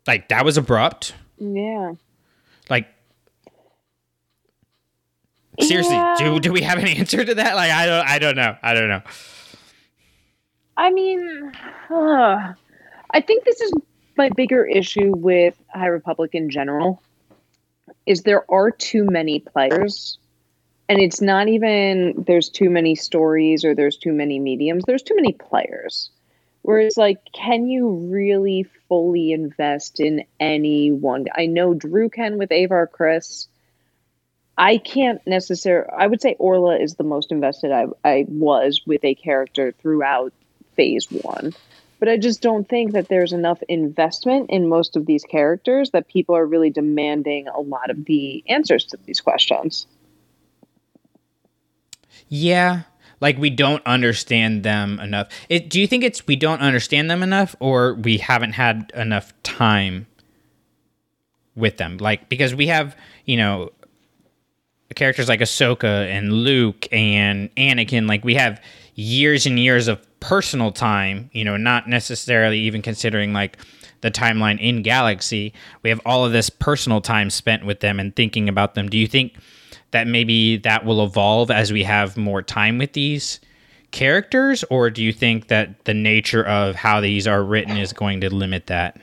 Like 0.08 0.30
that 0.30 0.44
was 0.46 0.58
abrupt. 0.58 1.14
Yeah. 1.38 1.94
like 2.70 2.88
seriously 5.60 5.96
Yeah. 5.96 6.16
do, 6.18 6.40
do 6.40 6.52
we 6.54 6.62
have 6.62 6.80
an 6.80 6.88
answer 6.88 7.24
to 7.26 7.36
that? 7.36 7.56
Like 7.56 7.72
i 7.72 7.86
don't 7.86 8.08
i 8.08 8.20
don't 8.20 8.36
know. 8.36 8.56
I 8.64 8.74
don't 8.74 8.90
know. 8.90 9.02
I 10.78 10.92
mean, 10.92 11.52
uh, 11.90 12.54
I 13.12 13.20
think 13.22 13.44
this 13.44 13.60
is 13.60 13.74
my 14.16 14.30
bigger 14.30 14.66
issue 14.66 15.12
with 15.14 15.54
High 15.74 15.88
Republic 15.88 16.32
in 16.34 16.50
general 16.50 17.02
is 18.06 18.22
there 18.24 18.50
are 18.50 18.72
too 18.72 19.04
many 19.04 19.40
players 19.42 20.19
and 20.90 21.00
it's 21.00 21.22
not 21.22 21.48
even 21.48 22.26
there's 22.28 22.50
too 22.50 22.70
many 22.70 22.96
stories 22.96 23.64
or 23.64 23.76
there's 23.76 23.98
too 23.98 24.12
many 24.12 24.40
mediums 24.40 24.84
there's 24.86 25.04
too 25.04 25.16
many 25.16 25.32
players. 25.32 26.10
Whereas 26.64 26.98
like 26.98 27.20
can 27.34 27.68
you 27.68 27.90
really 28.12 28.66
fully 28.90 29.32
invest 29.32 30.00
in 30.00 30.26
any 30.40 30.92
one 30.92 31.26
i 31.36 31.46
know 31.46 31.74
drew 31.74 32.10
can 32.10 32.38
with 32.38 32.52
avar 32.52 32.88
Kriss. 32.88 33.48
I 34.58 34.78
can't 34.78 35.26
necessarily 35.26 35.90
i 35.98 36.08
would 36.08 36.22
say 36.22 36.36
orla 36.40 36.78
is 36.78 36.96
the 36.96 37.04
most 37.04 37.32
invested 37.32 37.72
i, 37.72 37.86
I 38.04 38.26
was 38.28 38.82
with 38.86 39.06
a 39.06 39.16
character 39.16 39.72
throughout 39.72 40.34
phase 40.76 41.08
one. 41.10 41.54
But 42.00 42.08
I 42.08 42.16
just 42.16 42.42
don't 42.42 42.68
think 42.68 42.94
that 42.94 43.10
there's 43.10 43.34
enough 43.34 43.62
investment 43.68 44.50
in 44.50 44.70
most 44.70 44.96
of 44.96 45.06
these 45.06 45.26
characters 45.26 45.92
that 45.92 46.08
people 46.08 46.34
are 46.34 46.46
really 46.46 46.70
demanding 46.70 47.50
a 47.50 47.60
lot 47.60 47.90
of 47.90 48.06
the 48.06 48.42
answers 48.48 48.86
to 48.86 48.98
these 49.06 49.20
questions. 49.20 49.86
Yeah, 52.30 52.84
like 53.20 53.38
we 53.38 53.50
don't 53.50 53.86
understand 53.86 54.64
them 54.64 55.00
enough. 55.00 55.30
It, 55.50 55.70
do 55.70 55.82
you 55.82 55.88
think 55.88 56.04
it's 56.04 56.26
we 56.28 56.36
don't 56.36 56.62
understand 56.62 57.10
them 57.10 57.24
enough, 57.24 57.56
or 57.60 57.96
we 57.96 58.18
haven't 58.18 58.54
had 58.54 58.92
enough 58.96 59.34
time 59.44 60.08
with 61.56 61.78
them? 61.78 61.98
Like 61.98 62.30
because 62.30 62.56
we 62.56 62.68
have, 62.68 62.96
you 63.26 63.36
know, 63.36 63.72
characters 64.96 65.28
like 65.28 65.42
Ahsoka 65.42 66.08
and 66.08 66.32
Luke 66.32 66.88
and 66.92 67.54
Anakin. 67.56 68.08
Like 68.08 68.24
we 68.24 68.36
have 68.36 68.62
years 68.96 69.46
and 69.46 69.60
years 69.60 69.88
of 69.88 70.06
personal 70.20 70.72
time. 70.72 71.30
You 71.34 71.44
know, 71.44 71.58
not 71.58 71.90
necessarily 71.90 72.60
even 72.60 72.82
considering 72.82 73.34
like 73.34 73.58
the 74.02 74.12
timeline 74.12 74.60
in 74.60 74.82
Galaxy. 74.82 75.54
We 75.84 75.90
have 75.90 76.00
all 76.06 76.26
of 76.26 76.32
this 76.32 76.50
personal 76.50 77.02
time 77.02 77.30
spent 77.30 77.66
with 77.66 77.80
them 77.80 78.00
and 78.00 78.16
thinking 78.16 78.48
about 78.48 78.76
them. 78.76 78.88
Do 78.88 78.98
you 78.98 79.08
think? 79.08 79.34
That 79.92 80.08
maybe 80.08 80.58
that 80.58 80.86
will 80.86 81.04
evolve 81.04 81.52
as 81.52 81.72
we 81.72 81.84
have 81.84 82.18
more 82.18 82.42
time 82.42 82.78
with 82.78 82.94
these 82.94 83.40
characters? 83.92 84.64
Or 84.70 84.90
do 84.90 85.04
you 85.04 85.12
think 85.14 85.48
that 85.48 85.86
the 85.86 85.94
nature 85.94 86.46
of 86.46 86.76
how 86.76 87.02
these 87.02 87.28
are 87.28 87.44
written 87.44 87.78
is 87.78 87.94
going 87.94 88.22
to 88.22 88.34
limit 88.34 88.68
that? 88.68 89.00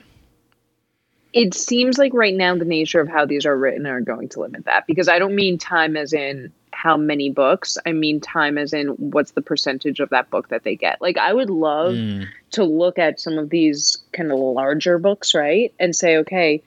It 1.33 1.53
seems 1.53 1.97
like 1.97 2.13
right 2.13 2.33
now 2.33 2.55
the 2.55 2.65
nature 2.65 2.99
of 3.01 3.09
how 3.09 3.25
these 3.25 3.45
are 3.45 3.57
written 3.57 3.85
are 3.85 4.01
going 4.01 4.29
to 4.29 4.39
limit 4.39 4.65
that. 4.65 4.87
Because 4.87 5.07
i 5.07 5.19
don't 5.19 5.35
mean 5.35 5.57
time 5.57 5.97
as 5.97 6.13
in 6.13 6.51
how 6.71 6.95
many 6.95 7.29
books. 7.29 7.77
I 7.85 7.91
mean 7.91 8.19
time 8.19 8.57
as 8.57 8.71
in 8.71 8.89
what's 8.89 9.31
the 9.31 9.41
percentage 9.41 9.99
of 9.99 10.09
that 10.09 10.29
book 10.29 10.49
that 10.49 10.63
they 10.63 10.75
get. 10.75 11.01
Like 11.01 11.17
i 11.17 11.33
would 11.33 11.49
love 11.49 11.93
mm. 11.93 12.25
to 12.51 12.63
look 12.63 12.97
at 12.97 13.19
some 13.19 13.37
of 13.37 13.49
these 13.49 13.97
kind 14.13 14.31
of 14.31 14.39
larger 14.39 14.97
books 14.97 15.35
right? 15.35 15.73
And 15.79 15.95
say 15.95 16.17
okay 16.17 16.63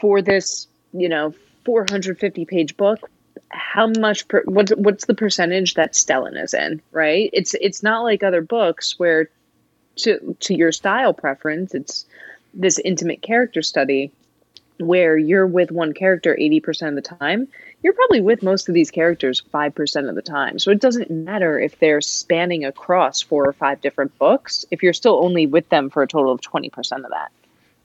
for 0.00 0.22
this 0.22 0.66
you 0.92 1.08
know 1.08 1.34
450 1.64 2.44
page 2.44 2.76
book 2.76 3.10
how 3.50 3.88
much 3.88 4.28
per, 4.28 4.42
what's 4.44 4.72
what's 4.72 5.06
the 5.06 5.14
percentage 5.14 5.74
that 5.74 5.92
Stellan 5.92 6.40
is 6.40 6.54
in 6.54 6.80
right? 6.92 7.30
It's 7.32 7.54
it's 7.54 7.82
not 7.82 8.02
like 8.02 8.22
other 8.22 8.42
books 8.42 8.98
where 8.98 9.28
to 9.96 10.36
to 10.40 10.54
your 10.54 10.72
style 10.72 11.12
preference 11.12 11.74
it's 11.74 12.06
this 12.54 12.78
intimate 12.78 13.22
character 13.22 13.62
study 13.62 14.12
where 14.78 15.16
you're 15.16 15.46
with 15.46 15.70
one 15.70 15.92
character 15.92 16.34
80% 16.34 16.88
of 16.88 16.94
the 16.94 17.02
time 17.02 17.48
you're 17.82 17.92
probably 17.92 18.20
with 18.20 18.42
most 18.42 18.68
of 18.68 18.74
these 18.74 18.90
characters 18.90 19.42
5% 19.52 20.08
of 20.08 20.14
the 20.14 20.22
time. 20.22 20.58
So 20.58 20.70
it 20.70 20.80
doesn't 20.80 21.10
matter 21.10 21.58
if 21.58 21.78
they're 21.78 22.02
spanning 22.02 22.64
across 22.64 23.22
four 23.22 23.46
or 23.46 23.52
five 23.52 23.80
different 23.80 24.18
books 24.18 24.66
if 24.70 24.82
you're 24.82 24.92
still 24.92 25.24
only 25.24 25.46
with 25.46 25.68
them 25.70 25.88
for 25.88 26.02
a 26.02 26.06
total 26.06 26.32
of 26.32 26.40
20% 26.40 26.70
of 26.76 27.10
that. 27.10 27.32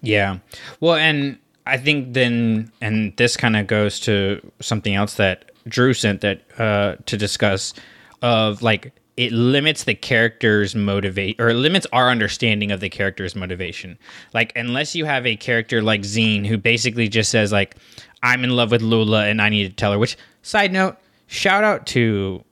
Yeah. 0.01 0.39
Well 0.79 0.95
and 0.95 1.37
I 1.65 1.77
think 1.77 2.13
then, 2.13 2.71
and 2.81 3.15
this 3.17 3.35
kind 3.35 3.55
of 3.55 3.67
goes 3.67 3.99
to 4.01 4.39
something 4.61 4.93
else 4.95 5.15
that 5.15 5.51
Drew 5.67 5.93
sent 5.93 6.21
that 6.21 6.41
uh, 6.59 6.95
to 7.05 7.17
discuss 7.17 7.73
of 8.21 8.61
like 8.61 8.93
it 9.17 9.31
limits 9.31 9.85
the 9.85 9.95
character's 9.95 10.75
motivate 10.75 11.39
or 11.39 11.53
limits 11.53 11.87
our 11.93 12.09
understanding 12.09 12.71
of 12.71 12.81
the 12.81 12.89
character's 12.89 13.35
motivation. 13.35 13.97
Like 14.33 14.51
unless 14.55 14.93
you 14.95 15.05
have 15.05 15.25
a 15.25 15.35
character 15.35 15.81
like 15.81 16.01
Zeen 16.01 16.45
who 16.45 16.57
basically 16.57 17.07
just 17.07 17.31
says 17.31 17.51
like 17.51 17.75
I'm 18.23 18.43
in 18.43 18.49
love 18.51 18.71
with 18.71 18.81
Lula 18.81 19.25
and 19.25 19.41
I 19.41 19.49
need 19.49 19.69
to 19.69 19.73
tell 19.73 19.91
her. 19.91 19.99
Which 19.99 20.17
side 20.41 20.73
note, 20.73 20.97
shout 21.27 21.63
out 21.63 21.87
to 21.87 22.43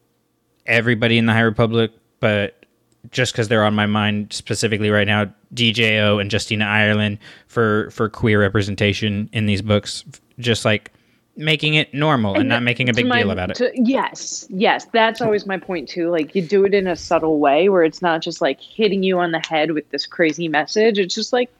everybody 0.66 1.18
in 1.18 1.26
the 1.26 1.34
High 1.34 1.42
Republic, 1.42 1.92
but 2.20 2.63
just 3.12 3.34
because 3.34 3.48
they're 3.48 3.64
on 3.64 3.76
my 3.76 3.86
mind 3.86 4.32
specifically 4.34 4.90
right 4.90 5.08
now, 5.08 5.32
DJO 5.54 6.20
and 6.22 6.32
Justina 6.32 6.66
Ireland 6.66 7.20
for 7.48 7.90
for 7.92 8.10
queer 8.10 8.40
representation 8.40 9.30
in 9.34 9.46
these 9.46 9.62
books, 9.62 10.04
just 10.40 10.66
like 10.66 10.92
making 11.36 11.74
it 11.74 11.94
normal 11.94 12.34
and, 12.34 12.42
and 12.42 12.50
not 12.50 12.64
making 12.64 12.90
a 12.90 12.94
big 12.94 13.08
my, 13.08 13.20
deal 13.20 13.32
about 13.32 13.50
it. 13.52 13.56
To, 13.56 13.72
yes, 13.76 14.46
yes, 14.50 14.86
that's 14.94 15.22
always 15.22 15.46
my 15.46 15.58
point 15.58 15.90
too. 15.90 16.10
Like 16.10 16.36
you 16.36 16.42
do 16.42 16.64
it 16.66 16.74
in 16.74 16.88
a 16.88 16.96
subtle 16.96 17.40
way 17.40 17.70
where 17.70 17.84
it's 17.84 18.02
not 18.02 18.22
just 18.22 18.42
like 18.42 18.62
hitting 18.62 19.04
you 19.04 19.20
on 19.20 19.32
the 19.32 19.44
head 19.48 19.72
with 19.72 19.90
this 19.90 20.06
crazy 20.06 20.48
message. 20.48 21.00
It's 21.00 21.16
just 21.16 21.34
like 21.34 21.52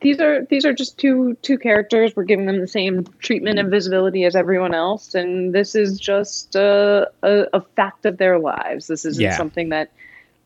these 0.00 0.20
are 0.20 0.44
these 0.46 0.66
are 0.66 0.72
just 0.72 0.98
two 0.98 1.36
two 1.42 1.58
characters. 1.58 2.14
We're 2.14 2.24
giving 2.24 2.46
them 2.46 2.60
the 2.60 2.68
same 2.68 3.04
treatment 3.20 3.58
and 3.58 3.70
visibility 3.70 4.24
as 4.24 4.36
everyone 4.36 4.74
else, 4.74 5.14
and 5.14 5.54
this 5.54 5.74
is 5.74 5.98
just 5.98 6.54
a 6.54 7.10
a, 7.22 7.46
a 7.52 7.60
fact 7.60 8.04
of 8.04 8.18
their 8.18 8.38
lives. 8.38 8.88
This 8.88 9.04
isn't 9.04 9.22
yeah. 9.22 9.36
something 9.36 9.70
that 9.70 9.90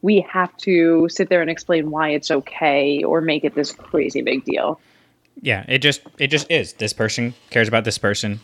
we 0.03 0.21
have 0.31 0.57
to 0.59 1.09
sit 1.09 1.29
there 1.29 1.41
and 1.41 1.51
explain 1.51 1.91
why 1.91 2.11
it's 2.11 2.31
okay 2.31 3.03
or 3.03 3.21
make 3.21 3.45
it 3.45 3.55
this 3.55 3.73
crazy 3.73 4.23
big 4.23 4.45
deal. 4.45 4.81
Yeah, 5.41 5.65
it 5.69 5.79
just 5.79 6.03
it 6.19 6.29
just 6.29 6.51
is. 6.51 6.75
This 6.75 6.93
person 6.93 7.35
cares 7.51 7.69
about 7.69 7.85
this 7.85 7.99
person. 7.99 8.41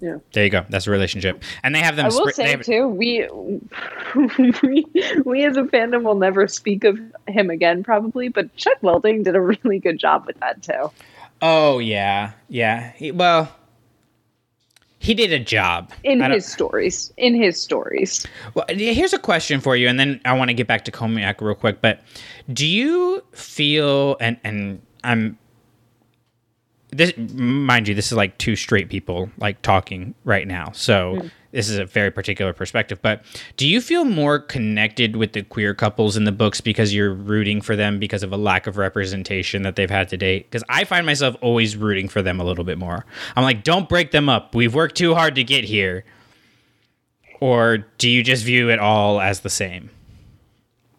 Yeah. 0.00 0.18
There 0.32 0.44
you 0.44 0.50
go. 0.50 0.64
That's 0.68 0.86
a 0.86 0.90
relationship, 0.90 1.42
and 1.62 1.74
they 1.74 1.80
have 1.80 1.96
them. 1.96 2.06
I 2.06 2.08
will 2.08 2.30
say 2.30 2.50
have, 2.50 2.62
too. 2.62 2.86
We, 2.88 3.28
we 4.62 4.84
we 5.24 5.44
as 5.44 5.56
a 5.56 5.64
fandom 5.64 6.04
will 6.04 6.14
never 6.14 6.46
speak 6.46 6.84
of 6.84 6.98
him 7.26 7.50
again, 7.50 7.82
probably. 7.82 8.28
But 8.28 8.54
Chuck 8.56 8.80
Wendig 8.80 9.24
did 9.24 9.34
a 9.34 9.40
really 9.40 9.78
good 9.78 9.98
job 9.98 10.24
with 10.26 10.38
that 10.40 10.62
too. 10.62 10.90
Oh 11.42 11.78
yeah, 11.78 12.32
yeah. 12.48 12.92
He, 12.92 13.10
well, 13.10 13.54
he 14.98 15.14
did 15.14 15.32
a 15.32 15.38
job 15.38 15.92
in 16.02 16.20
his 16.20 16.46
stories. 16.46 17.12
In 17.16 17.34
his 17.34 17.60
stories. 17.60 18.26
Well, 18.54 18.66
here's 18.68 19.12
a 19.12 19.18
question 19.18 19.60
for 19.60 19.76
you, 19.76 19.88
and 19.88 19.98
then 19.98 20.20
I 20.24 20.32
want 20.32 20.50
to 20.50 20.54
get 20.54 20.66
back 20.66 20.84
to 20.86 20.92
Cohmac 20.92 21.40
real 21.40 21.54
quick. 21.54 21.80
But 21.80 22.00
do 22.52 22.66
you 22.66 23.22
feel 23.32 24.16
and 24.20 24.38
and 24.44 24.82
I'm 25.04 25.38
this 26.90 27.12
mind 27.16 27.86
you, 27.86 27.94
this 27.94 28.06
is 28.06 28.16
like 28.16 28.38
two 28.38 28.56
straight 28.56 28.88
people 28.88 29.30
like 29.38 29.60
talking 29.62 30.14
right 30.24 30.46
now. 30.46 30.72
So 30.72 31.16
mm 31.16 31.30
this 31.50 31.68
is 31.68 31.78
a 31.78 31.84
very 31.84 32.10
particular 32.10 32.52
perspective. 32.52 33.00
But 33.00 33.24
do 33.56 33.66
you 33.66 33.80
feel 33.80 34.04
more 34.04 34.38
connected 34.38 35.16
with 35.16 35.32
the 35.32 35.42
queer 35.42 35.74
couples 35.74 36.16
in 36.16 36.24
the 36.24 36.32
books 36.32 36.60
because 36.60 36.94
you're 36.94 37.12
rooting 37.12 37.60
for 37.60 37.74
them 37.74 37.98
because 37.98 38.22
of 38.22 38.32
a 38.32 38.36
lack 38.36 38.66
of 38.66 38.76
representation 38.76 39.62
that 39.62 39.76
they've 39.76 39.90
had 39.90 40.08
to 40.10 40.16
date? 40.16 40.50
Because 40.50 40.64
I 40.68 40.84
find 40.84 41.06
myself 41.06 41.36
always 41.40 41.76
rooting 41.76 42.08
for 42.08 42.22
them 42.22 42.40
a 42.40 42.44
little 42.44 42.64
bit 42.64 42.78
more. 42.78 43.06
I'm 43.36 43.44
like, 43.44 43.64
don't 43.64 43.88
break 43.88 44.10
them 44.10 44.28
up. 44.28 44.54
We've 44.54 44.74
worked 44.74 44.96
too 44.96 45.14
hard 45.14 45.34
to 45.36 45.44
get 45.44 45.64
here. 45.64 46.04
Or 47.40 47.78
do 47.98 48.10
you 48.10 48.22
just 48.22 48.44
view 48.44 48.68
it 48.68 48.78
all 48.78 49.20
as 49.20 49.40
the 49.40 49.50
same? 49.50 49.90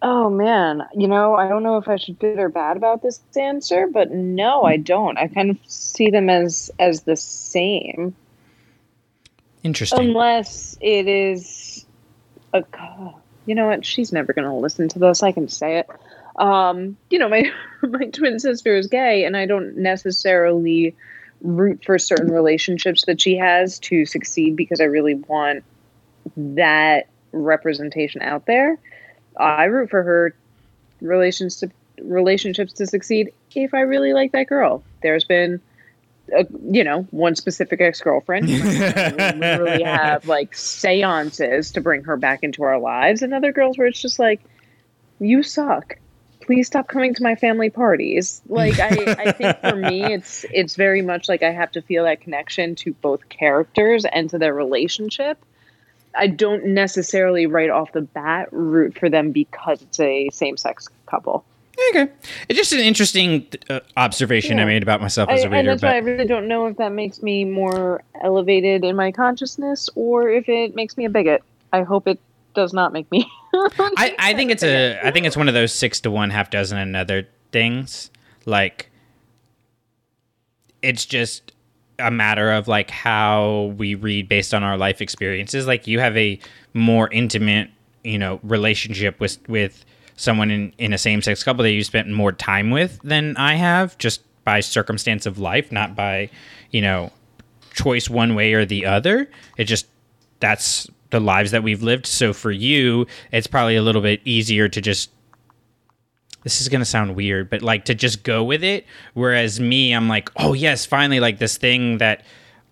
Oh 0.02 0.30
man, 0.30 0.84
you 0.96 1.10
know, 1.10 1.36
I 1.36 1.50
don't 1.50 1.62
know 1.62 1.78
if 1.78 1.90
I 1.90 1.98
should 1.98 2.20
good 2.20 2.40
or 2.40 2.48
bad 2.48 2.78
about 2.78 3.02
this 3.02 3.20
answer, 3.38 3.86
but 3.86 4.12
no, 4.12 4.64
I 4.64 4.78
don't. 4.78 5.18
I 5.18 5.28
kind 5.28 5.50
of 5.50 5.58
see 5.68 6.10
them 6.10 6.30
as 6.30 6.72
as 6.80 7.02
the 7.02 7.18
same. 7.18 8.16
Interesting. 9.64 10.00
Unless 10.00 10.78
it 10.82 11.08
is 11.08 11.86
a, 12.54 12.64
you 13.46 13.56
know 13.56 13.68
what? 13.68 13.86
She's 13.86 14.12
never 14.12 14.34
going 14.34 14.48
to 14.48 14.54
listen 14.54 14.88
to 14.90 15.00
this. 15.00 15.24
I 15.24 15.32
can 15.32 15.48
say 15.48 15.80
it. 15.80 15.90
Um, 16.38 16.98
you 17.10 17.20
know, 17.20 17.30
my 17.30 17.52
my 17.82 18.06
twin 18.06 18.40
sister 18.40 18.76
is 18.76 18.88
gay, 18.88 19.26
and 19.26 19.36
I 19.36 19.46
don't 19.46 19.78
necessarily 19.78 20.96
root 21.42 21.84
for 21.86 21.98
certain 21.98 22.32
relationships 22.32 23.06
that 23.06 23.22
she 23.22 23.38
has 23.38 23.80
to 23.80 24.06
succeed 24.06 24.56
because 24.56 24.82
I 24.82 24.86
really 24.86 25.16
want 25.16 25.64
that 26.36 27.08
representation 27.32 28.22
out 28.22 28.46
there. 28.46 28.78
I 29.38 29.66
root 29.66 29.90
for 29.90 30.04
her 30.04 30.36
relations 31.02 31.58
to 31.58 31.72
relationships 32.02 32.74
to 32.74 32.88
succeed 32.88 33.34
if 33.56 33.74
I 33.74 33.82
really 33.82 34.14
like 34.14 34.32
that 34.34 34.48
girl. 34.48 34.84
There's 35.02 35.24
been 35.24 35.62
a, 36.34 36.46
you 36.72 36.84
know, 36.84 37.04
one 37.12 37.36
specific 37.36 37.82
ex 37.82 38.02
girlfriend. 38.02 38.48
we 38.48 38.60
literally 38.60 39.84
have 39.84 40.28
like 40.28 40.56
seances 40.56 41.72
to 41.72 41.82
bring 41.82 42.04
her 42.04 42.18
back 42.18 42.44
into 42.44 42.64
our 42.64 42.80
lives, 42.80 43.22
and 43.22 43.34
other 43.34 43.52
girls 43.52 43.78
where 43.78 43.88
it's 43.88 44.02
just 44.02 44.20
like, 44.20 44.42
you 45.20 45.44
suck. 45.44 45.98
Please 46.42 46.66
stop 46.66 46.88
coming 46.88 47.14
to 47.14 47.22
my 47.22 47.36
family 47.36 47.70
parties. 47.70 48.42
Like 48.48 48.80
I, 48.80 49.16
I 49.20 49.32
think 49.32 49.60
for 49.60 49.76
me, 49.76 50.04
it's 50.14 50.46
it's 50.52 50.76
very 50.76 51.02
much 51.02 51.30
like 51.30 51.44
I 51.44 51.52
have 51.52 51.72
to 51.74 51.82
feel 51.82 52.06
that 52.06 52.22
connection 52.22 52.76
to 52.76 52.94
both 52.94 53.30
characters 53.30 54.06
and 54.06 54.30
to 54.32 54.38
their 54.40 54.54
relationship. 54.54 55.38
I 56.16 56.28
don't 56.28 56.66
necessarily 56.68 57.46
right 57.46 57.70
off 57.70 57.92
the 57.92 58.02
bat 58.02 58.50
root 58.52 58.98
for 58.98 59.10
them 59.10 59.32
because 59.32 59.82
it's 59.84 60.00
a 60.00 60.30
same 60.32 60.58
sex 60.58 60.88
couple. 61.06 61.46
Okay, 61.90 62.12
it's 62.48 62.58
just 62.58 62.74
an 62.74 62.80
interesting 62.80 63.48
uh, 63.70 63.80
observation 63.98 64.60
I 64.60 64.66
made 64.66 64.84
about 64.84 65.02
myself 65.02 65.30
as 65.30 65.42
a 65.42 65.46
and 65.46 65.54
reader. 65.54 65.78
why 65.78 65.96
I 65.96 65.98
really 66.00 66.26
don't 66.26 66.48
know 66.48 66.68
if 66.68 66.78
that 66.78 66.92
makes 66.92 67.24
me 67.24 67.46
more 67.46 68.04
elevated 68.22 68.84
in 68.84 68.96
my 68.96 69.12
consciousness 69.12 69.90
or 69.96 70.30
if 70.30 70.50
it 70.50 70.76
makes 70.76 70.98
me 70.98 71.06
a 71.06 71.10
bigot. 71.10 71.44
I 71.72 71.84
hope 71.84 72.08
it 72.08 72.20
does 72.54 72.74
not 72.74 72.94
make 72.94 73.10
me. 73.12 73.30
I, 73.54 74.16
I 74.20 74.34
think 74.34 74.52
it's 74.52 74.64
a 74.64 75.00
I 75.04 75.12
think 75.12 75.26
it's 75.26 75.38
one 75.38 75.48
of 75.48 75.54
those 75.54 75.74
six 75.74 76.00
to 76.02 76.12
one, 76.12 76.30
half 76.30 76.50
dozen 76.50 76.78
another 76.78 77.28
things. 77.52 78.12
Like 78.46 78.90
it's 80.82 81.06
just 81.06 81.54
a 82.00 82.12
matter 82.12 82.52
of 82.52 82.68
like 82.68 82.90
how 82.90 83.74
we 83.78 83.96
read 83.96 84.30
based 84.30 84.54
on 84.54 84.64
our 84.64 84.78
life 84.78 85.02
experiences. 85.02 85.68
Like 85.68 85.88
you 85.88 86.00
have 86.00 86.16
a 86.18 86.40
more 86.74 87.10
intimate, 87.12 87.70
you 88.04 88.18
know, 88.18 88.40
relationship 88.44 89.20
with 89.20 89.38
with 89.48 89.86
someone 90.20 90.52
in, 90.52 90.74
in 90.78 90.92
a 90.94 90.98
same 90.98 91.22
sex 91.22 91.44
couple 91.44 91.64
that 91.64 91.72
you 91.72 91.84
spent 91.84 92.10
more 92.10 92.34
time 92.34 92.72
with 92.72 93.00
than 93.04 93.38
I 93.38 93.56
have, 93.56 93.98
just 93.98 94.22
by 94.44 94.60
circumstance 94.60 95.26
of 95.26 95.40
life, 95.40 95.72
not 95.72 95.96
by, 95.96 96.30
you 96.72 96.82
know, 96.82 97.12
choice 97.74 98.10
one 98.10 98.36
way 98.36 98.54
or 98.54 98.66
the 98.66 98.86
other. 98.86 99.30
It 99.58 99.64
just 99.64 99.88
that's 100.42 100.90
the 101.10 101.20
lives 101.20 101.52
that 101.52 101.64
we've 101.64 101.82
lived. 101.82 102.06
So 102.06 102.34
for 102.34 102.52
you, 102.52 103.08
it's 103.32 103.48
probably 103.48 103.78
a 103.78 103.82
little 103.82 104.02
bit 104.02 104.22
easier 104.26 104.68
to 104.68 104.82
just 104.82 105.10
this 106.44 106.62
is 106.62 106.70
going 106.70 106.80
to 106.80 106.86
sound 106.86 107.16
weird, 107.16 107.50
but 107.50 107.62
like 107.62 107.86
to 107.86 107.96
just 107.96 108.24
go 108.24 108.44
with 108.44 108.64
it. 108.64 108.86
Whereas 109.14 109.60
me, 109.60 109.94
I'm 109.94 110.08
like, 110.08 110.30
oh, 110.38 110.54
yes, 110.54 110.86
finally, 110.86 111.20
like 111.20 111.38
this 111.38 111.58
thing 111.58 111.98
that 111.98 112.24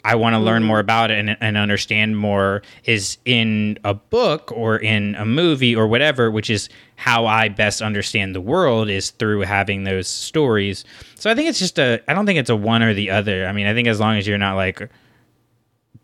I 0.07 0.15
want 0.15 0.35
to 0.35 0.39
learn 0.39 0.63
more 0.63 0.79
about 0.79 1.11
it 1.11 1.19
and, 1.19 1.35
and 1.41 1.57
understand 1.57 2.17
more 2.17 2.61
is 2.85 3.17
in 3.25 3.77
a 3.83 3.93
book 3.93 4.53
or 4.53 4.77
in 4.77 5.15
a 5.15 5.25
movie 5.25 5.75
or 5.75 5.85
whatever, 5.85 6.31
which 6.31 6.49
is 6.49 6.69
how 6.95 7.25
I 7.25 7.49
best 7.49 7.81
understand 7.81 8.33
the 8.33 8.39
world 8.39 8.89
is 8.89 9.09
through 9.09 9.41
having 9.41 9.83
those 9.83 10.07
stories. 10.07 10.85
So 11.15 11.29
I 11.29 11.35
think 11.35 11.49
it's 11.49 11.59
just 11.59 11.77
a, 11.77 12.01
I 12.07 12.13
don't 12.13 12.25
think 12.25 12.39
it's 12.39 12.49
a 12.49 12.55
one 12.55 12.83
or 12.83 12.93
the 12.93 13.09
other. 13.09 13.45
I 13.45 13.51
mean, 13.51 13.67
I 13.67 13.73
think 13.73 13.89
as 13.89 13.99
long 13.99 14.15
as 14.15 14.25
you're 14.25 14.37
not 14.37 14.55
like 14.55 14.89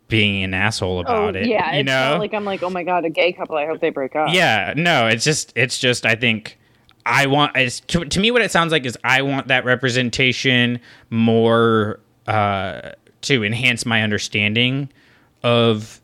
being 0.08 0.44
an 0.44 0.52
asshole 0.52 1.00
about 1.00 1.34
oh, 1.34 1.38
it, 1.38 1.46
yeah, 1.46 1.72
you 1.72 1.80
it's 1.80 1.86
know? 1.86 2.10
not 2.10 2.18
like 2.18 2.34
I'm 2.34 2.44
like, 2.44 2.62
oh 2.62 2.68
my 2.68 2.82
god, 2.82 3.06
a 3.06 3.10
gay 3.10 3.32
couple. 3.32 3.56
I 3.56 3.64
hope 3.64 3.80
they 3.80 3.88
break 3.88 4.14
up. 4.14 4.28
Yeah, 4.30 4.74
no, 4.76 5.06
it's 5.06 5.24
just 5.24 5.54
it's 5.56 5.78
just 5.78 6.04
I 6.04 6.14
think 6.14 6.58
I 7.06 7.24
want 7.26 7.56
it's, 7.56 7.80
to, 7.80 8.04
to 8.04 8.20
me 8.20 8.30
what 8.30 8.42
it 8.42 8.50
sounds 8.50 8.70
like 8.70 8.84
is 8.84 8.98
I 9.02 9.22
want 9.22 9.48
that 9.48 9.64
representation 9.64 10.80
more 11.08 12.00
uh 12.26 12.92
to 13.24 13.44
enhance 13.44 13.84
my 13.84 14.02
understanding 14.02 14.88
of 15.42 16.00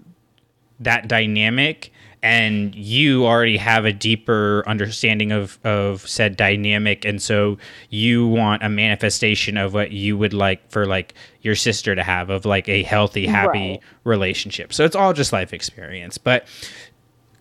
that 0.81 1.09
dynamic 1.09 1.93
and 2.23 2.75
you 2.75 3.25
already 3.25 3.57
have 3.57 3.87
a 3.87 3.93
deeper 3.93 4.63
understanding 4.67 5.33
of 5.33 5.59
of 5.65 6.07
said 6.07 6.37
dynamic 6.37 7.05
and 7.07 7.23
so 7.23 7.57
you 7.89 8.27
want 8.27 8.63
a 8.63 8.69
manifestation 8.69 9.57
of 9.57 9.73
what 9.73 9.91
you 9.93 10.19
would 10.19 10.35
like 10.35 10.71
for 10.71 10.85
like 10.85 11.15
your 11.41 11.55
sister 11.55 11.95
to 11.95 12.03
have 12.03 12.29
of 12.29 12.45
like 12.45 12.69
a 12.69 12.83
healthy 12.83 13.27
happy 13.27 13.71
Right. 13.71 13.81
relationship 14.05 14.73
so 14.73 14.85
it's 14.85 14.97
all 14.97 15.15
just 15.15 15.33
life 15.33 15.55
experience 15.55 16.19
but 16.19 16.47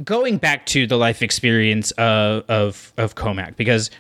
going 0.02 0.38
back 0.38 0.66
to 0.68 0.88
the 0.88 0.96
life 0.98 1.22
experience 1.22 1.92
of 1.92 2.44
of 2.50 2.94
of 2.98 3.16
Cohmac 3.16 3.58
because 3.58 3.92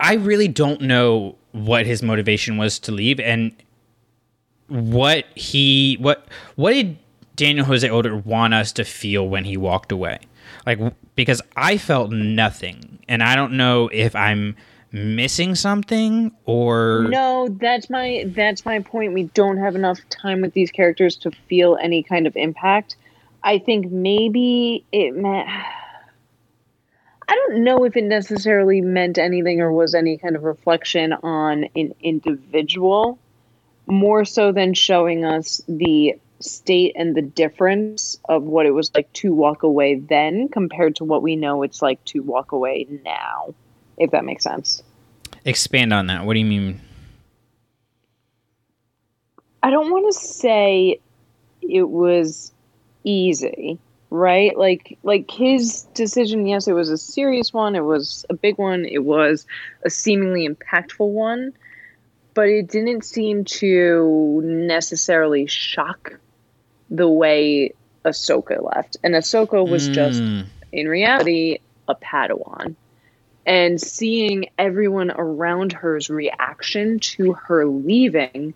I 0.00 0.14
really 0.14 0.48
don't 0.48 0.80
know 0.80 1.36
what 1.52 1.86
his 1.86 2.02
motivation 2.02 2.56
was 2.56 2.78
to 2.80 2.92
leave 2.92 3.20
and 3.20 3.52
what 4.68 5.24
he 5.34 5.96
what 6.00 6.26
what 6.56 6.72
did 6.72 6.96
Daniel 7.36 7.66
Jose 7.66 7.88
Older 7.88 8.16
want 8.16 8.54
us 8.54 8.72
to 8.72 8.84
feel 8.84 9.28
when 9.28 9.44
he 9.44 9.56
walked 9.56 9.92
away 9.92 10.18
like 10.64 10.80
because 11.14 11.42
I 11.56 11.78
felt 11.78 12.10
nothing 12.10 12.98
and 13.08 13.22
I 13.22 13.36
don't 13.36 13.52
know 13.52 13.88
if 13.92 14.14
I'm 14.16 14.56
missing 14.92 15.54
something 15.54 16.32
or 16.44 17.06
No, 17.08 17.48
that's 17.48 17.90
my 17.90 18.24
that's 18.28 18.64
my 18.64 18.80
point. 18.80 19.12
We 19.12 19.24
don't 19.34 19.58
have 19.58 19.74
enough 19.74 20.00
time 20.08 20.40
with 20.40 20.54
these 20.54 20.70
characters 20.70 21.16
to 21.16 21.30
feel 21.48 21.76
any 21.80 22.02
kind 22.02 22.26
of 22.26 22.36
impact. 22.36 22.96
I 23.42 23.58
think 23.58 23.90
maybe 23.90 24.84
it 24.92 25.14
meant 25.14 25.48
I 27.28 27.34
don't 27.34 27.64
know 27.64 27.84
if 27.84 27.96
it 27.96 28.04
necessarily 28.04 28.80
meant 28.80 29.18
anything 29.18 29.60
or 29.60 29.72
was 29.72 29.94
any 29.94 30.16
kind 30.16 30.36
of 30.36 30.44
reflection 30.44 31.12
on 31.12 31.64
an 31.74 31.94
individual 32.00 33.18
more 33.86 34.24
so 34.24 34.52
than 34.52 34.74
showing 34.74 35.24
us 35.24 35.60
the 35.68 36.14
state 36.40 36.92
and 36.96 37.14
the 37.14 37.22
difference 37.22 38.18
of 38.28 38.42
what 38.42 38.66
it 38.66 38.72
was 38.72 38.90
like 38.94 39.10
to 39.14 39.32
walk 39.32 39.62
away 39.62 39.94
then 39.94 40.48
compared 40.48 40.94
to 40.94 41.04
what 41.04 41.22
we 41.22 41.34
know 41.34 41.62
it's 41.62 41.80
like 41.80 42.04
to 42.04 42.20
walk 42.20 42.52
away 42.52 42.86
now 43.04 43.54
if 43.96 44.10
that 44.10 44.22
makes 44.24 44.44
sense. 44.44 44.82
expand 45.46 45.94
on 45.94 46.08
that 46.08 46.26
what 46.26 46.34
do 46.34 46.40
you 46.40 46.44
mean 46.44 46.80
I 49.66 49.70
don't 49.70 49.90
want 49.90 50.14
to 50.14 50.20
say 50.20 51.00
it 51.60 51.88
was 51.88 52.52
easy, 53.02 53.80
right? 54.10 54.56
Like 54.56 54.96
like 55.02 55.28
his 55.28 55.82
decision, 55.92 56.46
yes, 56.46 56.68
it 56.68 56.72
was 56.72 56.88
a 56.88 56.96
serious 56.96 57.52
one, 57.52 57.74
it 57.74 57.84
was 57.84 58.24
a 58.30 58.34
big 58.34 58.58
one, 58.58 58.84
it 58.84 59.04
was 59.04 59.44
a 59.84 59.90
seemingly 59.90 60.48
impactful 60.48 61.08
one, 61.08 61.52
but 62.36 62.48
it 62.48 62.68
didn't 62.68 63.02
seem 63.02 63.44
to 63.46 64.42
necessarily 64.44 65.46
shock 65.46 66.20
the 66.90 67.08
way 67.08 67.72
Ahsoka 68.04 68.62
left. 68.62 68.98
And 69.02 69.14
Ahsoka 69.14 69.66
was 69.68 69.88
just 69.88 70.20
Mm. 70.22 70.44
in 70.70 70.86
reality 70.86 71.58
a 71.88 71.94
Padawan. 71.96 72.76
And 73.46 73.80
seeing 73.80 74.50
everyone 74.58 75.12
around 75.12 75.72
her's 75.72 76.10
reaction 76.10 76.98
to 77.14 77.32
her 77.32 77.64
leaving, 77.64 78.52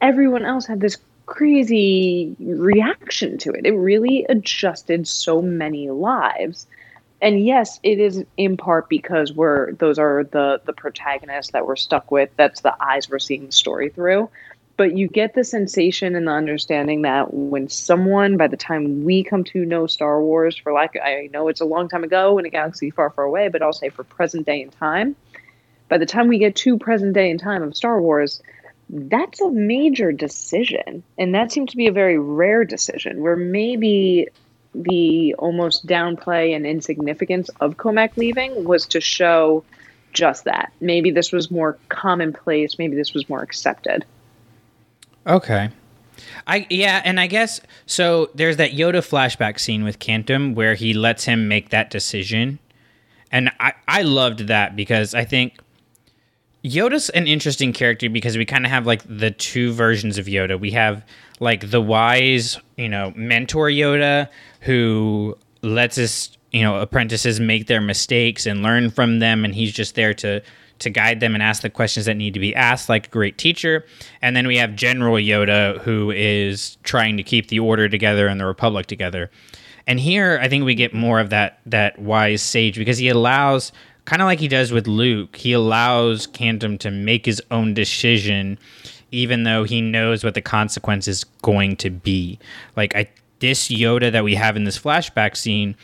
everyone 0.00 0.44
else 0.46 0.66
had 0.66 0.80
this 0.80 0.96
crazy 1.26 2.34
reaction 2.40 3.36
to 3.38 3.50
it. 3.52 3.66
It 3.66 3.72
really 3.74 4.24
adjusted 4.28 5.06
so 5.06 5.42
many 5.42 5.90
lives. 5.90 6.66
And 7.20 7.44
yes, 7.44 7.80
it 7.82 7.98
is 7.98 8.24
in 8.36 8.56
part 8.56 8.88
because 8.88 9.32
we're 9.32 9.72
those 9.72 9.98
are 9.98 10.24
the 10.24 10.60
the 10.64 10.72
protagonists 10.72 11.52
that 11.52 11.66
we're 11.66 11.76
stuck 11.76 12.10
with. 12.10 12.30
That's 12.36 12.60
the 12.60 12.74
eyes 12.82 13.10
we're 13.10 13.18
seeing 13.18 13.46
the 13.46 13.52
story 13.52 13.88
through. 13.88 14.30
But 14.76 14.96
you 14.96 15.08
get 15.08 15.34
the 15.34 15.42
sensation 15.42 16.14
and 16.14 16.28
the 16.28 16.32
understanding 16.32 17.02
that 17.02 17.34
when 17.34 17.68
someone, 17.68 18.36
by 18.36 18.46
the 18.46 18.56
time 18.56 19.02
we 19.02 19.24
come 19.24 19.42
to 19.44 19.64
know 19.64 19.88
Star 19.88 20.22
Wars, 20.22 20.56
for 20.56 20.72
like 20.72 20.96
I 21.02 21.28
know 21.32 21.48
it's 21.48 21.60
a 21.60 21.64
long 21.64 21.88
time 21.88 22.04
ago 22.04 22.38
in 22.38 22.46
a 22.46 22.50
galaxy 22.50 22.90
far, 22.90 23.10
far 23.10 23.24
away, 23.24 23.48
but 23.48 23.62
I'll 23.62 23.72
say 23.72 23.88
for 23.88 24.04
present 24.04 24.46
day 24.46 24.62
and 24.62 24.70
time, 24.70 25.16
by 25.88 25.98
the 25.98 26.06
time 26.06 26.28
we 26.28 26.38
get 26.38 26.54
to 26.56 26.78
present 26.78 27.14
day 27.14 27.28
and 27.28 27.40
time 27.40 27.64
of 27.64 27.76
Star 27.76 28.00
Wars, 28.00 28.40
that's 28.88 29.40
a 29.40 29.50
major 29.50 30.12
decision. 30.12 31.02
And 31.18 31.34
that 31.34 31.50
seems 31.50 31.72
to 31.72 31.76
be 31.76 31.88
a 31.88 31.92
very 31.92 32.18
rare 32.18 32.64
decision 32.64 33.20
where 33.20 33.36
maybe 33.36 34.28
the 34.74 35.34
almost 35.34 35.86
downplay 35.86 36.54
and 36.54 36.66
insignificance 36.66 37.48
of 37.60 37.76
Cohmac 37.76 38.16
leaving 38.16 38.64
was 38.64 38.86
to 38.88 39.00
show 39.00 39.64
just 40.12 40.44
that. 40.44 40.72
Maybe 40.80 41.10
this 41.10 41.32
was 41.32 41.50
more 41.50 41.78
commonplace, 41.88 42.78
maybe 42.78 42.96
this 42.96 43.14
was 43.14 43.28
more 43.28 43.42
accepted. 43.42 44.04
Okay. 45.26 45.70
I 46.46 46.66
yeah, 46.70 47.02
and 47.04 47.20
I 47.20 47.26
guess 47.26 47.60
so 47.86 48.30
there's 48.34 48.56
that 48.56 48.72
Yoda 48.72 49.00
flashback 49.06 49.60
scene 49.60 49.84
with 49.84 49.98
Kantam 49.98 50.54
where 50.54 50.74
he 50.74 50.92
lets 50.92 51.24
him 51.24 51.48
make 51.48 51.68
that 51.70 51.90
decision. 51.90 52.58
And 53.30 53.50
I 53.60 53.74
I 53.86 54.02
loved 54.02 54.40
that 54.48 54.74
because 54.74 55.14
I 55.14 55.24
think 55.24 55.58
Yoda's 56.68 57.08
an 57.10 57.26
interesting 57.26 57.72
character 57.72 58.08
because 58.10 58.36
we 58.36 58.44
kind 58.44 58.64
of 58.64 58.70
have 58.70 58.86
like 58.86 59.02
the 59.04 59.30
two 59.30 59.72
versions 59.72 60.18
of 60.18 60.26
Yoda. 60.26 60.58
We 60.58 60.72
have 60.72 61.04
like 61.40 61.70
the 61.70 61.80
wise, 61.80 62.58
you 62.76 62.88
know, 62.88 63.12
mentor 63.16 63.68
Yoda 63.68 64.28
who 64.60 65.36
lets 65.62 65.96
his, 65.96 66.36
you 66.52 66.62
know, 66.62 66.80
apprentices 66.80 67.40
make 67.40 67.66
their 67.66 67.80
mistakes 67.80 68.46
and 68.46 68.62
learn 68.62 68.90
from 68.90 69.18
them 69.18 69.44
and 69.44 69.54
he's 69.54 69.72
just 69.72 69.94
there 69.94 70.14
to 70.14 70.42
to 70.80 70.90
guide 70.90 71.18
them 71.18 71.34
and 71.34 71.42
ask 71.42 71.62
the 71.62 71.70
questions 71.70 72.06
that 72.06 72.16
need 72.16 72.34
to 72.34 72.40
be 72.40 72.54
asked 72.54 72.88
like 72.88 73.08
a 73.08 73.10
great 73.10 73.36
teacher. 73.36 73.84
And 74.22 74.36
then 74.36 74.46
we 74.46 74.56
have 74.58 74.76
General 74.76 75.16
Yoda 75.16 75.80
who 75.80 76.12
is 76.12 76.76
trying 76.84 77.16
to 77.16 77.22
keep 77.22 77.48
the 77.48 77.58
order 77.58 77.88
together 77.88 78.28
and 78.28 78.40
the 78.40 78.46
republic 78.46 78.86
together. 78.86 79.30
And 79.86 79.98
here 79.98 80.38
I 80.40 80.48
think 80.48 80.64
we 80.64 80.74
get 80.74 80.94
more 80.94 81.18
of 81.18 81.30
that 81.30 81.60
that 81.66 81.98
wise 81.98 82.42
sage 82.42 82.76
because 82.76 82.98
he 82.98 83.08
allows 83.08 83.72
kind 84.08 84.22
of 84.22 84.26
like 84.26 84.40
he 84.40 84.48
does 84.48 84.72
with 84.72 84.86
Luke, 84.86 85.36
he 85.36 85.52
allows 85.52 86.26
Kantam 86.26 86.78
to 86.78 86.90
make 86.90 87.26
his 87.26 87.42
own 87.50 87.74
decision 87.74 88.58
even 89.10 89.42
though 89.42 89.64
he 89.64 89.82
knows 89.82 90.24
what 90.24 90.34
the 90.34 90.40
consequence 90.40 91.06
is 91.08 91.24
going 91.42 91.76
to 91.76 91.90
be. 91.90 92.38
Like 92.74 92.96
I 92.96 93.10
this 93.40 93.68
Yoda 93.68 94.10
that 94.10 94.24
we 94.24 94.34
have 94.34 94.56
in 94.56 94.64
this 94.64 94.78
flashback 94.78 95.36
scene 95.36 95.76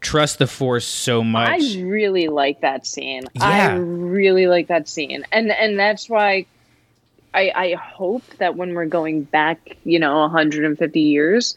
trust 0.00 0.38
the 0.38 0.46
force 0.46 0.86
so 0.86 1.24
much. 1.24 1.76
I 1.76 1.82
really 1.82 2.28
like 2.28 2.60
that 2.60 2.86
scene. 2.86 3.24
Yeah. 3.34 3.72
I 3.72 3.74
really 3.74 4.46
like 4.46 4.68
that 4.68 4.88
scene. 4.88 5.26
And 5.32 5.50
and 5.50 5.76
that's 5.76 6.08
why 6.08 6.46
I 7.34 7.50
I 7.54 7.74
hope 7.74 8.24
that 8.38 8.54
when 8.56 8.74
we're 8.74 8.86
going 8.86 9.24
back, 9.24 9.76
you 9.82 9.98
know, 9.98 10.20
150 10.20 11.00
years, 11.00 11.56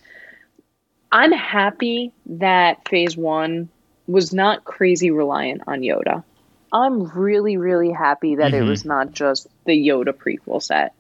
I'm 1.12 1.32
happy 1.32 2.12
that 2.26 2.88
phase 2.88 3.16
1 3.16 3.70
was 4.08 4.34
not 4.34 4.64
crazy 4.64 5.12
reliant 5.12 5.62
on 5.68 5.82
Yoda. 5.82 6.24
I'm 6.72 7.04
really, 7.16 7.58
really 7.58 7.92
happy 7.92 8.36
that 8.36 8.54
it 8.54 8.64
Mhm. 8.64 8.68
was 8.68 8.86
not 8.86 9.12
just 9.12 9.48
the 9.66 9.74
Yoda 9.74 10.14
prequel 10.14 10.62
set. 10.62 10.94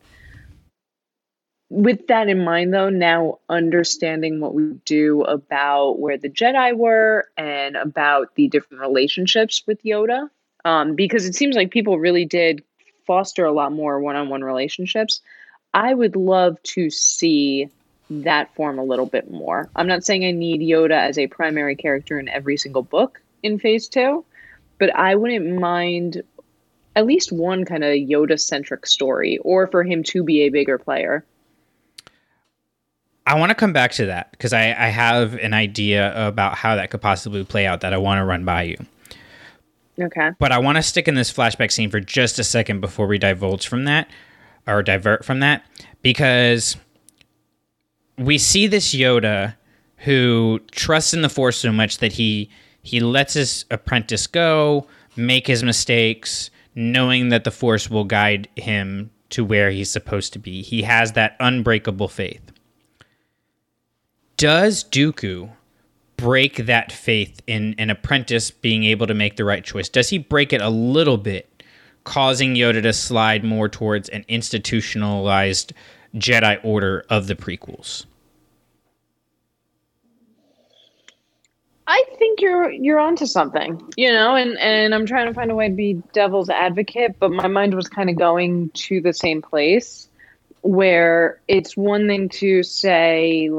With 1.69 2.07
that 2.07 2.29
in 2.29 2.43
mind, 2.43 2.73
though, 2.73 2.89
now 2.89 3.39
understanding 3.49 4.39
what 4.39 4.53
we 4.53 4.73
do 4.85 5.23
about 5.23 5.99
where 5.99 6.17
the 6.17 6.29
Jedi 6.29 6.75
were 6.75 7.27
and 7.37 7.75
about 7.75 8.35
the 8.35 8.47
different 8.47 8.81
relationships 8.81 9.63
with 9.65 9.81
Yoda, 9.83 10.29
um, 10.63 10.95
because 10.95 11.25
it 11.25 11.35
seems 11.35 11.55
like 11.55 11.71
people 11.71 11.97
really 11.99 12.25
did 12.25 12.63
foster 13.05 13.45
a 13.45 13.51
lot 13.51 13.71
more 13.71 13.99
one 13.99 14.15
on 14.15 14.29
one 14.29 14.43
relationships. 14.43 15.21
I 15.73 15.93
would 15.93 16.15
love 16.15 16.61
to 16.63 16.89
see 16.89 17.69
that 18.09 18.53
form 18.55 18.79
a 18.79 18.83
little 18.83 19.05
bit 19.05 19.31
more. 19.31 19.69
I'm 19.75 19.87
not 19.87 20.03
saying 20.03 20.25
I 20.25 20.31
need 20.31 20.61
Yoda 20.61 20.97
as 20.97 21.17
a 21.17 21.27
primary 21.27 21.75
character 21.75 22.19
in 22.19 22.27
every 22.29 22.57
single 22.57 22.83
book 22.83 23.21
in 23.43 23.59
phase 23.59 23.87
two, 23.87 24.23
but 24.79 24.95
I 24.95 25.15
wouldn't 25.15 25.59
mind 25.59 26.21
at 26.95 27.05
least 27.05 27.31
one 27.31 27.65
kind 27.65 27.83
of 27.83 27.91
Yoda 27.91 28.39
centric 28.39 28.85
story 28.85 29.37
or 29.39 29.67
for 29.67 29.83
him 29.83 30.03
to 30.03 30.23
be 30.23 30.41
a 30.41 30.49
bigger 30.49 30.77
player. 30.77 31.25
I 33.27 33.39
want 33.39 33.49
to 33.49 33.55
come 33.55 33.73
back 33.73 33.91
to 33.93 34.05
that 34.05 34.31
because 34.31 34.53
I, 34.53 34.67
I 34.67 34.89
have 34.89 35.33
an 35.35 35.53
idea 35.53 36.27
about 36.27 36.55
how 36.55 36.75
that 36.75 36.91
could 36.91 37.01
possibly 37.01 37.43
play 37.43 37.65
out 37.65 37.81
that 37.81 37.91
I 37.91 37.97
want 37.97 38.19
to 38.19 38.23
run 38.23 38.45
by 38.45 38.63
you. 38.63 38.77
Okay. 39.99 40.31
But 40.37 40.51
I 40.51 40.59
want 40.59 40.75
to 40.75 40.83
stick 40.83 41.07
in 41.07 41.15
this 41.15 41.33
flashback 41.33 41.71
scene 41.71 41.89
for 41.89 41.99
just 41.99 42.37
a 42.37 42.43
second 42.43 42.81
before 42.81 43.07
we 43.07 43.17
divulge 43.17 43.67
from 43.67 43.85
that 43.85 44.09
or 44.67 44.83
divert 44.83 45.25
from 45.25 45.39
that 45.39 45.65
because 46.01 46.77
we 48.17 48.37
see 48.37 48.67
this 48.67 48.93
Yoda 48.93 49.55
who 49.97 50.59
trusts 50.71 51.13
in 51.13 51.21
the 51.21 51.29
Force 51.29 51.57
so 51.57 51.71
much 51.71 51.99
that 51.99 52.13
he 52.13 52.49
he 52.81 52.99
lets 52.99 53.33
his 53.33 53.65
apprentice 53.71 54.27
go, 54.27 54.87
make 55.15 55.47
his 55.47 55.63
mistakes, 55.63 56.51
knowing 56.75 57.29
that 57.29 57.43
the 57.43 57.51
Force 57.51 57.89
will 57.89 58.03
guide 58.03 58.47
him 58.55 59.09
to 59.29 59.43
where 59.43 59.71
he's 59.71 59.89
supposed 59.89 60.33
to 60.33 60.39
be. 60.39 60.61
He 60.61 60.83
has 60.83 61.13
that 61.13 61.35
unbreakable 61.39 62.07
faith. 62.07 62.51
Does 64.37 64.83
Dooku 64.83 65.49
break 66.17 66.57
that 66.67 66.91
faith 66.91 67.41
in 67.47 67.73
an 67.79 67.89
apprentice 67.89 68.51
being 68.51 68.83
able 68.83 69.07
to 69.07 69.13
make 69.13 69.35
the 69.35 69.45
right 69.45 69.63
choice? 69.63 69.89
Does 69.89 70.09
he 70.09 70.17
break 70.19 70.53
it 70.53 70.61
a 70.61 70.69
little 70.69 71.17
bit, 71.17 71.63
causing 72.03 72.53
Yoda 72.53 72.83
to 72.83 72.93
slide 72.93 73.43
more 73.43 73.67
towards 73.67 74.09
an 74.09 74.25
institutionalized 74.27 75.73
Jedi 76.15 76.59
Order 76.63 77.05
of 77.09 77.27
the 77.27 77.35
prequels? 77.35 78.05
I 81.87 82.03
think 82.17 82.41
you're 82.41 82.71
you're 82.71 82.99
onto 82.99 83.27
something, 83.27 83.79
you 83.95 84.11
know, 84.11 84.35
and 84.35 84.57
and 84.57 84.95
I'm 84.95 85.05
trying 85.05 85.27
to 85.27 85.33
find 85.33 85.51
a 85.51 85.55
way 85.55 85.69
to 85.69 85.75
be 85.75 86.01
devil's 86.13 86.49
advocate, 86.49 87.17
but 87.19 87.31
my 87.31 87.47
mind 87.47 87.75
was 87.75 87.87
kind 87.87 88.09
of 88.09 88.15
going 88.15 88.69
to 88.71 89.01
the 89.01 89.13
same 89.13 89.41
place 89.41 90.09
where 90.61 91.39
it's 91.47 91.77
one 91.77 92.07
thing 92.07 92.27
to 92.27 92.63
say, 92.63 93.51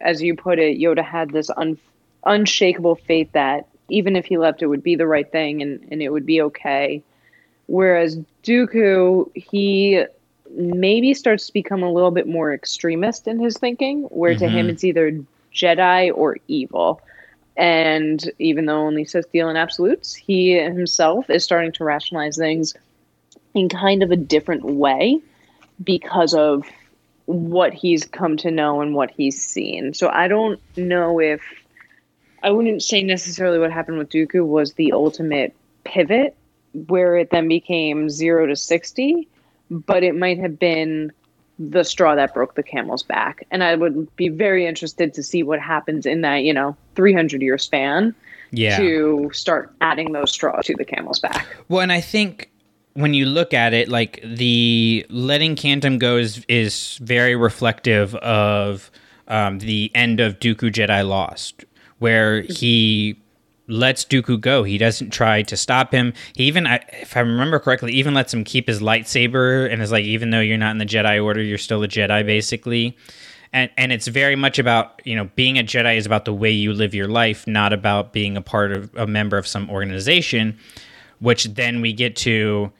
as 0.00 0.22
you 0.22 0.34
put 0.34 0.58
it, 0.58 0.78
Yoda 0.78 1.04
had 1.04 1.28
this 1.30 1.50
un, 1.54 1.76
unshakable 2.24 2.94
faith 2.94 3.30
that 3.32 3.68
even 3.90 4.16
if 4.16 4.24
he 4.24 4.38
left, 4.38 4.62
it 4.62 4.66
would 4.68 4.82
be 4.82 4.96
the 4.96 5.06
right 5.06 5.30
thing 5.30 5.60
and 5.60 5.86
and 5.90 6.02
it 6.02 6.08
would 6.08 6.24
be 6.24 6.40
okay. 6.40 7.02
Whereas 7.66 8.18
Dooku, 8.42 9.30
he 9.34 10.02
maybe 10.50 11.14
starts 11.14 11.46
to 11.46 11.52
become 11.52 11.82
a 11.82 11.92
little 11.92 12.10
bit 12.10 12.26
more 12.26 12.52
extremist 12.52 13.26
in 13.26 13.38
his 13.38 13.56
thinking, 13.58 14.02
where 14.04 14.34
to 14.34 14.48
him 14.48 14.66
Mhm. 14.66 14.70
it's 14.70 14.84
either 14.84 15.18
Jedi 15.52 16.10
or 16.14 16.36
evil. 16.48 17.00
And 17.56 18.30
even 18.38 18.66
though 18.66 18.80
only 18.80 19.04
Sith 19.04 19.32
deal 19.32 19.48
in 19.48 19.56
absolutes, 19.56 20.14
he 20.14 20.52
himself 20.52 21.30
is 21.30 21.42
starting 21.44 21.72
to 21.72 21.84
rationalize 21.84 22.36
things 22.36 22.74
in 23.54 23.68
kind 23.68 24.02
of 24.02 24.10
a 24.10 24.16
different 24.16 24.64
way 24.64 25.20
because 25.82 26.34
of 26.34 26.64
what 27.24 27.72
he's 27.72 28.04
come 28.04 28.36
to 28.36 28.50
know 28.50 28.80
and 28.80 28.94
what 28.94 29.10
he's 29.10 29.42
seen. 29.42 29.94
So 29.94 30.08
I 30.08 30.28
don't 30.28 30.60
know 30.76 31.18
if 31.18 31.42
I 32.42 32.50
wouldn't 32.50 32.82
say 32.82 33.02
necessarily 33.02 33.58
what 33.58 33.72
happened 33.72 33.98
with 33.98 34.10
Dooku 34.10 34.46
was 34.46 34.74
the 34.74 34.92
ultimate 34.92 35.54
pivot 35.84 36.36
where 36.88 37.16
it 37.16 37.30
then 37.30 37.48
became 37.48 38.10
0 38.10 38.46
to 38.46 38.54
60, 38.54 39.26
but 39.70 40.02
it 40.02 40.14
might 40.14 40.38
have 40.38 40.58
been 40.58 41.12
the 41.58 41.84
straw 41.84 42.14
that 42.14 42.34
broke 42.34 42.54
the 42.54 42.62
camel's 42.62 43.02
back. 43.02 43.46
And 43.50 43.64
I 43.64 43.74
would 43.76 44.14
be 44.16 44.28
very 44.28 44.66
interested 44.66 45.14
to 45.14 45.22
see 45.22 45.42
what 45.42 45.58
happens 45.58 46.04
in 46.04 46.20
that, 46.20 46.42
you 46.44 46.52
know, 46.52 46.76
300 46.96 47.40
year 47.40 47.56
span 47.56 48.14
Yeah. 48.50 48.76
to 48.76 49.30
start 49.32 49.72
adding 49.80 50.12
those 50.12 50.30
straws 50.32 50.66
to 50.66 50.74
the 50.74 50.84
camel's 50.84 51.18
back. 51.18 51.46
Well, 51.68 51.80
and 51.80 51.92
I 51.92 52.00
think 52.02 52.50
when 52.92 53.14
you 53.14 53.24
look 53.26 53.54
at 53.54 53.72
it, 53.72 53.88
like 53.88 54.20
the 54.22 55.06
letting 55.08 55.56
Kantam 55.56 55.98
go 55.98 56.16
is, 56.18 56.44
is 56.48 56.98
very 57.02 57.34
reflective 57.36 58.14
of 58.16 58.90
um, 59.28 59.58
the 59.60 59.90
end 59.94 60.20
of 60.20 60.38
Dooku 60.38 60.70
Jedi 60.70 61.06
Lost, 61.08 61.64
where 61.98 62.42
he 62.42 63.18
lets 63.68 64.04
Dooku 64.04 64.40
go. 64.40 64.62
He 64.62 64.78
doesn't 64.78 65.10
try 65.10 65.42
to 65.42 65.56
stop 65.56 65.92
him. 65.92 66.12
He 66.34 66.44
even, 66.44 66.66
if 66.66 67.16
I 67.16 67.20
remember 67.20 67.58
correctly, 67.58 67.92
even 67.92 68.14
lets 68.14 68.32
him 68.32 68.44
keep 68.44 68.68
his 68.68 68.80
lightsaber 68.80 69.70
and 69.70 69.82
is 69.82 69.92
like, 69.92 70.04
even 70.04 70.30
though 70.30 70.40
you're 70.40 70.58
not 70.58 70.70
in 70.70 70.78
the 70.78 70.86
Jedi 70.86 71.22
Order, 71.22 71.42
you're 71.42 71.58
still 71.58 71.82
a 71.82 71.88
Jedi, 71.88 72.24
basically. 72.24 72.96
And, 73.52 73.70
and 73.76 73.92
it's 73.92 74.06
very 74.06 74.36
much 74.36 74.58
about 74.58 75.00
you 75.04 75.16
know 75.16 75.30
being 75.34 75.58
a 75.58 75.62
Jedi 75.62 75.96
is 75.96 76.06
about 76.06 76.24
the 76.24 76.34
way 76.34 76.50
you 76.50 76.72
live 76.72 76.94
your 76.94 77.08
life, 77.08 77.46
not 77.46 77.72
about 77.72 78.12
being 78.12 78.36
a 78.36 78.42
part 78.42 78.72
of 78.72 78.94
a 78.96 79.06
member 79.06 79.38
of 79.38 79.46
some 79.46 79.70
organization 79.70 80.58
which 81.20 81.44
then 81.44 81.80
we 81.80 81.92
get 81.92 82.16
to 82.16 82.70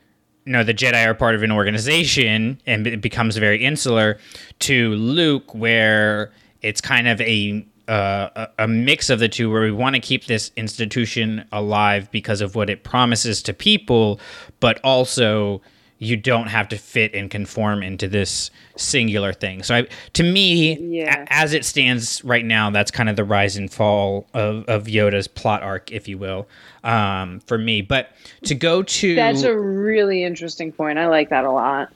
you 0.45 0.53
know 0.53 0.63
the 0.63 0.75
jedi 0.75 1.07
are 1.07 1.15
part 1.15 1.35
of 1.35 1.43
an 1.43 1.51
organization 1.51 2.61
and 2.67 2.87
it 2.87 3.01
becomes 3.01 3.37
very 3.37 3.65
insular 3.65 4.19
to 4.59 4.95
luke 4.95 5.55
where 5.55 6.33
it's 6.63 6.81
kind 6.81 7.09
of 7.09 7.21
a 7.21 7.67
uh, 7.89 8.47
a 8.59 8.67
mix 8.69 9.11
of 9.11 9.19
the 9.19 9.29
two 9.29 9.51
where 9.51 9.63
we 9.63 9.71
want 9.73 9.95
to 9.95 10.01
keep 10.01 10.27
this 10.27 10.51
institution 10.57 11.45
alive 11.53 12.11
because 12.11 12.41
of 12.41 12.55
what 12.55 12.69
it 12.71 12.83
promises 12.85 13.43
to 13.43 13.53
people 13.55 14.21
but 14.61 14.81
also 14.83 15.61
you 15.99 16.15
don't 16.15 16.49
have 16.49 16.69
to 16.69 16.77
fit 16.77 17.15
and 17.15 17.31
conform 17.31 17.83
into 17.83 18.07
this 18.09 18.51
singular 18.77 19.33
thing 19.33 19.63
so 19.63 19.77
I, 19.77 19.87
to 20.15 20.23
me 20.23 20.77
Yeah. 20.79 21.25
a- 21.25 21.33
as 21.33 21.55
it 21.55 21.65
stands 21.65 22.23
right 22.25 22.45
now 22.45 22.71
that's 22.71 22.91
kind 22.91 23.09
of 23.09 23.17
the 23.17 23.25
rise 23.25 23.57
and 23.57 23.73
fall 23.73 24.27
of, 24.35 24.65
of 24.69 24.85
yoda's 24.85 25.27
plot 25.29 25.63
arc 25.63 25.91
if 25.93 26.07
you 26.09 26.19
will 26.19 26.49
um, 26.85 27.41
for 27.47 27.57
me 27.57 27.81
but 27.83 28.11
to 28.45 28.55
go 28.55 28.83
to 28.83 29.15
That's 29.15 29.43
a 29.43 29.57
really 29.59 30.23
interesting 30.23 30.71
point. 30.73 30.99
I 30.99 31.07
like 31.09 31.31
that 31.31 31.45
a 31.45 31.51
lot. 31.51 31.91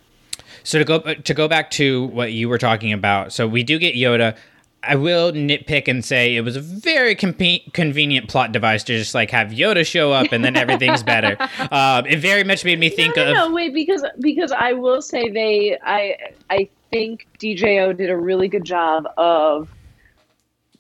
so 0.65 0.79
to 0.79 0.85
go 0.85 0.99
to 1.15 1.35
go 1.35 1.47
back 1.49 1.71
to 1.73 2.07
what 2.07 2.33
you 2.33 2.49
were 2.49 2.59
talking 2.59 2.93
about, 2.93 3.33
so 3.33 3.47
we 3.47 3.63
do 3.63 3.79
get 3.79 3.95
Yoda. 3.95 4.37
I 4.83 4.97
will 4.97 5.33
nitpick 5.33 5.89
and 5.89 6.03
say 6.05 6.37
it 6.37 6.41
was 6.41 6.57
a 6.57 6.61
very 6.61 7.15
compe- 7.15 7.73
convenient 7.75 8.29
plot 8.29 8.53
device 8.53 8.83
to 8.85 8.97
just 8.97 9.15
like 9.15 9.31
have 9.31 9.49
Yoda 9.49 9.85
show 9.87 10.13
up 10.13 10.33
and 10.33 10.43
then 10.45 10.57
everything's 10.57 11.03
better. 11.03 11.37
Um, 11.71 12.07
it 12.07 12.19
very 12.19 12.43
much 12.43 12.65
made 12.65 12.79
me 12.81 12.89
think 12.89 13.17
no, 13.17 13.25
no, 13.25 13.31
of 13.31 13.37
no, 13.37 13.55
wait, 13.55 13.75
because 13.75 14.03
because 14.19 14.51
I 14.51 14.73
will 14.73 15.03
say 15.03 15.29
they, 15.29 15.79
I 15.83 16.17
I 16.49 16.69
think 16.91 17.27
DJO 17.39 17.97
did 17.97 18.11
a 18.11 18.17
really 18.17 18.49
good 18.49 18.65
job 18.65 19.07
of 19.17 19.69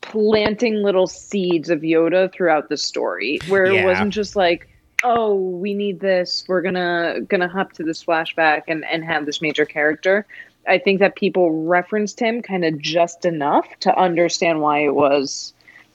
planting 0.01 0.76
little 0.76 1.07
seeds 1.07 1.70
of 1.70 1.80
Yoda 1.80 2.32
throughout 2.32 2.68
the 2.68 2.76
story, 2.76 3.38
where 3.48 3.66
Yeah. 3.66 3.82
it 3.82 3.84
wasn't 3.84 4.12
just 4.12 4.34
like, 4.36 4.68
oh, 5.05 5.34
we 5.34 5.74
need 5.74 6.01
this, 6.01 6.44
we're 6.48 6.62
gonna 6.62 7.20
gonna 7.28 7.48
hop 7.48 7.72
to 7.74 7.82
this 7.84 8.03
flashback 8.05 8.62
and 8.68 8.84
and 8.86 9.05
have 9.05 9.26
this 9.26 9.40
major 9.42 9.64
character. 9.64 10.26
I 10.70 10.78
think 10.78 11.00
that 11.00 11.16
people 11.16 11.64
referenced 11.64 12.20
him 12.20 12.42
kind 12.42 12.64
of 12.64 12.78
just 12.78 13.24
enough 13.24 13.66
to 13.80 13.96
understand 13.98 14.60
why 14.60 14.84
it 14.84 14.94
was 14.94 15.52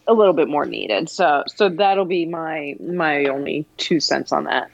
a 0.07 0.13
little 0.13 0.33
bit 0.33 0.47
more 0.47 0.65
needed. 0.65 1.09
So 1.09 1.43
so 1.47 1.69
that'll 1.69 2.05
be 2.05 2.25
my 2.25 2.75
my 2.79 3.25
only 3.25 3.65
two 3.77 3.99
cents 3.99 4.31
on 4.31 4.43
that. 4.45 4.69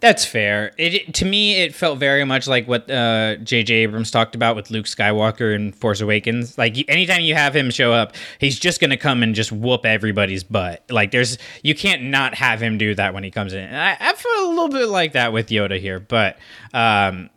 That's 0.00 0.24
fair. 0.24 0.72
It, 0.78 1.14
to 1.14 1.24
me, 1.24 1.56
it 1.62 1.74
felt 1.74 1.98
very 1.98 2.24
much 2.24 2.48
like 2.48 2.66
what 2.66 2.90
uh, 2.90 3.36
J.J. 3.36 3.72
Abrams 3.74 4.10
talked 4.10 4.34
about 4.34 4.56
with 4.56 4.70
Luke 4.70 4.86
Skywalker 4.86 5.54
in 5.54 5.72
Force 5.72 6.00
Awakens. 6.00 6.58
Like 6.58 6.76
anytime 6.88 7.22
you 7.22 7.34
have 7.34 7.54
him 7.54 7.70
show 7.70 7.92
up, 7.92 8.14
he's 8.38 8.58
just 8.58 8.80
gonna 8.80 8.96
come 8.96 9.22
and 9.22 9.34
just 9.34 9.52
whoop 9.52 9.84
everybody's 9.84 10.44
butt. 10.44 10.84
Like 10.90 11.10
there's 11.10 11.38
you 11.62 11.74
can't 11.74 12.04
not 12.04 12.34
have 12.34 12.62
him 12.62 12.78
do 12.78 12.94
that 12.94 13.14
when 13.14 13.24
he 13.24 13.30
comes 13.30 13.52
in. 13.52 13.64
And 13.64 13.76
I, 13.76 13.96
I 14.00 14.14
feel 14.14 14.46
a 14.46 14.48
little 14.48 14.68
bit 14.68 14.88
like 14.88 15.12
that 15.12 15.32
with 15.32 15.48
Yoda 15.48 15.78
here, 15.78 16.00
but 16.00 16.38
um, 16.72 17.30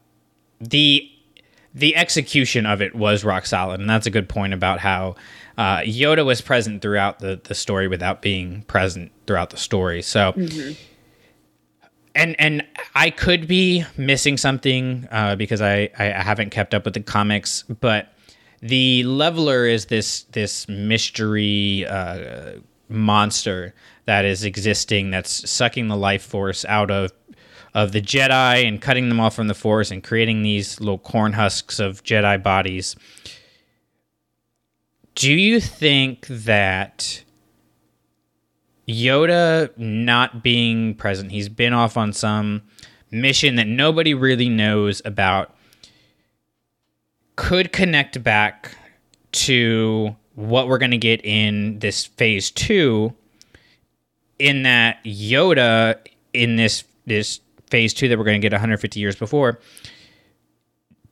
the 0.59 1.09
the 1.73 1.95
execution 1.95 2.65
of 2.65 2.81
it 2.81 2.95
was 2.95 3.23
rock 3.23 3.45
solid, 3.45 3.79
and 3.79 3.89
that's 3.89 4.05
a 4.05 4.11
good 4.11 4.29
point 4.29 4.53
about 4.53 4.79
how 4.79 5.15
uh, 5.57 5.79
Yoda 5.79 6.25
was 6.25 6.41
present 6.41 6.81
throughout 6.81 7.19
the 7.19 7.39
the 7.43 7.55
story 7.55 7.87
without 7.87 8.21
being 8.21 8.61
present 8.63 9.11
throughout 9.27 9.49
the 9.49 9.57
story. 9.57 10.01
So 10.01 10.33
and 12.15 12.35
and 12.39 12.65
I 12.95 13.09
could 13.09 13.47
be 13.47 13.85
missing 13.97 14.37
something 14.37 15.07
uh, 15.11 15.35
because 15.35 15.61
I, 15.61 15.89
I 15.97 16.13
I 16.13 16.21
haven't 16.21 16.51
kept 16.51 16.73
up 16.73 16.85
with 16.85 16.93
the 16.93 17.01
comics, 17.01 17.63
but 17.63 18.13
the 18.61 19.03
leveler 19.03 19.65
is 19.65 19.85
this 19.87 20.23
this 20.31 20.67
mystery 20.69 21.85
uh, 21.87 22.53
monster 22.89 23.73
that 24.05 24.25
is 24.25 24.43
existing 24.43 25.11
that's 25.11 25.49
sucking 25.49 25.87
the 25.87 25.97
life 25.97 26.23
force 26.23 26.65
out 26.65 26.91
of 26.91 27.11
of 27.73 27.91
the 27.91 28.01
Jedi 28.01 28.67
and 28.67 28.81
cutting 28.81 29.09
them 29.09 29.19
off 29.19 29.35
from 29.35 29.47
the 29.47 29.53
Force 29.53 29.91
and 29.91 30.03
creating 30.03 30.43
these 30.43 30.79
little 30.79 30.99
corn 30.99 31.33
husks 31.33 31.79
of 31.79 32.03
Jedi 32.03 32.41
bodies. 32.41 32.95
Do 35.15 35.31
you 35.31 35.59
think 35.59 36.27
that 36.27 37.23
Yoda 38.87 39.75
not 39.77 40.43
being 40.43 40.95
present, 40.95 41.31
he's 41.31 41.49
been 41.49 41.73
off 41.73 41.97
on 41.97 42.13
some 42.13 42.63
mission 43.11 43.55
that 43.55 43.67
nobody 43.67 44.13
really 44.13 44.49
knows 44.49 45.01
about, 45.05 45.55
could 47.35 47.71
connect 47.71 48.23
back 48.23 48.75
to 49.31 50.15
what 50.35 50.67
we're 50.67 50.77
going 50.77 50.91
to 50.91 50.97
get 50.97 51.23
in 51.23 51.79
this 51.79 52.05
phase 52.05 52.51
two 52.51 53.13
in 54.39 54.63
that 54.63 55.03
Yoda 55.03 55.95
in 56.33 56.55
this 56.55 56.83
this 57.05 57.39
phase 57.69 57.93
two 57.93 58.07
that 58.07 58.17
we're 58.17 58.23
going 58.23 58.39
to 58.39 58.45
get 58.45 58.53
150 58.53 58.99
years 58.99 59.15
before 59.15 59.59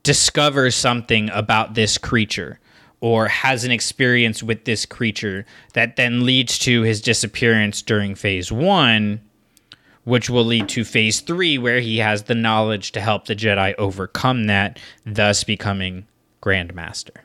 discovers 0.04 0.76
something 0.76 1.30
about 1.32 1.74
this 1.76 1.98
creature 1.98 2.60
or 3.02 3.28
has 3.28 3.64
an 3.64 3.72
experience 3.72 4.44
with 4.44 4.66
this 4.66 4.86
creature 4.86 5.46
that 5.74 5.96
then 5.96 6.26
leads 6.26 6.60
to 6.60 6.84
his 6.84 7.02
disappearance 7.02 7.82
during 7.82 8.14
phase 8.14 8.52
one, 8.52 9.20
which 10.04 10.30
will 10.30 10.46
lead 10.46 10.70
to 10.70 10.84
phase 10.84 11.20
three, 11.20 11.58
where 11.58 11.80
he 11.80 11.98
has 11.98 12.24
the 12.24 12.36
knowledge 12.36 12.92
to 12.92 13.02
help 13.02 13.26
the 13.26 13.36
Jedi 13.36 13.74
overcome 13.78 14.46
that, 14.46 14.80
thus 15.06 15.44
becoming 15.44 16.06
Grandmaster. 16.42 17.22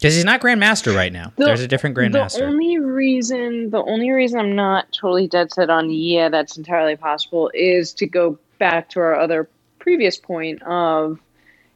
Because 0.00 0.14
he's 0.14 0.24
not 0.24 0.40
Grandmaster 0.40 0.94
right 0.94 1.12
now. 1.12 1.32
The- 1.36 1.46
There's 1.46 1.60
a 1.60 1.68
different 1.68 1.96
Grandmaster. 1.96 2.38
The 2.38 2.44
only 2.44 2.78
reason, 2.78 3.70
the 3.70 3.82
only 3.82 4.10
reason 4.10 4.38
I'm 4.38 4.54
not 4.54 4.92
totally 4.92 5.26
dead 5.26 5.52
set 5.52 5.70
on 5.70 5.90
yeah, 5.90 6.28
that's 6.28 6.56
entirely 6.56 6.96
possible 6.96 7.50
is 7.52 7.92
to 7.94 8.06
go 8.06 8.38
back 8.58 8.90
to 8.90 9.00
our 9.00 9.18
other 9.18 9.48
previous 9.78 10.16
point 10.16 10.62
of 10.62 11.18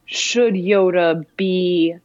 should 0.06 0.54
Yoda 0.54 1.24
be 1.36 1.96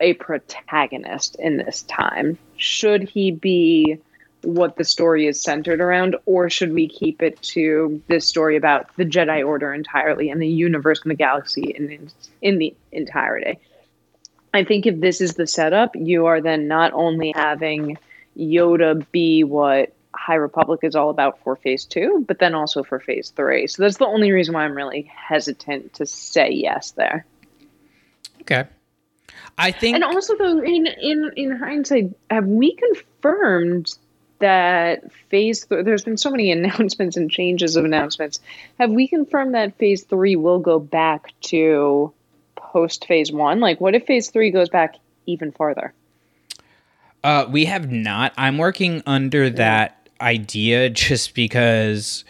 a 0.00 0.14
protagonist 0.14 1.36
in 1.38 1.56
this 1.58 1.82
time? 1.82 2.38
Should 2.56 3.08
he 3.08 3.30
be 3.30 3.98
what 4.42 4.76
the 4.76 4.84
story 4.84 5.26
is 5.26 5.42
centered 5.42 5.80
around, 5.80 6.16
or 6.24 6.48
should 6.48 6.72
we 6.72 6.88
keep 6.88 7.22
it 7.22 7.40
to 7.42 8.00
this 8.06 8.26
story 8.26 8.56
about 8.56 8.94
the 8.96 9.04
Jedi 9.04 9.44
Order 9.44 9.74
entirely 9.74 10.30
and 10.30 10.40
the 10.40 10.46
universe 10.46 11.02
and 11.02 11.10
the 11.10 11.16
galaxy 11.16 11.62
in 11.70 12.08
in 12.42 12.58
the 12.58 12.74
entirety? 12.92 13.58
I 14.56 14.64
think 14.64 14.86
if 14.86 15.00
this 15.00 15.20
is 15.20 15.34
the 15.34 15.46
setup, 15.46 15.94
you 15.94 16.26
are 16.26 16.40
then 16.40 16.68
not 16.68 16.92
only 16.92 17.32
having 17.34 17.98
Yoda 18.36 19.04
be 19.12 19.44
what 19.44 19.92
High 20.14 20.36
Republic 20.36 20.80
is 20.82 20.96
all 20.96 21.10
about 21.10 21.42
for 21.42 21.56
phase 21.56 21.84
two, 21.84 22.24
but 22.26 22.38
then 22.38 22.54
also 22.54 22.82
for 22.82 22.98
phase 22.98 23.30
three. 23.30 23.66
So 23.66 23.82
that's 23.82 23.98
the 23.98 24.06
only 24.06 24.32
reason 24.32 24.54
why 24.54 24.64
I'm 24.64 24.74
really 24.74 25.10
hesitant 25.14 25.94
to 25.94 26.06
say 26.06 26.50
yes 26.50 26.92
there. 26.92 27.26
okay. 28.42 28.64
I 29.58 29.72
think. 29.72 29.94
And 29.94 30.04
also, 30.04 30.36
though, 30.36 30.60
in 30.62 30.86
in 30.86 31.30
in 31.36 31.56
hindsight, 31.56 32.14
have 32.30 32.46
we 32.46 32.74
confirmed 32.74 33.94
that 34.38 35.10
phase? 35.30 35.64
Th- 35.66 35.84
there's 35.84 36.04
been 36.04 36.18
so 36.18 36.30
many 36.30 36.50
announcements 36.58 37.16
and 37.16 37.30
changes 37.30 37.76
of 37.76 37.84
announcements. 37.84 38.40
Have 38.78 38.90
we 38.90 39.08
confirmed 39.08 39.54
that 39.54 39.78
phase 39.78 40.04
three 40.04 40.36
will 40.36 40.58
go 40.58 40.78
back 40.78 41.32
to 41.42 42.12
post 42.56 43.06
phase 43.06 43.30
one? 43.32 43.60
Like, 43.60 43.80
what 43.80 43.94
if 43.94 44.04
phase 44.06 44.30
three 44.30 44.50
goes 44.50 44.68
back 44.68 44.96
even 45.26 45.52
farther? 45.52 45.92
Uh, 47.24 47.46
we 47.50 47.64
have 47.64 47.90
not. 47.90 48.32
I'm 48.36 48.58
working 48.58 49.02
under 49.06 49.50
that 49.50 50.08
idea 50.20 50.88
just 50.90 51.34
because 51.34 52.24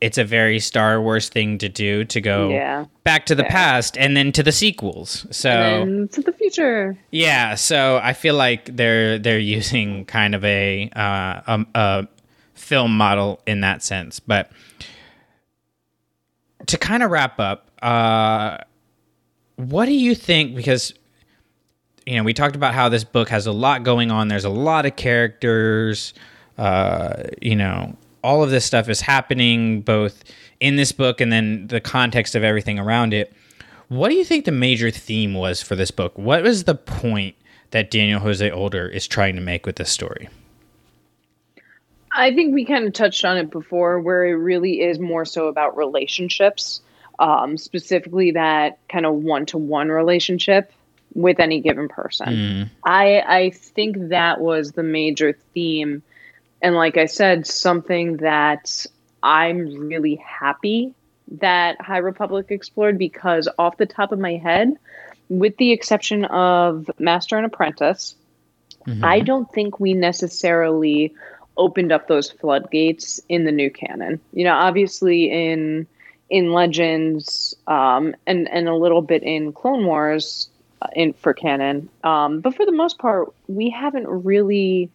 it's 0.00 0.18
a 0.18 0.24
very 0.24 0.60
Star 0.60 1.00
Wars 1.00 1.30
thing 1.30 1.56
to 1.58 1.68
do 1.68 2.04
to 2.04 2.20
go 2.20 2.50
Yeah. 2.50 2.84
back 3.04 3.24
to 3.26 3.34
the 3.34 3.42
Fair. 3.44 3.50
past 3.50 3.96
and 3.96 4.14
then 4.16 4.32
to 4.32 4.42
the 4.42 4.52
sequels. 4.52 5.26
So 5.30 6.06
to 6.12 6.20
the 6.20 6.32
future. 6.32 6.98
yeah, 7.10 7.54
so 7.54 7.98
I 8.02 8.12
feel 8.12 8.34
like 8.34 8.76
they're 8.76 9.18
they're 9.18 9.38
using 9.38 10.04
kind 10.04 10.34
of 10.34 10.44
a 10.44 10.90
uh, 10.94 11.40
um, 11.46 11.66
a 11.74 12.06
film 12.52 12.94
model 12.96 13.40
in 13.46 13.62
that 13.62 13.82
sense. 13.82 14.20
But 14.20 14.50
to 16.66 16.76
kind 16.78 17.02
of 17.02 17.10
wrap 17.10 17.40
up, 17.40 17.70
uh, 17.82 18.58
what 19.56 19.86
do 19.86 19.92
you 19.92 20.14
think? 20.14 20.54
Because 20.54 20.94
you 22.06 22.16
know, 22.16 22.22
we 22.22 22.34
talked 22.34 22.56
about 22.56 22.74
how 22.74 22.88
this 22.88 23.04
book 23.04 23.28
has 23.30 23.46
a 23.46 23.52
lot 23.52 23.82
going 23.82 24.10
on. 24.10 24.28
There's 24.28 24.44
a 24.44 24.50
lot 24.50 24.86
of 24.86 24.96
characters. 24.96 26.12
Uh, 26.58 27.24
you 27.40 27.56
know, 27.56 27.96
all 28.22 28.42
of 28.42 28.50
this 28.50 28.64
stuff 28.64 28.88
is 28.88 29.00
happening 29.00 29.80
both 29.80 30.24
in 30.60 30.76
this 30.76 30.92
book 30.92 31.20
and 31.20 31.32
then 31.32 31.66
the 31.68 31.80
context 31.80 32.34
of 32.34 32.44
everything 32.44 32.78
around 32.78 33.12
it. 33.14 33.32
What 33.88 34.08
do 34.08 34.14
you 34.14 34.24
think 34.24 34.44
the 34.44 34.52
major 34.52 34.90
theme 34.90 35.34
was 35.34 35.62
for 35.62 35.76
this 35.76 35.90
book? 35.90 36.16
What 36.16 36.42
was 36.42 36.64
the 36.64 36.74
point 36.74 37.36
that 37.70 37.90
Daniel 37.90 38.20
Jose 38.20 38.50
Older 38.50 38.88
is 38.88 39.06
trying 39.06 39.34
to 39.34 39.40
make 39.40 39.66
with 39.66 39.76
this 39.76 39.90
story? 39.90 40.28
I 42.12 42.32
think 42.32 42.54
we 42.54 42.64
kind 42.64 42.86
of 42.86 42.92
touched 42.92 43.24
on 43.24 43.36
it 43.36 43.50
before, 43.50 44.00
where 44.00 44.24
it 44.24 44.34
really 44.34 44.80
is 44.80 45.00
more 45.00 45.24
so 45.24 45.48
about 45.48 45.76
relationships, 45.76 46.80
um, 47.18 47.56
specifically 47.56 48.32
that 48.32 48.78
kind 48.88 49.06
of 49.06 49.14
one 49.14 49.46
to 49.46 49.58
one 49.58 49.88
relationship 49.88 50.72
with 51.14 51.38
any 51.38 51.60
given 51.60 51.88
person. 51.88 52.28
I 52.84 53.22
I 53.26 53.50
think 53.50 54.08
that 54.08 54.40
was 54.40 54.72
the 54.72 54.82
major 54.82 55.36
theme, 55.54 56.02
and 56.60 56.74
like 56.74 56.96
I 56.96 57.06
said, 57.06 57.46
something 57.46 58.18
that 58.18 58.86
I'm 59.22 59.88
really 59.88 60.16
happy 60.16 60.94
that 61.40 61.80
High 61.80 61.98
Republic 61.98 62.46
explored 62.50 62.98
because 62.98 63.48
off 63.58 63.76
the 63.78 63.86
top 63.86 64.12
of 64.12 64.18
my 64.18 64.36
head, 64.36 64.74
with 65.28 65.56
the 65.56 65.72
exception 65.72 66.24
of 66.26 66.90
Master 66.98 67.36
and 67.36 67.46
Apprentice, 67.46 68.14
I 69.02 69.20
don't 69.20 69.50
think 69.52 69.80
we 69.80 69.94
necessarily 69.94 71.14
opened 71.56 71.92
up 71.92 72.08
those 72.08 72.30
floodgates 72.30 73.20
in 73.28 73.44
the 73.44 73.52
new 73.52 73.70
canon. 73.70 74.20
You 74.32 74.44
know, 74.44 74.54
obviously 74.54 75.30
in 75.30 75.86
in 76.34 76.50
Legends 76.52 77.54
um, 77.68 78.16
and 78.26 78.48
and 78.48 78.68
a 78.68 78.74
little 78.74 79.02
bit 79.02 79.22
in 79.22 79.52
Clone 79.52 79.86
Wars 79.86 80.48
uh, 80.82 80.88
in 80.96 81.12
for 81.12 81.32
canon, 81.32 81.88
um, 82.02 82.40
but 82.40 82.56
for 82.56 82.66
the 82.66 82.72
most 82.72 82.98
part, 82.98 83.32
we 83.46 83.70
haven't 83.70 84.08
really 84.08 84.90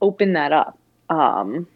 opened 0.00 0.36
that 0.36 0.50
up. 0.50 0.78
Um, 1.10 1.66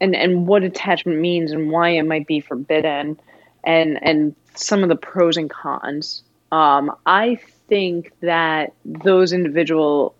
and 0.00 0.16
and 0.16 0.46
what 0.46 0.62
attachment 0.62 1.18
means 1.18 1.52
and 1.52 1.70
why 1.70 1.90
it 1.90 2.04
might 2.04 2.26
be 2.26 2.40
forbidden, 2.40 3.20
and 3.62 4.02
and 4.02 4.34
some 4.54 4.82
of 4.82 4.88
the 4.88 4.96
pros 4.96 5.36
and 5.36 5.50
cons. 5.50 6.22
Um, 6.50 6.96
I 7.04 7.34
think 7.68 8.12
that 8.20 8.72
those 8.82 9.34
individual 9.34 10.14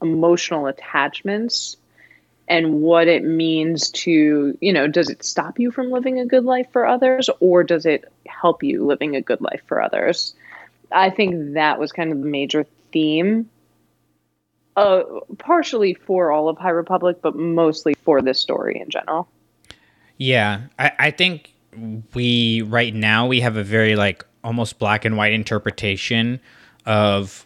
emotional 0.00 0.68
attachments 0.68 1.76
and 2.48 2.80
what 2.80 3.08
it 3.08 3.24
means 3.24 3.90
to, 3.90 4.56
you 4.60 4.72
know, 4.72 4.88
does 4.88 5.10
it 5.10 5.22
stop 5.22 5.58
you 5.58 5.70
from 5.70 5.90
living 5.90 6.18
a 6.18 6.26
good 6.26 6.44
life 6.44 6.66
for 6.72 6.86
others 6.86 7.28
or 7.40 7.62
does 7.62 7.84
it 7.86 8.10
help 8.26 8.62
you 8.62 8.84
living 8.84 9.14
a 9.14 9.20
good 9.20 9.40
life 9.40 9.60
for 9.66 9.82
others? 9.82 10.34
I 10.90 11.10
think 11.10 11.54
that 11.54 11.78
was 11.78 11.92
kind 11.92 12.10
of 12.10 12.18
the 12.20 12.26
major 12.26 12.64
theme. 12.92 13.50
Uh, 14.76 15.02
partially 15.38 15.92
for 15.92 16.30
all 16.30 16.48
of 16.48 16.56
High 16.56 16.70
Republic, 16.70 17.18
but 17.20 17.34
mostly 17.34 17.94
for 18.04 18.22
this 18.22 18.40
story 18.40 18.80
in 18.80 18.88
general. 18.88 19.28
Yeah, 20.18 20.62
I, 20.78 20.92
I 20.98 21.10
think 21.10 21.52
we 22.14 22.62
right 22.62 22.94
now 22.94 23.26
we 23.26 23.40
have 23.40 23.56
a 23.56 23.64
very 23.64 23.96
like 23.96 24.24
almost 24.44 24.78
black 24.78 25.04
and 25.04 25.16
white 25.16 25.32
interpretation 25.32 26.38
of 26.86 27.44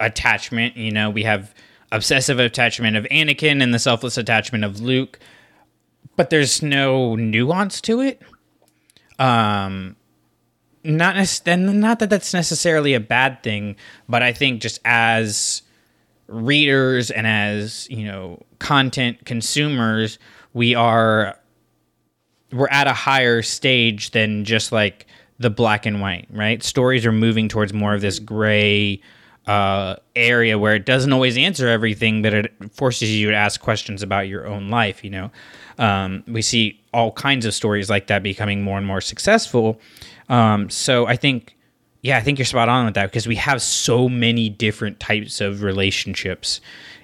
attachment. 0.00 0.76
You 0.76 0.90
know, 0.90 1.10
we 1.10 1.22
have 1.22 1.54
obsessive 1.94 2.40
attachment 2.40 2.96
of 2.96 3.04
Anakin 3.04 3.62
and 3.62 3.72
the 3.72 3.78
selfless 3.78 4.18
attachment 4.18 4.64
of 4.64 4.80
Luke, 4.80 5.18
but 6.16 6.28
there's 6.28 6.60
no 6.60 7.14
nuance 7.14 7.80
to 7.82 8.00
it. 8.00 8.20
Um, 9.18 9.96
not 10.82 11.16
and 11.46 11.80
not 11.80 12.00
that 12.00 12.10
that's 12.10 12.34
necessarily 12.34 12.94
a 12.94 13.00
bad 13.00 13.42
thing, 13.42 13.76
but 14.08 14.22
I 14.22 14.32
think 14.32 14.60
just 14.60 14.80
as 14.84 15.62
readers 16.26 17.10
and 17.10 17.26
as 17.26 17.88
you 17.90 18.04
know 18.04 18.42
content 18.58 19.24
consumers, 19.24 20.18
we 20.52 20.74
are 20.74 21.38
we're 22.52 22.68
at 22.70 22.86
a 22.86 22.92
higher 22.92 23.40
stage 23.40 24.10
than 24.10 24.44
just 24.44 24.72
like 24.72 25.06
the 25.38 25.50
black 25.50 25.86
and 25.86 26.00
white, 26.00 26.26
right? 26.30 26.62
Stories 26.62 27.06
are 27.06 27.12
moving 27.12 27.48
towards 27.48 27.72
more 27.72 27.94
of 27.94 28.00
this 28.00 28.18
gray 28.18 29.00
uh, 29.46 29.96
area 30.16 30.58
where 30.58 30.74
it 30.74 30.86
doesn't 30.86 31.12
always 31.12 31.36
answer 31.36 31.68
everything, 31.68 32.22
but 32.22 32.32
it 32.32 32.52
forces 32.72 33.10
you 33.10 33.30
to 33.30 33.36
ask 33.36 33.60
questions 33.60 34.02
about 34.02 34.28
your 34.28 34.46
own 34.46 34.68
life. 34.68 35.04
You 35.04 35.10
know, 35.10 35.30
um, 35.78 36.24
we 36.26 36.42
see 36.42 36.80
all 36.92 37.12
kinds 37.12 37.44
of 37.46 37.54
stories 37.54 37.90
like 37.90 38.06
that 38.06 38.22
becoming 38.22 38.62
more 38.62 38.78
and 38.78 38.86
more 38.86 39.00
successful. 39.00 39.80
Um, 40.28 40.70
so 40.70 41.06
I 41.06 41.16
think, 41.16 41.56
yeah, 42.02 42.16
I 42.16 42.20
think 42.20 42.38
you're 42.38 42.46
spot 42.46 42.68
on 42.68 42.86
with 42.86 42.94
that 42.94 43.06
because 43.06 43.26
we 43.26 43.36
have 43.36 43.60
so 43.60 44.08
many 44.08 44.48
different 44.48 45.00
types 45.00 45.40
of 45.40 45.62
relationships 45.62 46.60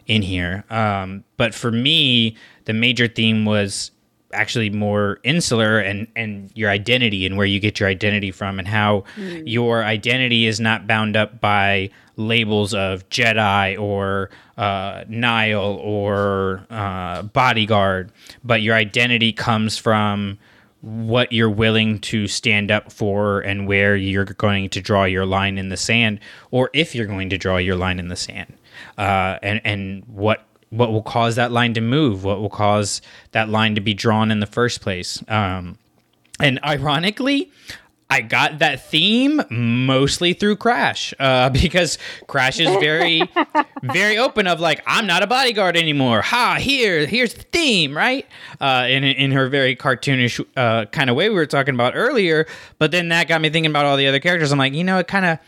in 0.06 0.22
here. 0.22 0.64
Um, 0.70 1.24
but 1.36 1.54
for 1.54 1.70
me, 1.70 2.36
the 2.64 2.72
major 2.72 3.06
theme 3.06 3.44
was 3.44 3.90
actually 4.32 4.70
more 4.70 5.18
insular 5.24 5.78
and 5.80 6.06
and 6.14 6.52
your 6.54 6.70
identity 6.70 7.26
and 7.26 7.36
where 7.36 7.46
you 7.46 7.58
get 7.58 7.80
your 7.80 7.88
identity 7.88 8.30
from 8.30 8.58
and 8.58 8.68
how 8.68 9.04
your 9.44 9.82
identity 9.82 10.46
is 10.46 10.60
not 10.60 10.86
bound 10.86 11.16
up 11.16 11.40
by 11.40 11.90
labels 12.20 12.74
of 12.74 13.08
Jedi 13.08 13.80
or 13.80 14.30
uh, 14.56 15.04
Nihil 15.08 15.80
or 15.82 16.66
uh, 16.70 17.22
bodyguard, 17.22 18.12
but 18.44 18.62
your 18.62 18.74
identity 18.74 19.32
comes 19.32 19.78
from 19.78 20.38
what 20.82 21.32
you're 21.32 21.50
willing 21.50 21.98
to 21.98 22.26
stand 22.26 22.70
up 22.70 22.90
for 22.90 23.40
and 23.40 23.66
where 23.66 23.96
you're 23.96 24.24
going 24.24 24.68
to 24.70 24.80
draw 24.80 25.04
your 25.04 25.26
line 25.26 25.58
in 25.58 25.68
the 25.68 25.76
sand, 25.76 26.20
or 26.50 26.70
if 26.72 26.94
you're 26.94 27.06
going 27.06 27.30
to 27.30 27.38
draw 27.38 27.56
your 27.56 27.76
line 27.76 27.98
in 27.98 28.08
the 28.08 28.16
sand, 28.16 28.54
uh, 28.96 29.38
and 29.42 29.60
and 29.64 30.04
what 30.06 30.46
what 30.70 30.92
will 30.92 31.02
cause 31.02 31.36
that 31.36 31.50
line 31.50 31.74
to 31.74 31.80
move, 31.80 32.24
what 32.24 32.40
will 32.40 32.50
cause 32.50 33.02
that 33.32 33.48
line 33.48 33.74
to 33.74 33.80
be 33.80 33.92
drawn 33.92 34.30
in 34.30 34.40
the 34.40 34.46
first 34.46 34.80
place. 34.80 35.22
Um, 35.28 35.78
and 36.38 36.60
ironically, 36.64 37.50
I 38.10 38.22
got 38.22 38.58
that 38.58 38.84
theme 38.88 39.40
mostly 39.50 40.32
through 40.32 40.56
Crash 40.56 41.14
uh, 41.18 41.48
because 41.62 41.96
Crash 42.26 42.58
is 42.58 42.68
very, 42.80 43.22
very 43.82 44.18
open 44.18 44.46
of 44.46 44.60
like 44.60 44.82
I'm 44.86 45.06
not 45.06 45.22
a 45.22 45.26
bodyguard 45.26 45.76
anymore. 45.76 46.20
Ha! 46.20 46.56
Here, 46.60 47.06
here's 47.06 47.34
the 47.34 47.42
theme, 47.44 47.96
right? 47.96 48.26
Uh, 48.60 48.86
in 48.88 49.04
in 49.04 49.30
her 49.30 49.48
very 49.48 49.76
cartoonish 49.76 50.44
uh, 50.56 50.86
kind 50.86 51.08
of 51.08 51.16
way 51.16 51.28
we 51.28 51.36
were 51.36 51.46
talking 51.46 51.74
about 51.74 51.94
earlier. 51.94 52.46
But 52.78 52.90
then 52.90 53.08
that 53.10 53.28
got 53.28 53.40
me 53.40 53.50
thinking 53.50 53.70
about 53.70 53.86
all 53.86 53.96
the 53.96 54.08
other 54.08 54.20
characters. 54.20 54.50
I'm 54.50 54.58
like, 54.58 54.74
you 54.74 54.84
know, 54.84 54.98
it 54.98 55.06
kind 55.06 55.24
of 55.24 55.38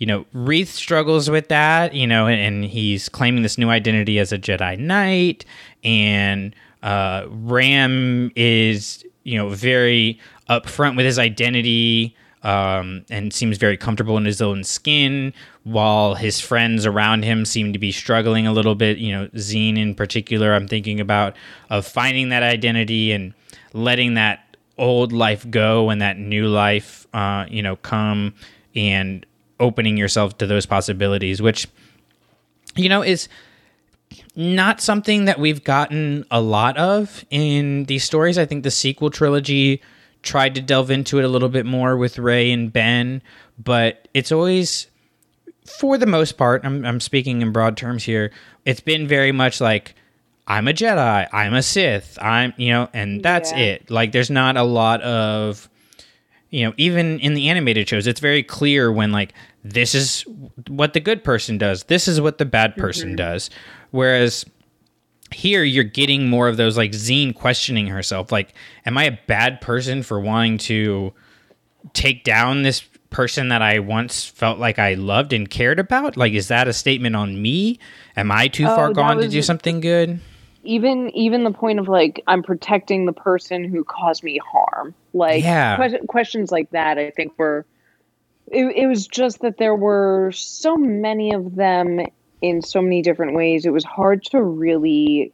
you 0.00 0.06
know, 0.06 0.24
Reath 0.32 0.68
struggles 0.68 1.28
with 1.28 1.48
that, 1.48 1.92
you 1.92 2.06
know, 2.06 2.26
and, 2.26 2.40
and 2.40 2.64
he's 2.64 3.10
claiming 3.10 3.42
this 3.42 3.58
new 3.58 3.68
identity 3.68 4.18
as 4.18 4.32
a 4.32 4.38
Jedi 4.38 4.78
Knight, 4.78 5.44
and 5.84 6.56
uh, 6.82 7.26
Ram 7.28 8.32
is, 8.34 9.04
you 9.24 9.36
know, 9.36 9.50
very 9.50 10.18
upfront 10.50 10.96
with 10.96 11.06
his 11.06 11.18
identity 11.18 12.14
um, 12.42 13.04
and 13.10 13.32
seems 13.32 13.58
very 13.58 13.76
comfortable 13.76 14.16
in 14.16 14.24
his 14.24 14.42
own 14.42 14.64
skin, 14.64 15.32
while 15.64 16.14
his 16.14 16.40
friends 16.40 16.86
around 16.86 17.22
him 17.22 17.44
seem 17.44 17.72
to 17.72 17.78
be 17.78 17.92
struggling 17.92 18.46
a 18.46 18.52
little 18.52 18.74
bit. 18.74 18.98
You 18.98 19.12
know, 19.12 19.28
Zeen 19.36 19.76
in 19.76 19.94
particular, 19.94 20.54
I'm 20.54 20.66
thinking 20.66 21.00
about 21.00 21.36
of 21.68 21.86
finding 21.86 22.30
that 22.30 22.42
identity 22.42 23.12
and 23.12 23.34
letting 23.72 24.14
that 24.14 24.56
old 24.78 25.12
life 25.12 25.48
go 25.50 25.90
and 25.90 26.00
that 26.00 26.18
new 26.18 26.48
life, 26.48 27.06
uh, 27.12 27.44
you 27.48 27.62
know, 27.62 27.76
come 27.76 28.34
and 28.74 29.24
opening 29.60 29.98
yourself 29.98 30.38
to 30.38 30.46
those 30.46 30.64
possibilities, 30.64 31.42
which, 31.42 31.68
you 32.74 32.88
know, 32.88 33.02
is 33.02 33.28
not 34.34 34.80
something 34.80 35.26
that 35.26 35.38
we've 35.38 35.62
gotten 35.62 36.24
a 36.30 36.40
lot 36.40 36.78
of 36.78 37.24
in 37.30 37.84
these 37.84 38.02
stories. 38.02 38.38
I 38.38 38.46
think 38.46 38.64
the 38.64 38.70
sequel 38.70 39.10
trilogy 39.10 39.82
tried 40.22 40.54
to 40.54 40.60
delve 40.60 40.90
into 40.90 41.18
it 41.18 41.24
a 41.24 41.28
little 41.28 41.48
bit 41.48 41.66
more 41.66 41.96
with 41.96 42.18
Rey 42.18 42.52
and 42.52 42.72
Ben, 42.72 43.22
but 43.58 44.08
it's 44.14 44.30
always, 44.32 44.86
for 45.66 45.96
the 45.96 46.06
most 46.06 46.36
part, 46.36 46.64
I'm, 46.64 46.84
I'm 46.84 47.00
speaking 47.00 47.42
in 47.42 47.52
broad 47.52 47.76
terms 47.76 48.04
here, 48.04 48.30
it's 48.64 48.80
been 48.80 49.06
very 49.06 49.32
much 49.32 49.60
like, 49.60 49.94
I'm 50.46 50.68
a 50.68 50.72
Jedi, 50.72 51.28
I'm 51.32 51.54
a 51.54 51.62
Sith, 51.62 52.18
I'm, 52.20 52.52
you 52.56 52.70
know, 52.70 52.88
and 52.92 53.22
that's 53.22 53.52
Yeah. 53.52 53.58
it. 53.58 53.90
Like, 53.90 54.12
there's 54.12 54.30
not 54.30 54.56
a 54.56 54.62
lot 54.62 55.00
of, 55.02 55.68
you 56.50 56.64
know, 56.64 56.74
even 56.76 57.20
in 57.20 57.34
the 57.34 57.48
animated 57.48 57.88
shows, 57.88 58.06
it's 58.06 58.20
very 58.20 58.42
clear 58.42 58.90
when, 58.90 59.12
like, 59.12 59.32
this 59.62 59.94
is 59.94 60.24
what 60.68 60.92
the 60.92 61.00
good 61.00 61.22
person 61.22 61.56
does, 61.56 61.84
this 61.84 62.08
is 62.08 62.20
what 62.20 62.38
the 62.38 62.44
bad 62.44 62.76
person 62.76 63.10
mm-hmm. 63.10 63.16
does. 63.16 63.50
Whereas, 63.90 64.44
here 65.32 65.62
you're 65.64 65.84
getting 65.84 66.28
more 66.28 66.48
of 66.48 66.56
those 66.56 66.76
like 66.76 66.92
Zeen 66.92 67.32
questioning 67.34 67.86
herself 67.86 68.32
like 68.32 68.52
am 68.86 68.98
I 68.98 69.04
a 69.04 69.18
bad 69.26 69.60
person 69.60 70.02
for 70.02 70.20
wanting 70.20 70.58
to 70.58 71.12
take 71.92 72.24
down 72.24 72.62
this 72.62 72.82
person 73.10 73.48
that 73.48 73.62
I 73.62 73.78
once 73.80 74.24
felt 74.24 74.58
like 74.58 74.78
I 74.78 74.94
loved 74.94 75.32
and 75.32 75.48
cared 75.48 75.78
about 75.80 76.16
like 76.16 76.32
is 76.32 76.48
that 76.48 76.68
a 76.68 76.72
statement 76.72 77.16
on 77.16 77.40
me 77.40 77.78
am 78.16 78.30
I 78.30 78.48
too 78.48 78.66
Oh, 78.66 78.74
far 78.76 78.92
gone 78.92 79.18
to 79.18 79.28
do 79.28 79.42
something 79.42 79.80
good 79.80 80.20
even 80.62 81.10
even 81.16 81.44
the 81.44 81.52
point 81.52 81.78
of 81.78 81.88
like 81.88 82.22
I'm 82.26 82.42
protecting 82.42 83.06
the 83.06 83.12
person 83.12 83.64
who 83.64 83.82
caused 83.82 84.22
me 84.22 84.38
harm. 84.52 84.94
Like 85.14 85.42
Yeah. 85.42 85.88
que- 85.88 86.06
questions 86.06 86.52
like 86.52 86.70
that, 86.72 86.98
I 86.98 87.10
think 87.10 87.32
were. 87.38 87.64
It, 88.52 88.66
it 88.76 88.86
was 88.86 89.06
just 89.06 89.40
that 89.40 89.56
there 89.56 89.74
were 89.74 90.32
so 90.32 90.76
many 90.76 91.32
of 91.32 91.54
them 91.54 92.00
in 92.40 92.62
so 92.62 92.80
many 92.80 93.02
different 93.02 93.34
ways. 93.34 93.66
It 93.66 93.72
was 93.72 93.84
hard 93.84 94.24
to 94.26 94.42
really 94.42 95.32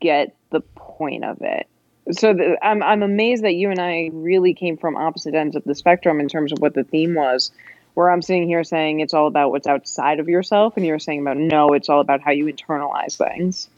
get 0.00 0.34
the 0.50 0.60
point 0.60 1.24
of 1.24 1.38
it. 1.40 1.68
So 2.10 2.34
the, 2.34 2.58
I'm 2.62 2.82
I'm 2.82 3.02
amazed 3.02 3.44
that 3.44 3.54
you 3.54 3.70
and 3.70 3.80
I 3.80 4.10
really 4.12 4.54
came 4.54 4.76
from 4.76 4.96
opposite 4.96 5.34
ends 5.34 5.54
of 5.54 5.64
the 5.64 5.74
spectrum 5.74 6.20
in 6.20 6.28
terms 6.28 6.52
of 6.52 6.58
what 6.58 6.74
the 6.74 6.84
theme 6.84 7.14
was. 7.14 7.52
Where 7.94 8.10
I'm 8.10 8.22
sitting 8.22 8.48
here 8.48 8.64
saying 8.64 9.00
it's 9.00 9.12
all 9.12 9.26
about 9.26 9.50
what's 9.50 9.66
outside 9.66 10.18
of 10.18 10.28
yourself, 10.28 10.76
and 10.76 10.86
you're 10.86 10.98
saying 10.98 11.20
about 11.20 11.36
no, 11.36 11.74
it's 11.74 11.88
all 11.88 12.00
about 12.00 12.22
how 12.22 12.30
you 12.30 12.46
internalize 12.46 13.16
things 13.16 13.68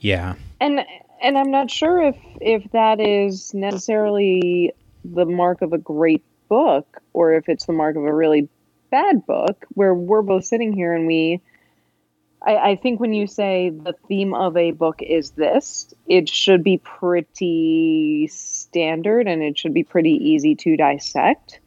yeah 0.00 0.34
and 0.60 0.80
and 1.22 1.38
i'm 1.38 1.50
not 1.50 1.70
sure 1.70 2.02
if 2.02 2.16
if 2.40 2.70
that 2.72 3.00
is 3.00 3.54
necessarily 3.54 4.72
the 5.04 5.24
mark 5.24 5.62
of 5.62 5.72
a 5.72 5.78
great 5.78 6.22
book 6.48 7.02
or 7.12 7.34
if 7.34 7.48
it's 7.48 7.66
the 7.66 7.72
mark 7.72 7.96
of 7.96 8.04
a 8.04 8.12
really 8.12 8.48
bad 8.94 9.26
book 9.26 9.66
where 9.74 9.92
we're 9.92 10.22
both 10.22 10.44
sitting 10.44 10.72
here 10.72 10.92
and 10.92 11.04
we 11.06 11.40
I, 12.46 12.56
I 12.56 12.76
think 12.76 13.00
when 13.00 13.12
you 13.12 13.26
say 13.26 13.70
the 13.70 13.94
theme 14.06 14.34
of 14.34 14.56
a 14.56 14.70
book 14.72 15.00
is 15.00 15.30
this, 15.30 15.92
it 16.06 16.28
should 16.28 16.62
be 16.62 16.78
pretty 16.78 18.28
standard 18.28 19.26
and 19.26 19.42
it 19.42 19.58
should 19.58 19.74
be 19.74 19.82
pretty 19.82 20.12
easy 20.12 20.54
to 20.56 20.76
dissect. 20.76 21.60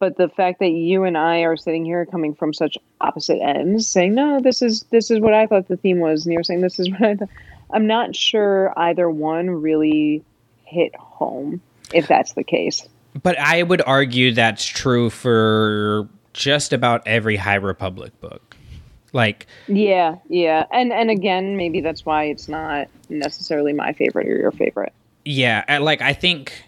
But 0.00 0.16
the 0.16 0.28
fact 0.28 0.58
that 0.58 0.70
you 0.70 1.04
and 1.04 1.16
I 1.16 1.40
are 1.40 1.56
sitting 1.56 1.84
here 1.84 2.04
coming 2.04 2.34
from 2.34 2.52
such 2.52 2.76
opposite 3.00 3.40
ends, 3.40 3.88
saying, 3.88 4.14
No, 4.14 4.40
this 4.40 4.60
is 4.60 4.82
this 4.90 5.10
is 5.10 5.20
what 5.20 5.34
I 5.34 5.46
thought 5.46 5.68
the 5.68 5.76
theme 5.76 6.00
was, 6.00 6.24
and 6.24 6.32
you're 6.32 6.44
saying 6.44 6.60
this 6.60 6.78
is 6.78 6.90
what 6.90 7.02
I 7.02 7.14
thought 7.16 7.28
I'm 7.70 7.86
not 7.86 8.14
sure 8.14 8.72
either 8.76 9.08
one 9.10 9.50
really 9.50 10.22
hit 10.64 10.94
home, 10.96 11.60
if 11.92 12.06
that's 12.06 12.34
the 12.34 12.44
case. 12.44 12.86
but 13.22 13.38
I 13.38 13.62
would 13.62 13.82
argue 13.86 14.32
that's 14.32 14.64
true 14.64 15.10
for 15.10 16.08
just 16.38 16.72
about 16.72 17.02
every 17.04 17.34
High 17.36 17.56
Republic 17.56 18.18
book 18.20 18.56
like 19.12 19.46
Yeah, 19.66 20.16
yeah. 20.28 20.66
And 20.70 20.92
and 20.92 21.10
again, 21.10 21.56
maybe 21.56 21.80
that's 21.80 22.06
why 22.06 22.24
it's 22.24 22.48
not 22.48 22.88
necessarily 23.08 23.72
my 23.72 23.92
favorite 23.92 24.28
or 24.28 24.38
your 24.38 24.52
favorite. 24.52 24.92
Yeah, 25.24 25.64
I- 25.68 25.78
like 25.78 26.00
I 26.00 26.12
think 26.12 26.64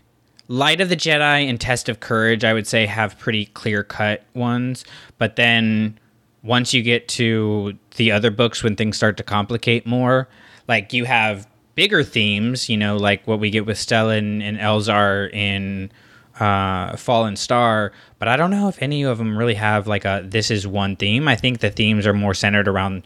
Light 0.49 0.81
of 0.81 0.89
the 0.89 0.97
Jedi 0.97 1.49
and 1.49 1.61
Test 1.61 1.89
of 1.89 2.01
Courage, 2.01 2.43
I 2.45 2.53
would 2.53 2.67
say, 2.67 2.85
have 2.87 3.17
pretty 3.19 3.47
clear 3.47 3.85
cut 3.85 4.25
ones. 4.35 4.85
But 5.19 5.37
then 5.37 5.97
once 6.43 6.75
you 6.75 6.83
get 6.83 7.07
to 7.09 7.75
the 7.97 8.11
other 8.11 8.33
books, 8.33 8.65
when 8.65 8.75
things 8.75 8.97
start 8.97 9.17
to 9.19 9.23
complicate 9.23 9.87
more, 9.87 10.29
like 10.67 10.93
you 10.93 11.05
have 11.05 11.47
bigger 11.77 12.03
themes, 12.03 12.69
you 12.69 12.77
know, 12.77 12.97
like 12.97 13.25
what 13.29 13.39
we 13.39 13.51
get 13.51 13.65
with 13.65 13.77
Stellan 13.77 14.43
and 14.43 14.59
Elzar 14.59 15.33
in 15.33 15.93
uh, 16.41 16.97
Fallen 16.97 17.37
Star. 17.37 17.93
But 18.19 18.29
I 18.29 18.37
don't 18.37 18.51
know 18.51 18.69
if 18.69 18.83
any 18.83 19.03
of 19.03 19.19
them 19.19 19.37
really 19.37 19.55
have 19.55 19.87
like 19.87 20.05
a 20.05 20.23
this 20.25 20.51
is 20.51 20.67
one 20.67 20.97
theme. 20.97 21.29
I 21.29 21.37
think 21.37 21.61
the 21.61 21.71
themes 21.71 22.07
are 22.07 22.15
more 22.15 22.35
centered 22.35 22.67
around 22.67 23.05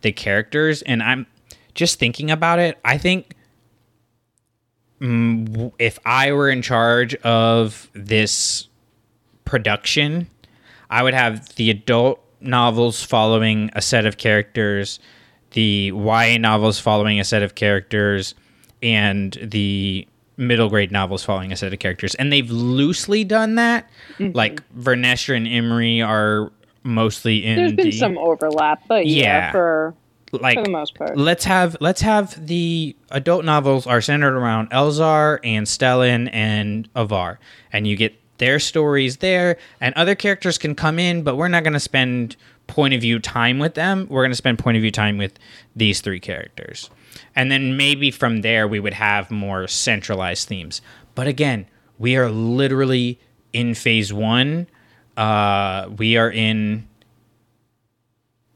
the 0.00 0.12
characters. 0.12 0.82
And 0.82 1.02
I'm 1.02 1.26
just 1.74 1.98
thinking 1.98 2.30
about 2.30 2.58
it. 2.58 2.78
I 2.84 2.98
think 2.98 3.34
mm, 5.00 5.72
if 5.78 5.98
I 6.04 6.32
were 6.32 6.50
in 6.50 6.62
charge 6.62 7.14
of 7.16 7.90
this 7.92 8.68
production, 9.44 10.28
I 10.90 11.02
would 11.02 11.14
have 11.14 11.54
the 11.56 11.70
adult 11.70 12.20
novels 12.40 13.02
following 13.02 13.70
a 13.74 13.82
set 13.82 14.04
of 14.04 14.16
characters, 14.16 14.98
the 15.52 15.92
YA 15.94 16.38
novels 16.38 16.78
following 16.78 17.20
a 17.20 17.24
set 17.24 17.42
of 17.42 17.54
characters, 17.54 18.34
and 18.82 19.38
the 19.42 20.06
middle 20.42 20.68
grade 20.68 20.92
novels 20.92 21.24
following 21.24 21.52
a 21.52 21.56
set 21.56 21.72
of 21.72 21.78
characters. 21.78 22.14
And 22.16 22.32
they've 22.32 22.50
loosely 22.50 23.24
done 23.24 23.54
that. 23.56 23.88
Mm-hmm. 24.18 24.36
Like 24.36 24.62
Vernestra 24.74 25.36
and 25.36 25.46
Imri 25.46 26.02
are 26.02 26.50
mostly 26.82 27.44
in 27.44 27.56
There's 27.56 27.72
been 27.72 27.86
the 27.86 27.92
some 27.92 28.18
overlap, 28.18 28.82
but 28.88 29.06
yeah, 29.06 29.22
Yeah. 29.22 29.50
for 29.52 29.94
like 30.32 30.56
for 30.58 30.64
the 30.64 30.70
most 30.70 30.94
part. 30.94 31.16
let's 31.16 31.44
have 31.44 31.76
let's 31.80 32.00
have 32.00 32.46
the 32.46 32.96
adult 33.10 33.44
novels 33.44 33.86
are 33.86 34.00
centered 34.00 34.34
around 34.34 34.70
Elzar 34.70 35.38
and 35.44 35.66
Stellan 35.66 36.30
and 36.32 36.88
Avar, 36.96 37.38
and 37.72 37.86
you 37.86 37.96
get 37.96 38.14
their 38.38 38.58
stories 38.58 39.18
there, 39.18 39.58
and 39.80 39.94
other 39.94 40.14
characters 40.14 40.58
can 40.58 40.74
come 40.74 40.98
in, 40.98 41.22
but 41.22 41.36
we're 41.36 41.48
not 41.48 41.62
going 41.62 41.74
to 41.74 41.80
spend 41.80 42.34
point 42.66 42.94
of 42.94 43.00
view 43.02 43.18
time 43.18 43.58
with 43.58 43.74
them. 43.74 44.06
We're 44.08 44.22
going 44.22 44.32
to 44.32 44.36
spend 44.36 44.58
point 44.58 44.76
of 44.76 44.80
view 44.80 44.90
time 44.90 45.18
with 45.18 45.38
these 45.76 46.00
three 46.00 46.18
characters, 46.18 46.88
and 47.34 47.50
then 47.50 47.76
maybe 47.76 48.10
from 48.10 48.42
there 48.42 48.66
we 48.66 48.80
would 48.80 48.94
have 48.94 49.30
more 49.30 49.66
centralized 49.66 50.48
themes. 50.48 50.80
But 51.14 51.26
again, 51.26 51.66
we 51.98 52.16
are 52.16 52.30
literally 52.30 53.20
in 53.52 53.74
phase 53.74 54.12
one. 54.12 54.66
Uh, 55.16 55.88
we 55.96 56.16
are 56.16 56.30
in 56.30 56.88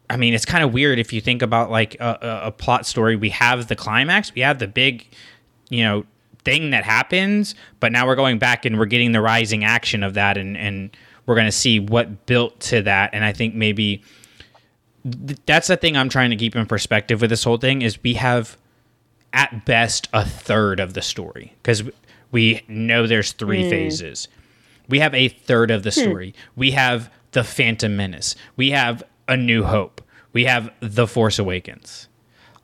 I 0.08 0.16
mean, 0.16 0.34
it's 0.34 0.44
kind 0.44 0.62
of 0.62 0.72
weird 0.72 0.98
if 0.98 1.12
you 1.12 1.20
think 1.20 1.42
about 1.42 1.70
like 1.70 1.96
a, 1.96 2.42
a, 2.44 2.52
plot 2.52 2.86
story. 2.86 3.16
We 3.16 3.30
have 3.30 3.66
the 3.66 3.74
climax, 3.74 4.32
we 4.34 4.42
have 4.42 4.58
the 4.58 4.68
big, 4.68 5.06
you 5.68 5.82
know, 5.82 6.04
thing 6.44 6.70
that 6.70 6.84
happens, 6.84 7.56
but 7.80 7.90
now 7.90 8.06
we're 8.06 8.14
going 8.14 8.38
back 8.38 8.64
and 8.64 8.78
we're 8.78 8.86
getting 8.86 9.10
the 9.10 9.20
rising 9.20 9.64
action 9.64 10.04
of 10.04 10.14
that, 10.14 10.38
and 10.38 10.56
and 10.56 10.96
we're 11.26 11.34
going 11.34 11.46
to 11.46 11.52
see 11.52 11.80
what 11.80 12.26
built 12.26 12.60
to 12.60 12.82
that. 12.82 13.10
And 13.12 13.24
I 13.24 13.32
think 13.32 13.54
maybe 13.54 14.02
th- 15.26 15.38
that's 15.46 15.68
the 15.68 15.76
thing 15.76 15.96
I'm 15.96 16.08
trying 16.08 16.30
to 16.30 16.36
keep 16.36 16.56
in 16.56 16.66
perspective 16.66 17.20
with 17.20 17.30
this 17.30 17.44
whole 17.44 17.58
thing 17.58 17.82
is 17.82 18.02
we 18.02 18.14
have 18.14 18.56
at 19.32 19.64
best 19.64 20.08
a 20.12 20.24
third 20.24 20.80
of 20.80 20.94
the 20.94 21.02
story 21.02 21.54
because 21.62 21.82
we 22.30 22.62
know 22.68 23.06
there's 23.06 23.32
three 23.32 23.64
hmm. 23.64 23.70
phases. 23.70 24.28
We 24.88 25.00
have 25.00 25.14
a 25.14 25.28
third 25.28 25.70
of 25.70 25.82
the 25.82 25.90
hmm. 25.90 26.00
story. 26.00 26.34
We 26.56 26.72
have 26.72 27.10
the 27.32 27.44
Phantom 27.44 27.94
Menace. 27.96 28.34
We 28.56 28.70
have 28.70 29.02
A 29.28 29.36
New 29.36 29.64
Hope. 29.64 30.00
We 30.32 30.44
have 30.44 30.72
The 30.80 31.06
Force 31.06 31.38
Awakens. 31.38 32.08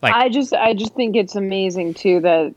Like 0.03 0.14
I 0.14 0.28
just 0.28 0.53
I 0.53 0.74
just 0.74 0.95
think 0.95 1.14
it's 1.14 1.36
amazing 1.36 1.95
too 1.95 2.20
that 2.20 2.55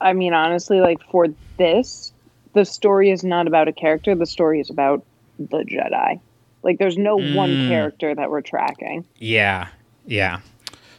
I 0.00 0.12
mean 0.12 0.34
honestly 0.34 0.80
like 0.80 1.00
for 1.10 1.28
this 1.56 2.12
the 2.52 2.64
story 2.64 3.10
is 3.10 3.22
not 3.22 3.46
about 3.46 3.68
a 3.68 3.72
character 3.72 4.14
the 4.14 4.26
story 4.26 4.60
is 4.60 4.70
about 4.70 5.04
the 5.38 5.58
Jedi. 5.58 6.20
Like 6.62 6.78
there's 6.78 6.98
no 6.98 7.16
one 7.16 7.68
character 7.68 8.14
that 8.14 8.30
we're 8.30 8.42
tracking. 8.42 9.04
Yeah, 9.16 9.68
yeah. 10.06 10.40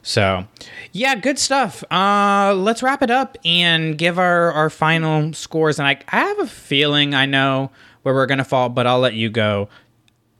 So, 0.04 0.48
yeah, 0.92 1.16
good 1.16 1.38
stuff. 1.38 1.84
Uh, 1.92 2.56
let's 2.56 2.82
wrap 2.82 3.04
it 3.04 3.12
up 3.12 3.38
and 3.46 3.98
give 3.98 4.18
our 4.18 4.52
our 4.52 4.70
final 4.70 5.34
scores. 5.34 5.78
And 5.80 5.88
I, 5.88 6.00
I 6.10 6.22
have 6.22 6.40
a 6.40 6.48
feeling 6.48 7.14
I 7.14 7.26
know 7.26 7.72
where 8.02 8.16
we're 8.16 8.26
gonna 8.26 8.44
fall, 8.44 8.70
but 8.70 8.88
I'll 8.88 9.00
let 9.00 9.14
you 9.14 9.30
go. 9.30 9.70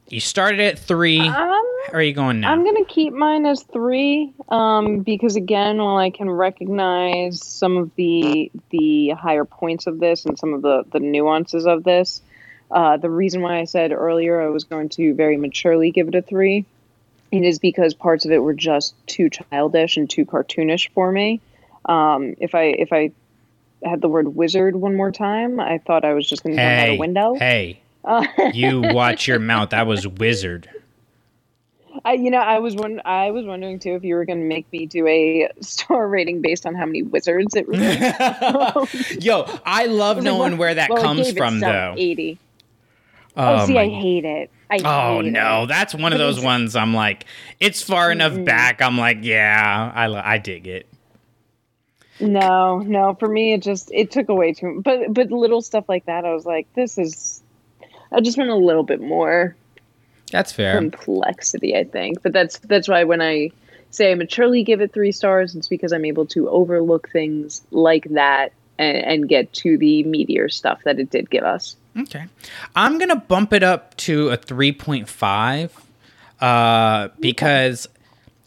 You 0.10 0.20
started 0.20 0.60
at 0.60 0.80
three. 0.80 1.20
Um, 1.20 1.28
How 1.32 1.94
are 1.94 2.02
you 2.02 2.14
going 2.14 2.42
now? 2.42 2.52
I'm 2.52 2.66
gonna 2.66 2.86
keep 2.86 3.14
mine 3.14 3.46
as 3.46 3.64
three, 3.64 4.34
um, 4.50 5.00
because 5.00 5.36
again, 5.36 5.78
while 5.78 5.98
I 5.98 6.10
can 6.10 6.30
recognize 6.30 7.46
some 7.46 7.78
of 7.78 7.92
the 7.96 8.52
the 8.72 9.10
higher 9.10 9.46
points 9.46 9.88
of 9.88 10.00
this 10.00 10.26
and 10.26 10.38
some 10.38 10.54
of 10.54 10.64
the 10.64 10.84
the 10.92 11.00
nuances 11.00 11.68
of 11.68 11.84
this, 11.84 12.22
uh, 12.72 12.98
the 12.98 13.10
reason 13.10 13.42
why 13.42 13.60
I 13.60 13.66
said 13.66 13.92
earlier 13.92 14.42
I 14.42 14.50
was 14.50 14.64
going 14.64 14.90
to 14.90 15.14
very 15.14 15.38
maturely 15.38 15.92
give 15.92 16.08
it 16.08 16.16
a 16.16 16.22
three, 16.22 16.66
it 17.32 17.44
is 17.44 17.60
because 17.60 17.94
parts 17.94 18.26
of 18.26 18.32
it 18.32 18.40
were 18.40 18.54
just 18.54 18.96
too 19.08 19.30
childish 19.30 19.98
and 19.98 20.10
too 20.10 20.26
cartoonish 20.26 20.90
for 20.94 21.12
me. 21.12 21.42
Um, 21.86 22.36
if 22.40 22.56
I 22.56 22.64
if 22.64 22.94
I 22.94 23.12
had 23.84 24.02
the 24.02 24.08
word 24.08 24.36
wizard 24.36 24.76
one 24.76 24.96
more 24.96 25.12
time, 25.12 25.60
I 25.60 25.80
thought 25.80 26.06
I 26.06 26.14
was 26.14 26.28
just 26.28 26.44
going 26.44 26.56
to 26.56 26.62
jump 26.62 26.72
out 26.72 26.88
hey, 26.88 26.96
a 26.96 27.00
window. 27.00 27.36
hey, 27.36 27.82
you 28.54 28.82
watch 28.82 29.28
your 29.28 29.40
mouth. 29.40 29.72
That 29.72 29.88
was 29.88 30.08
wizard. 30.08 30.70
I, 32.06 32.14
you 32.14 32.32
know, 32.32 32.40
I 32.40 32.60
was 32.60 32.76
one. 32.76 33.02
I 33.06 33.32
was 33.32 33.46
wondering 33.46 33.80
too 33.80 33.96
if 33.96 34.04
you 34.04 34.16
were 34.16 34.26
going 34.26 34.40
to 34.40 34.46
make 34.46 34.72
me 34.72 34.86
do 34.86 35.06
a 35.08 35.50
star 35.62 36.08
rating 36.08 36.42
based 36.42 36.66
on 36.66 36.74
how 36.74 36.86
many 36.86 37.04
wizards 37.04 37.54
it. 37.56 37.68
Yo, 39.24 39.46
I 39.66 39.86
love 39.88 40.24
knowing 40.24 40.58
where 40.58 40.74
that 40.74 40.90
well, 40.90 41.02
comes 41.02 41.32
from, 41.34 41.60
though. 41.60 41.96
Eighty. 41.98 42.40
Oh, 43.36 43.60
Oh, 43.62 43.66
see, 43.66 43.78
I 43.78 43.90
hate 43.90 44.26
it. 44.26 44.52
I 44.70 44.82
Oh 44.84 45.22
hate 45.22 45.32
no, 45.32 45.64
it. 45.64 45.68
that's 45.68 45.94
one 45.96 46.14
of 46.14 46.20
those 46.20 46.40
ones. 46.40 46.76
I'm 46.76 46.94
like, 46.94 47.26
it's 47.60 47.82
far 47.82 48.12
enough 48.12 48.44
back. 48.46 48.82
I'm 48.82 48.98
like, 48.98 49.20
yeah, 49.22 49.92
I 49.94 50.34
I 50.36 50.38
dig 50.38 50.68
it. 50.68 50.88
No, 52.20 52.80
no. 52.80 53.16
For 53.16 53.28
me, 53.28 53.54
it 53.54 53.62
just 53.62 53.92
it 53.92 54.12
took 54.12 54.30
away 54.30 54.54
too. 54.54 54.82
But 54.84 55.14
but 55.14 55.32
little 55.32 55.62
stuff 55.62 55.90
like 55.90 56.06
that, 56.06 56.26
I 56.26 56.34
was 56.34 56.46
like, 56.46 56.72
this 56.74 56.98
is. 56.98 57.42
I 58.12 58.20
just 58.22 58.38
want 58.38 58.50
a 58.50 58.56
little 58.56 58.84
bit 58.84 59.02
more 59.02 59.56
That's 60.32 60.52
fair. 60.52 60.78
complexity. 60.78 61.76
I 61.76 61.84
think, 61.86 62.22
but 62.22 62.34
that's 62.34 62.60
that's 62.60 62.88
why 62.88 63.04
when 63.06 63.22
I 63.22 63.52
say 63.90 64.12
I 64.12 64.16
maturely 64.16 64.64
give 64.64 64.82
it 64.82 64.94
three 64.94 65.12
stars, 65.12 65.56
it's 65.56 65.68
because 65.68 65.94
I'm 65.94 66.06
able 66.06 66.26
to 66.28 66.50
overlook 66.50 67.10
things 67.10 67.62
like 67.72 68.06
that 68.12 68.54
and, 68.78 68.98
and 68.98 69.30
get 69.30 69.52
to 69.54 69.78
the 69.78 70.04
meteor 70.04 70.50
stuff 70.50 70.84
that 70.84 71.00
it 71.00 71.10
did 71.10 71.30
give 71.30 71.44
us. 71.44 71.76
Okay. 71.98 72.26
I'm 72.76 72.98
going 72.98 73.10
to 73.10 73.16
bump 73.16 73.54
it 73.54 73.64
up 73.64 73.96
to 73.98 74.30
a 74.30 74.38
3.5 74.38 75.72
uh, 76.40 77.10
because 77.20 77.88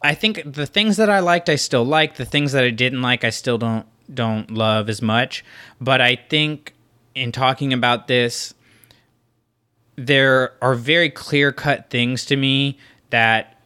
I 0.02 0.14
think 0.14 0.42
the 0.44 0.66
things 0.66 0.96
that 0.96 1.10
I 1.10 1.20
liked, 1.20 1.48
I 1.48 1.56
still 1.56 1.84
like. 1.84 2.16
The 2.16 2.24
things 2.24 2.52
that 2.52 2.64
I 2.64 2.70
didn't 2.70 3.02
like, 3.02 3.24
I 3.24 3.30
still 3.30 3.58
don't 3.58 3.86
don't 4.12 4.50
love 4.50 4.90
as 4.90 5.00
much. 5.00 5.44
But 5.80 6.00
I 6.00 6.16
think 6.16 6.74
in 7.14 7.32
talking 7.32 7.72
about 7.72 8.06
this, 8.06 8.52
there 9.96 10.52
are 10.60 10.74
very 10.74 11.08
clear 11.08 11.52
cut 11.52 11.88
things 11.88 12.26
to 12.26 12.36
me 12.36 12.78
that 13.10 13.58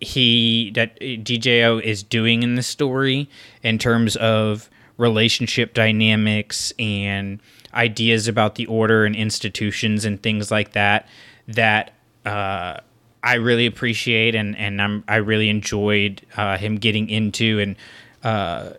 he 0.00 0.70
that 0.74 0.98
DJO 1.00 1.82
is 1.82 2.02
doing 2.02 2.42
in 2.42 2.54
the 2.54 2.62
story 2.62 3.28
in 3.62 3.78
terms 3.78 4.16
of 4.16 4.70
relationship 4.96 5.74
dynamics 5.74 6.72
and 6.78 7.40
ideas 7.78 8.26
about 8.26 8.56
the 8.56 8.66
order 8.66 9.04
and 9.04 9.14
institutions 9.14 10.04
and 10.04 10.20
things 10.22 10.50
like 10.50 10.72
that 10.72 11.08
that 11.46 11.92
uh, 12.26 12.76
I 13.22 13.34
really 13.34 13.66
appreciate 13.66 14.34
and 14.34 14.56
and 14.56 14.82
I'm, 14.82 15.04
I 15.08 15.16
really 15.16 15.48
enjoyed 15.48 16.20
uh, 16.36 16.58
him 16.58 16.76
getting 16.76 17.08
into 17.08 17.60
and 17.60 17.76
uh, 18.24 18.70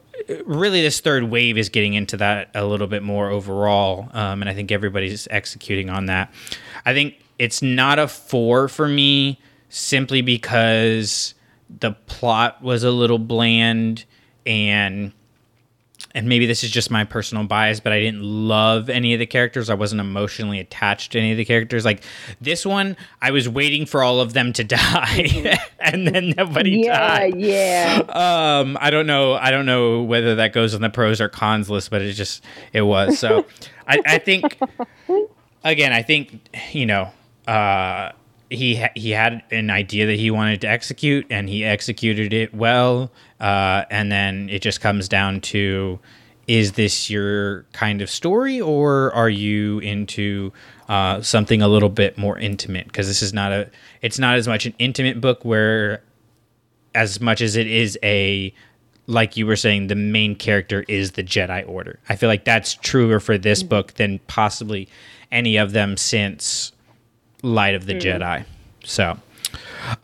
really 0.46 0.82
this 0.82 1.00
third 1.00 1.24
wave 1.24 1.58
is 1.58 1.70
getting 1.70 1.94
into 1.94 2.18
that 2.18 2.52
a 2.54 2.66
little 2.66 2.88
bit 2.88 3.02
more 3.02 3.30
overall 3.30 4.10
um, 4.14 4.42
and 4.42 4.50
I 4.50 4.54
think 4.54 4.72
everybody's 4.72 5.28
executing 5.32 5.90
on 5.90 6.08
that. 6.08 6.32
I 6.86 6.94
think 6.94 7.24
it's 7.40 7.62
not 7.62 8.00
a 8.00 8.08
four 8.08 8.68
for 8.68 8.88
me 8.88 9.40
simply 9.70 10.22
because 10.22 11.34
the 11.80 11.92
plot 11.92 12.62
was 12.62 12.84
a 12.84 12.92
little 12.92 13.20
bland 13.20 14.04
and 14.46 15.14
and 16.16 16.28
maybe 16.28 16.46
this 16.46 16.64
is 16.64 16.72
just 16.72 16.90
my 16.90 17.04
personal 17.04 17.44
bias, 17.44 17.80
but 17.80 17.94
I 17.94 18.00
didn't 18.00 18.24
love 18.24 18.90
any 18.90 19.14
of 19.14 19.20
the 19.20 19.26
characters. 19.26 19.70
I 19.70 19.76
wasn't 19.76 20.02
emotionally 20.02 20.60
attached 20.60 21.12
to 21.12 21.20
any 21.20 21.32
of 21.32 21.38
the 21.38 21.46
characters. 21.46 21.86
Like 21.86 22.04
this 22.42 22.66
one, 22.66 22.98
I 23.22 23.32
was 23.32 23.48
waiting 23.48 23.86
for 23.86 24.02
all 24.02 24.20
of 24.20 24.34
them 24.34 24.52
to 24.54 24.64
die, 24.66 25.60
and 25.80 26.08
then 26.08 26.34
nobody 26.36 26.82
yeah, 26.82 27.20
died. 27.20 27.36
yeah. 27.40 28.02
Um, 28.10 28.78
I 28.82 28.90
don't 28.90 29.08
know. 29.08 29.34
I 29.34 29.52
don't 29.52 29.66
know 29.66 30.02
whether 30.02 30.36
that 30.36 30.54
goes 30.54 30.74
on 30.74 30.82
the 30.82 30.90
pros 30.90 31.22
or 31.22 31.30
cons 31.30 31.70
list, 31.70 31.92
but 31.92 32.02
it 32.02 32.14
just 32.14 32.44
it 32.74 32.82
was. 32.82 33.20
So 33.20 33.46
I, 33.88 34.02
I 34.06 34.18
think 34.18 34.58
again, 35.64 35.94
I 35.94 36.02
think 36.02 36.40
you 36.74 36.86
know. 36.86 37.12
Uh, 37.48 38.12
he 38.50 38.84
he 38.96 39.12
had 39.12 39.44
an 39.52 39.70
idea 39.70 40.06
that 40.08 40.18
he 40.18 40.32
wanted 40.32 40.62
to 40.62 40.68
execute, 40.68 41.26
and 41.30 41.50
he 41.50 41.64
executed 41.64 42.34
it 42.34 42.54
well. 42.54 43.12
Uh, 43.40 43.86
and 43.90 44.12
then 44.12 44.50
it 44.50 44.62
just 44.62 44.82
comes 44.82 45.08
down 45.08 45.42
to: 45.42 46.00
is 46.48 46.74
this 46.74 47.10
your 47.10 47.64
kind 47.74 48.02
of 48.02 48.10
story, 48.10 48.60
or 48.60 49.14
are 49.14 49.30
you 49.30 49.80
into 49.80 50.52
uh, 50.88 51.22
something 51.22 51.62
a 51.62 51.68
little 51.68 51.90
bit 51.90 52.18
more 52.18 52.40
intimate? 52.40 52.88
Because 52.88 53.08
this 53.08 53.22
is 53.22 53.34
not 53.34 53.52
a, 53.52 53.70
it's 54.02 54.18
not 54.18 54.36
as 54.36 54.48
much 54.48 54.66
an 54.66 54.74
intimate 54.80 55.22
book 55.22 55.46
where, 55.46 56.02
as 56.96 57.22
much 57.22 57.42
as 57.42 57.56
it 57.56 57.68
is 57.68 58.00
a, 58.02 58.52
like 59.06 59.38
you 59.38 59.46
were 59.46 59.56
saying, 59.56 59.88
the 59.88 59.96
main 59.96 60.36
character 60.36 60.86
is 60.88 61.12
the 61.12 61.24
Jedi 61.24 61.68
Order. 61.70 62.00
I 62.10 62.16
feel 62.16 62.30
like 62.30 62.46
that's 62.46 62.74
truer 62.74 63.20
for 63.20 63.38
this 63.38 63.62
book 63.62 63.94
than 63.94 64.20
possibly 64.26 64.90
any 65.32 65.58
of 65.58 65.72
them 65.74 65.98
since 65.98 66.72
Light 67.44 67.76
of 67.76 67.86
the 67.86 67.94
Jedi. 67.96 68.46
So, 68.84 69.18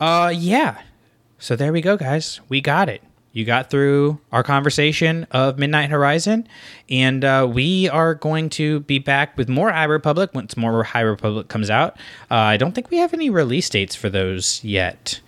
uh, 0.00 0.32
yeah. 0.34 0.80
So 1.38 1.56
there 1.56 1.72
we 1.72 1.80
go, 1.80 1.96
guys. 1.96 2.40
We 2.48 2.60
got 2.60 2.88
it. 2.88 3.02
You 3.32 3.44
got 3.44 3.68
through 3.68 4.18
our 4.32 4.42
conversation 4.42 5.26
of 5.30 5.58
Midnight 5.58 5.90
Horizon, 5.90 6.48
and 6.88 7.22
uh, 7.22 7.46
we 7.52 7.86
are 7.90 8.14
going 8.14 8.48
to 8.50 8.80
be 8.80 8.98
back 8.98 9.36
with 9.36 9.46
more 9.46 9.70
High 9.70 9.84
Republic 9.84 10.30
once 10.32 10.56
more 10.56 10.82
High 10.82 11.02
Republic 11.02 11.48
comes 11.48 11.68
out. 11.68 11.98
Uh, 12.30 12.36
I 12.36 12.56
don't 12.56 12.74
think 12.74 12.90
we 12.90 12.96
have 12.96 13.12
any 13.12 13.28
release 13.28 13.68
dates 13.68 13.94
for 13.94 14.08
those 14.08 14.64
yet. 14.64 15.20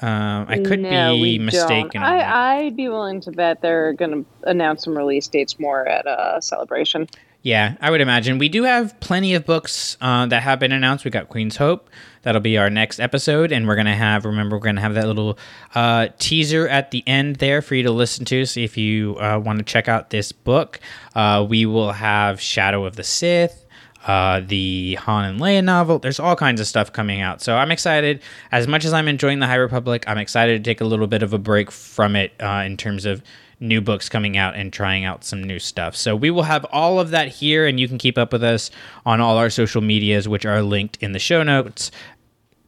Um, 0.00 0.46
I 0.48 0.60
could 0.64 0.80
No, 0.80 1.12
be 1.14 1.38
mistaken. 1.38 2.02
I, 2.02 2.64
I'd 2.64 2.76
be 2.76 2.88
willing 2.88 3.20
to 3.20 3.30
bet 3.30 3.60
they're 3.60 3.92
going 3.92 4.10
to 4.10 4.48
announce 4.48 4.84
some 4.84 4.96
release 4.96 5.28
dates 5.28 5.60
more 5.60 5.86
at 5.86 6.06
uh, 6.06 6.40
Celebration. 6.40 7.06
Yeah, 7.42 7.74
I 7.80 7.90
would 7.90 8.00
imagine. 8.00 8.38
We 8.38 8.48
do 8.48 8.62
have 8.62 8.98
plenty 9.00 9.34
of 9.34 9.44
books 9.44 9.96
uh, 10.00 10.26
that 10.26 10.42
have 10.44 10.60
been 10.60 10.70
announced. 10.70 11.04
We 11.04 11.10
got 11.10 11.28
Queen's 11.28 11.56
Hope. 11.56 11.90
That'll 12.22 12.40
be 12.40 12.56
our 12.56 12.70
next 12.70 13.00
episode. 13.00 13.50
And 13.50 13.66
we're 13.66 13.74
going 13.74 13.86
to 13.86 13.94
have, 13.94 14.24
remember, 14.24 14.56
we're 14.56 14.62
going 14.62 14.76
to 14.76 14.82
have 14.82 14.94
that 14.94 15.08
little 15.08 15.36
uh, 15.74 16.08
teaser 16.18 16.68
at 16.68 16.92
the 16.92 17.02
end 17.04 17.36
there 17.36 17.60
for 17.60 17.74
you 17.74 17.82
to 17.82 17.90
listen 17.90 18.24
to. 18.26 18.46
So 18.46 18.60
if 18.60 18.76
you 18.76 19.16
uh, 19.16 19.40
want 19.44 19.58
to 19.58 19.64
check 19.64 19.88
out 19.88 20.10
this 20.10 20.30
book, 20.30 20.78
uh, 21.16 21.44
we 21.48 21.66
will 21.66 21.90
have 21.90 22.40
Shadow 22.40 22.84
of 22.84 22.94
the 22.94 23.04
Sith. 23.04 23.58
Uh, 24.04 24.40
the 24.40 24.96
Han 24.96 25.24
and 25.24 25.40
Leia 25.40 25.62
novel. 25.62 26.00
There's 26.00 26.18
all 26.18 26.34
kinds 26.34 26.60
of 26.60 26.66
stuff 26.66 26.92
coming 26.92 27.20
out. 27.20 27.40
So 27.40 27.56
I'm 27.56 27.70
excited. 27.70 28.20
As 28.50 28.66
much 28.66 28.84
as 28.84 28.92
I'm 28.92 29.06
enjoying 29.06 29.38
the 29.38 29.46
High 29.46 29.54
Republic, 29.54 30.02
I'm 30.08 30.18
excited 30.18 30.64
to 30.64 30.68
take 30.68 30.80
a 30.80 30.84
little 30.84 31.06
bit 31.06 31.22
of 31.22 31.32
a 31.32 31.38
break 31.38 31.70
from 31.70 32.16
it 32.16 32.32
uh, 32.40 32.64
in 32.66 32.76
terms 32.76 33.04
of 33.06 33.22
new 33.62 33.80
books 33.80 34.08
coming 34.08 34.36
out 34.36 34.54
and 34.54 34.72
trying 34.72 35.04
out 35.04 35.24
some 35.24 35.42
new 35.42 35.58
stuff. 35.58 35.96
So 35.96 36.14
we 36.16 36.30
will 36.30 36.42
have 36.42 36.66
all 36.66 36.98
of 37.00 37.10
that 37.10 37.28
here, 37.28 37.66
and 37.66 37.78
you 37.78 37.88
can 37.88 37.96
keep 37.96 38.18
up 38.18 38.32
with 38.32 38.42
us 38.42 38.70
on 39.06 39.20
all 39.20 39.38
our 39.38 39.48
social 39.48 39.80
medias, 39.80 40.28
which 40.28 40.44
are 40.44 40.62
linked 40.62 40.98
in 41.00 41.12
the 41.12 41.18
show 41.18 41.42
notes 41.42 41.90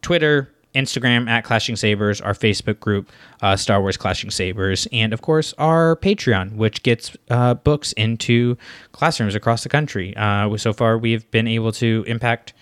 Twitter, 0.00 0.50
Instagram 0.74 1.28
at 1.28 1.44
Clashing 1.44 1.76
Sabers, 1.76 2.20
our 2.20 2.34
Facebook 2.34 2.80
group, 2.80 3.10
uh, 3.42 3.56
Star 3.56 3.80
Wars 3.80 3.96
Clashing 3.96 4.30
Sabers, 4.30 4.86
and 4.92 5.12
of 5.12 5.22
course 5.22 5.54
our 5.58 5.96
Patreon, 5.96 6.56
which 6.56 6.82
gets 6.82 7.16
uh, 7.30 7.54
books 7.54 7.92
into 7.92 8.56
classrooms 8.92 9.34
across 9.34 9.62
the 9.62 9.68
country. 9.68 10.16
Uh, 10.16 10.56
so 10.56 10.72
far, 10.72 10.98
we've 10.98 11.28
been 11.30 11.48
able 11.48 11.72
to 11.72 12.04
impact 12.06 12.54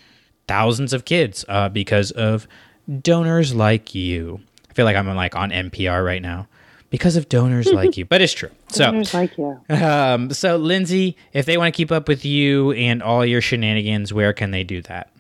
thousands 0.48 0.92
of 0.92 1.04
kids 1.04 1.44
uh, 1.48 1.68
because 1.68 2.10
of 2.12 2.46
donors 3.00 3.54
like 3.54 3.94
you. 3.94 4.40
I 4.70 4.74
feel 4.74 4.84
like 4.84 4.96
I'm 4.96 5.06
like 5.14 5.36
on 5.36 5.50
NPR 5.50 6.04
right 6.04 6.22
now 6.22 6.48
because 6.92 7.16
of 7.16 7.26
donors 7.30 7.72
like 7.72 7.96
you, 7.96 8.04
but 8.04 8.20
it's 8.20 8.34
true. 8.34 8.50
So, 8.68 8.84
Donors 8.84 9.14
like 9.14 9.36
you. 9.38 9.58
um, 9.70 10.30
so 10.30 10.58
Lindsay, 10.58 11.16
if 11.32 11.46
they 11.46 11.56
want 11.56 11.74
to 11.74 11.76
keep 11.76 11.90
up 11.90 12.06
with 12.06 12.24
you 12.24 12.72
and 12.72 13.02
all 13.02 13.24
your 13.24 13.40
shenanigans, 13.40 14.12
where 14.12 14.34
can 14.34 14.50
they 14.50 14.62
do 14.62 14.82
that? 14.82 15.10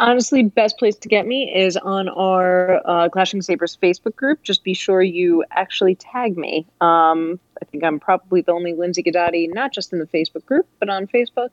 Honestly, 0.00 0.42
best 0.42 0.76
place 0.76 0.96
to 0.96 1.08
get 1.08 1.26
me 1.26 1.54
is 1.54 1.76
on 1.76 2.08
our 2.08 2.80
uh, 2.84 3.08
Clashing 3.10 3.42
Sabers 3.42 3.78
Facebook 3.80 4.16
group. 4.16 4.42
Just 4.42 4.64
be 4.64 4.74
sure 4.74 5.00
you 5.00 5.44
actually 5.52 5.94
tag 5.94 6.36
me. 6.36 6.66
Um, 6.80 7.38
I 7.62 7.66
think 7.66 7.84
I'm 7.84 8.00
probably 8.00 8.40
the 8.40 8.52
only 8.52 8.72
Lindsay 8.72 9.04
Gadati, 9.04 9.54
not 9.54 9.72
just 9.72 9.92
in 9.92 10.00
the 10.00 10.06
Facebook 10.06 10.44
group, 10.46 10.66
but 10.80 10.88
on 10.88 11.06
Facebook. 11.06 11.50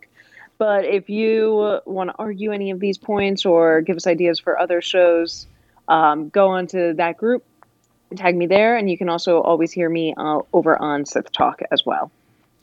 But 0.58 0.86
if 0.86 1.08
you 1.08 1.82
want 1.86 2.10
to 2.10 2.16
argue 2.18 2.52
any 2.52 2.72
of 2.72 2.80
these 2.80 2.98
points 2.98 3.46
or 3.46 3.82
give 3.82 3.96
us 3.96 4.08
ideas 4.08 4.40
for 4.40 4.58
other 4.58 4.82
shows, 4.82 5.46
um, 5.88 6.30
go 6.30 6.48
onto 6.48 6.94
that 6.96 7.18
group, 7.18 7.44
tag 8.16 8.36
me 8.36 8.46
there, 8.46 8.76
and 8.78 8.90
you 8.90 8.98
can 8.98 9.10
also 9.10 9.42
always 9.42 9.72
hear 9.72 9.90
me 9.90 10.14
uh, 10.18 10.40
over 10.54 10.82
on 10.82 11.06
Sith 11.06 11.32
Talk 11.32 11.62
as 11.72 11.86
well. 11.86 12.12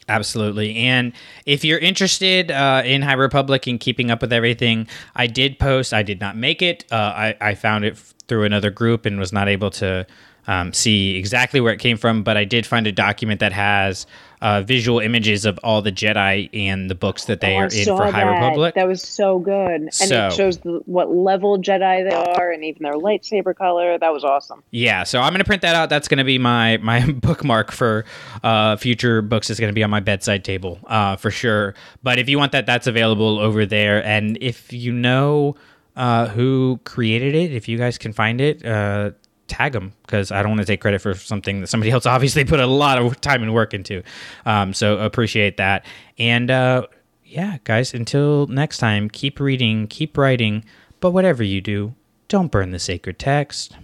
Absolutely. 0.09 0.77
And 0.77 1.13
if 1.47 1.65
you're 1.65 1.79
interested 1.79 2.51
uh, 2.51 2.83
in 2.85 3.03
High 3.03 3.15
Republic 3.15 3.67
and 3.67 3.81
keeping 3.81 4.11
up 4.11 4.21
with 4.21 4.33
everything, 4.33 4.87
I 5.17 5.27
did 5.27 5.59
post. 5.59 5.95
I 5.95 6.03
did 6.03 6.21
not 6.21 6.37
make 6.37 6.61
it. 6.61 6.85
Uh, 6.93 6.97
I, 6.97 7.37
I 7.41 7.55
found 7.55 7.85
it 7.85 7.97
through 8.29 8.45
another 8.45 8.71
group 8.71 9.07
and 9.07 9.19
was 9.19 9.33
not 9.33 9.49
able 9.49 9.71
to 9.71 10.07
um, 10.47 10.73
see 10.73 11.17
exactly 11.17 11.61
where 11.61 11.73
it 11.73 11.79
came 11.81 11.97
from, 11.97 12.23
but 12.23 12.37
I 12.37 12.45
did 12.45 12.67
find 12.67 12.87
a 12.87 12.93
document 12.93 13.41
that 13.41 13.53
has 13.53 14.07
uh, 14.43 14.61
visual 14.61 14.99
images 15.01 15.47
of 15.47 15.59
all 15.65 15.81
the 15.81 15.91
Jedi 15.93 16.51
and 16.53 16.91
the 16.91 16.95
books 16.95 17.25
that 17.27 17.41
they 17.41 17.55
Oh, 17.55 17.61
are 17.61 17.65
in 17.65 17.85
for 17.87 18.05
High 18.13 18.25
that. 18.25 18.31
Republic. 18.41 18.75
That 18.75 18.87
was 18.87 19.01
so 19.03 19.39
good, 19.39 19.81
and 19.81 19.95
So- 19.95 20.27
it 20.27 20.33
shows 20.35 20.59
the, 20.59 20.83
what 20.85 21.11
level 21.15 21.59
Jedi 21.59 22.09
they 22.11 22.15
are, 22.15 22.51
and 22.53 22.63
even 22.63 22.83
their 22.83 22.93
lightsaber 22.95 23.57
color. 23.57 23.97
That 23.97 24.13
was 24.13 24.23
awesome. 24.23 24.63
Yeah, 24.71 25.05
so 25.05 25.21
I'm 25.21 25.33
gonna 25.33 25.45
print 25.45 25.63
that 25.63 25.75
out. 25.75 25.89
That's 25.89 26.09
gonna 26.09 26.25
be 26.25 26.37
my 26.39 26.77
my 26.79 27.11
bookmark 27.13 27.73
for 27.73 28.05
uh, 28.43 28.77
future 28.77 29.23
books. 29.23 29.49
Is 29.49 29.59
gonna 29.59 29.73
be 29.73 29.83
on 29.83 29.91
my 29.91 30.01
bedside 30.01 30.45
table 30.45 30.79
uh, 30.89 31.17
for 31.17 31.31
sure. 31.31 31.75
But 32.03 32.19
if 32.19 32.29
you 32.29 32.37
want 32.39 32.53
that, 32.53 32.67
that's 32.67 32.87
available 32.87 33.39
over 33.39 33.65
there. 33.65 34.05
And 34.05 34.37
if 34.43 34.73
you 34.75 34.93
know 34.93 35.57
uh, 35.97 36.27
who 36.27 36.81
created 36.85 37.35
it, 37.35 37.53
if 37.53 37.67
you 37.67 37.79
guys 37.79 37.97
can 37.97 38.13
find 38.13 38.41
it, 38.43 38.65
uh, 38.67 39.13
tag 39.49 39.73
them 39.73 39.93
because 40.03 40.33
I 40.33 40.43
don't 40.43 40.51
want 40.53 40.61
to 40.61 40.67
take 40.67 40.81
credit 40.81 41.01
for 41.01 41.15
something 41.15 41.61
that 41.61 41.67
somebody 41.69 41.91
else 41.93 42.07
obviously 42.07 42.45
put 42.45 42.61
a 42.61 42.67
lot 42.67 42.99
of 42.99 43.21
time 43.21 43.43
and 43.43 43.55
work 43.55 43.75
into. 43.75 44.03
Um, 44.47 44.73
so 44.73 44.99
appreciate 44.99 45.57
that. 45.59 45.85
And 46.19 46.51
uh, 46.51 46.87
yeah, 47.25 47.59
guys, 47.65 47.95
until 47.95 48.47
next 48.47 48.79
time, 48.79 49.09
keep 49.11 49.41
reading, 49.41 49.87
keep 49.87 50.17
writing. 50.17 50.65
But 51.01 51.11
whatever 51.11 51.43
you 51.43 51.61
do, 51.61 51.95
don't 52.29 52.51
burn 52.51 52.71
the 52.71 52.79
sacred 52.79 53.19
text. 53.19 53.77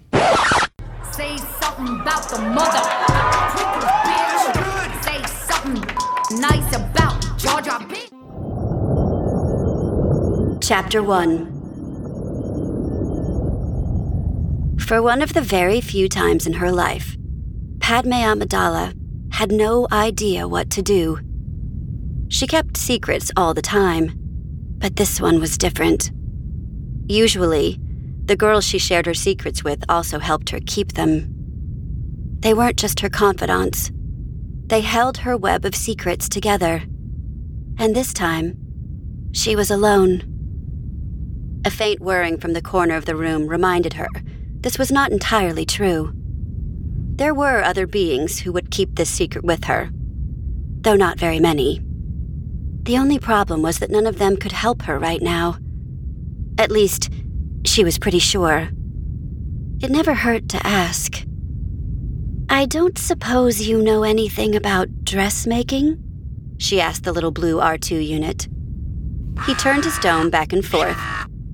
Say 1.13 1.37
something 1.37 2.01
about 2.01 2.29
the 2.31 2.39
mother. 2.39 2.79
bitch. 4.59 5.05
Say 5.05 5.23
something 5.27 5.83
nice 6.41 6.75
about 6.75 7.21
Georgia, 7.39 7.79
bitch. 7.89 8.09
Chapter 10.63 11.03
1 11.03 11.60
For 14.81 15.03
one 15.03 15.23
of 15.23 15.35
the 15.35 15.41
very 15.41 15.81
few 15.81 16.09
times 16.09 16.47
in 16.47 16.55
her 16.55 16.73
life, 16.73 17.17
Padme 17.79 18.13
Amidala 18.13 18.95
had 19.33 19.53
no 19.53 19.87
idea 19.93 20.49
what 20.49 20.69
to 20.71 20.83
do. 20.83 21.19
She 22.29 22.47
kept 22.47 22.77
secrets 22.77 23.31
all 23.37 23.55
the 23.55 23.63
time, 23.63 24.13
but 24.79 24.97
this 24.97 25.21
one 25.21 25.39
was 25.39 25.57
different. 25.57 26.11
Usually, 27.07 27.79
the 28.25 28.37
girls 28.37 28.65
she 28.65 28.79
shared 28.79 29.07
her 29.07 29.15
secrets 29.15 29.63
with 29.63 29.85
also 29.89 30.19
helped 30.19 30.51
her 30.51 30.61
keep 30.67 30.93
them. 30.93 31.29
They 32.41 32.55
weren't 32.55 32.79
just 32.79 33.01
her 33.01 33.11
confidants, 33.11 33.93
they 34.67 34.81
held 34.81 35.19
her 35.19 35.37
web 35.37 35.65
of 35.65 35.75
secrets 35.75 36.29
together. 36.29 36.83
And 37.79 37.95
this 37.95 38.13
time, 38.13 38.57
she 39.33 39.57
was 39.57 39.71
alone. 39.71 40.23
A 41.65 41.71
faint 41.71 42.01
whirring 42.01 42.39
from 42.39 42.53
the 42.53 42.63
corner 42.63 42.95
of 42.95 43.05
the 43.05 43.17
room 43.17 43.49
reminded 43.49 43.95
her 43.95 44.09
this 44.61 44.79
was 44.79 44.93
not 44.93 45.11
entirely 45.11 45.65
true. 45.65 46.13
There 46.15 47.35
were 47.35 47.63
other 47.63 47.87
beings 47.87 48.41
who 48.41 48.53
would 48.53 48.71
keep 48.71 48.95
this 48.95 49.11
secret 49.11 49.45
with 49.45 49.65
her, 49.65 49.91
though 50.81 50.97
not 50.97 51.19
very 51.19 51.41
many. 51.41 51.83
The 52.83 52.99
only 52.99 53.19
problem 53.19 53.63
was 53.63 53.79
that 53.79 53.91
none 53.91 54.07
of 54.07 54.19
them 54.19 54.37
could 54.37 54.53
help 54.53 54.83
her 54.83 54.99
right 54.99 55.21
now. 55.21 55.59
At 56.59 56.71
least, 56.71 57.11
she 57.65 57.85
was 57.85 57.99
pretty 57.99 58.19
sure. 58.19 58.69
It 59.83 59.91
never 59.91 60.15
hurt 60.15 60.49
to 60.51 60.67
ask. 60.67 61.23
I 62.49 62.67
don't 62.67 62.99
suppose 62.99 63.63
you 63.63 63.83
know 63.83 64.03
anything 64.03 64.57
about 64.57 65.05
dressmaking? 65.05 66.03
She 66.59 66.81
asked 66.81 67.05
the 67.05 67.13
little 67.13 67.31
blue 67.31 67.57
R2 67.57 68.07
unit. 68.07 68.49
He 69.47 69.55
turned 69.55 69.85
his 69.85 69.99
dome 70.01 70.29
back 70.29 70.53
and 70.53 70.65
forth, 70.65 70.99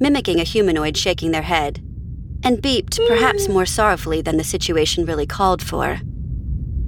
mimicking 0.00 0.40
a 0.40 0.44
humanoid 0.44 0.96
shaking 0.96 1.30
their 1.30 1.42
head, 1.42 1.85
and 2.46 2.62
beeped 2.62 3.04
perhaps 3.08 3.48
more 3.48 3.66
sorrowfully 3.66 4.22
than 4.22 4.36
the 4.36 4.44
situation 4.44 5.04
really 5.04 5.26
called 5.26 5.60
for. 5.60 5.98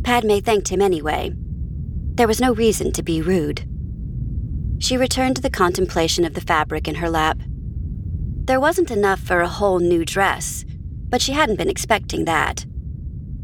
Padme 0.04 0.38
thanked 0.38 0.68
him 0.68 0.80
anyway. 0.80 1.32
There 2.14 2.28
was 2.28 2.40
no 2.40 2.54
reason 2.54 2.92
to 2.92 3.02
be 3.02 3.20
rude. 3.20 3.68
She 4.78 4.96
returned 4.96 5.34
to 5.34 5.42
the 5.42 5.50
contemplation 5.50 6.24
of 6.24 6.34
the 6.34 6.40
fabric 6.40 6.86
in 6.86 6.94
her 6.94 7.10
lap. 7.10 7.40
There 8.44 8.60
wasn't 8.60 8.92
enough 8.92 9.18
for 9.18 9.40
a 9.40 9.48
whole 9.48 9.80
new 9.80 10.04
dress, 10.04 10.64
but 11.08 11.20
she 11.20 11.32
hadn't 11.32 11.56
been 11.56 11.68
expecting 11.68 12.24
that. 12.26 12.64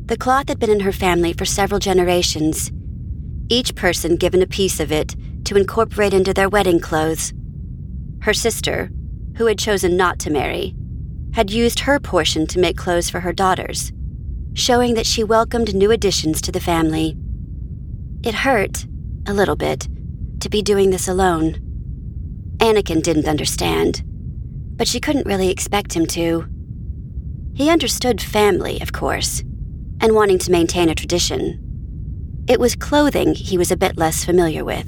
The 0.07 0.17
cloth 0.17 0.49
had 0.49 0.61
been 0.61 0.71
in 0.71 0.81
her 0.81 0.93
family 0.93 1.33
for 1.33 1.45
several 1.45 1.81
generations, 1.81 2.71
each 3.49 3.75
person 3.75 4.15
given 4.15 4.41
a 4.41 4.47
piece 4.47 4.79
of 4.79 4.93
it 4.93 5.17
to 5.47 5.57
incorporate 5.57 6.15
into 6.15 6.33
their 6.33 6.49
wedding 6.49 6.79
clothes. 6.79 7.35
Her 8.21 8.33
sister, 8.33 8.93
who 9.37 9.47
had 9.47 9.59
chosen 9.59 9.97
not 9.97 10.21
to 10.21 10.31
marry, 10.31 10.77
had 11.35 11.51
used 11.51 11.81
her 11.81 11.98
portion 11.98 12.47
to 12.47 12.61
make 12.61 12.77
clothes 12.77 13.11
for 13.11 13.20
her 13.20 13.32
daughters, 13.32 13.93
showing 14.55 14.94
that 14.94 15.06
she 15.06 15.24
welcomed 15.24 15.74
new 15.74 15.90
additions 15.90 16.40
to 16.40 16.52
the 16.52 16.61
family. 16.61 17.16
It 18.23 18.35
hurt, 18.35 18.86
a 19.27 19.35
little 19.35 19.56
bit, 19.56 19.89
to 20.40 20.48
be 20.48 20.62
doing 20.62 20.90
this 20.90 21.09
alone. 21.09 21.55
Anakin 22.59 23.02
didn't 23.02 23.27
understand, 23.27 24.02
but 24.77 24.86
she 24.86 25.01
couldn't 25.01 25.27
really 25.27 25.51
expect 25.51 25.94
him 25.94 26.06
to. 26.06 26.47
He 27.52 27.69
understood 27.69 28.23
family, 28.23 28.81
of 28.81 28.93
course, 28.93 29.40
and 30.01 30.15
wanting 30.15 30.39
to 30.39 30.52
maintain 30.52 30.89
a 30.89 30.94
tradition. 30.94 31.61
It 32.48 32.61
was 32.61 32.77
clothing 32.77 33.35
he 33.35 33.59
was 33.59 33.73
a 33.73 33.77
bit 33.77 33.97
less 33.97 34.24
familiar 34.24 34.65
with. 34.65 34.86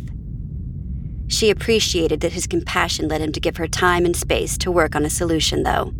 She 1.29 1.51
appreciated 1.51 2.21
that 2.21 2.35
his 2.35 2.47
compassion 2.47 3.09
led 3.09 3.21
him 3.21 3.33
to 3.33 3.41
give 3.41 3.57
her 3.57 3.67
time 3.67 4.05
and 4.05 4.15
space 4.15 4.57
to 4.59 4.71
work 4.71 4.95
on 4.95 5.05
a 5.05 5.11
solution, 5.11 5.65
though. 5.65 5.93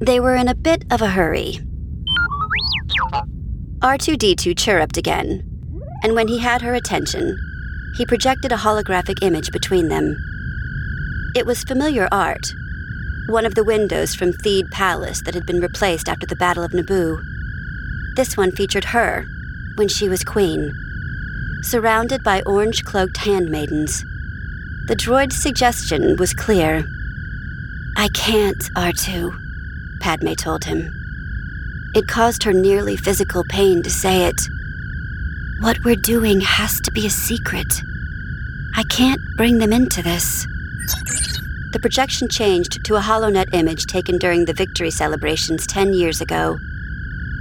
They 0.00 0.18
were 0.18 0.34
in 0.34 0.48
a 0.48 0.54
bit 0.54 0.84
of 0.90 1.02
a 1.02 1.10
hurry. 1.10 1.60
R2D2 3.80 4.56
chirruped 4.56 4.96
again, 4.96 5.42
and 6.02 6.14
when 6.14 6.26
he 6.26 6.38
had 6.38 6.62
her 6.62 6.74
attention, 6.74 7.38
he 7.96 8.06
projected 8.06 8.50
a 8.50 8.56
holographic 8.56 9.22
image 9.22 9.52
between 9.52 9.88
them. 9.88 10.16
It 11.36 11.44
was 11.44 11.62
familiar 11.64 12.08
art, 12.10 12.54
one 13.28 13.44
of 13.44 13.54
the 13.54 13.62
windows 13.62 14.14
from 14.14 14.32
Theed 14.32 14.70
Palace 14.70 15.20
that 15.26 15.34
had 15.34 15.44
been 15.44 15.60
replaced 15.60 16.08
after 16.08 16.26
the 16.26 16.34
Battle 16.34 16.64
of 16.64 16.72
Naboo. 16.72 17.22
This 18.16 18.38
one 18.38 18.52
featured 18.52 18.86
her, 18.86 19.26
when 19.74 19.88
she 19.88 20.08
was 20.08 20.24
queen, 20.24 20.72
surrounded 21.60 22.22
by 22.22 22.40
orange 22.46 22.84
cloaked 22.84 23.18
handmaidens. 23.18 24.02
The 24.86 24.96
droid's 24.96 25.36
suggestion 25.36 26.16
was 26.16 26.32
clear. 26.32 26.86
I 27.98 28.08
can't, 28.14 28.62
R2, 28.74 29.49
Padme 30.00 30.32
told 30.32 30.64
him. 30.64 30.90
It 31.94 32.08
caused 32.08 32.42
her 32.44 32.52
nearly 32.52 32.96
physical 32.96 33.44
pain 33.44 33.82
to 33.82 33.90
say 33.90 34.24
it. 34.24 34.40
What 35.60 35.84
we're 35.84 35.96
doing 35.96 36.40
has 36.40 36.80
to 36.80 36.90
be 36.90 37.06
a 37.06 37.10
secret. 37.10 37.82
I 38.76 38.82
can't 38.84 39.20
bring 39.36 39.58
them 39.58 39.72
into 39.72 40.02
this. 40.02 40.46
The 41.72 41.78
projection 41.80 42.28
changed 42.28 42.84
to 42.84 42.96
a 42.96 43.00
HoloNet 43.00 43.54
image 43.54 43.86
taken 43.86 44.18
during 44.18 44.44
the 44.44 44.52
victory 44.52 44.90
celebrations 44.90 45.66
ten 45.66 45.92
years 45.92 46.20
ago. 46.20 46.58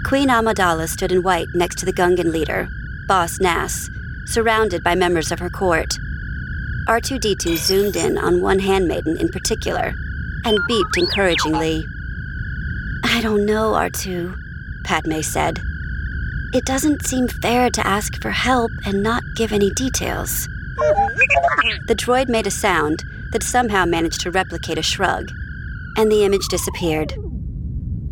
Queen 0.05 0.29
Amidala 0.29 0.87
stood 0.87 1.11
in 1.11 1.23
white 1.23 1.47
next 1.53 1.77
to 1.79 1.85
the 1.85 1.93
Gungan 1.93 2.31
leader, 2.31 2.67
Boss 3.07 3.39
Nass, 3.39 3.89
surrounded 4.25 4.83
by 4.83 4.95
members 4.95 5.31
of 5.31 5.39
her 5.39 5.49
court. 5.49 5.97
R2D2 6.87 7.57
zoomed 7.57 7.95
in 7.95 8.17
on 8.17 8.41
one 8.41 8.59
handmaiden 8.59 9.17
in 9.17 9.29
particular 9.29 9.93
and 10.45 10.57
beeped 10.69 10.97
encouragingly. 10.97 11.85
I 13.19 13.21
don't 13.21 13.45
know, 13.45 13.73
R2, 13.73 14.33
Padme 14.85 15.19
said. 15.19 15.59
It 16.53 16.63
doesn't 16.63 17.05
seem 17.05 17.27
fair 17.27 17.69
to 17.69 17.85
ask 17.85 18.13
for 18.21 18.29
help 18.29 18.71
and 18.85 19.03
not 19.03 19.21
give 19.35 19.51
any 19.51 19.71
details. 19.71 20.47
The 21.87 21.95
droid 21.97 22.29
made 22.29 22.47
a 22.47 22.51
sound 22.51 23.03
that 23.33 23.43
somehow 23.43 23.83
managed 23.83 24.21
to 24.21 24.31
replicate 24.31 24.77
a 24.77 24.81
shrug, 24.81 25.29
and 25.97 26.09
the 26.09 26.23
image 26.23 26.47
disappeared. 26.47 27.13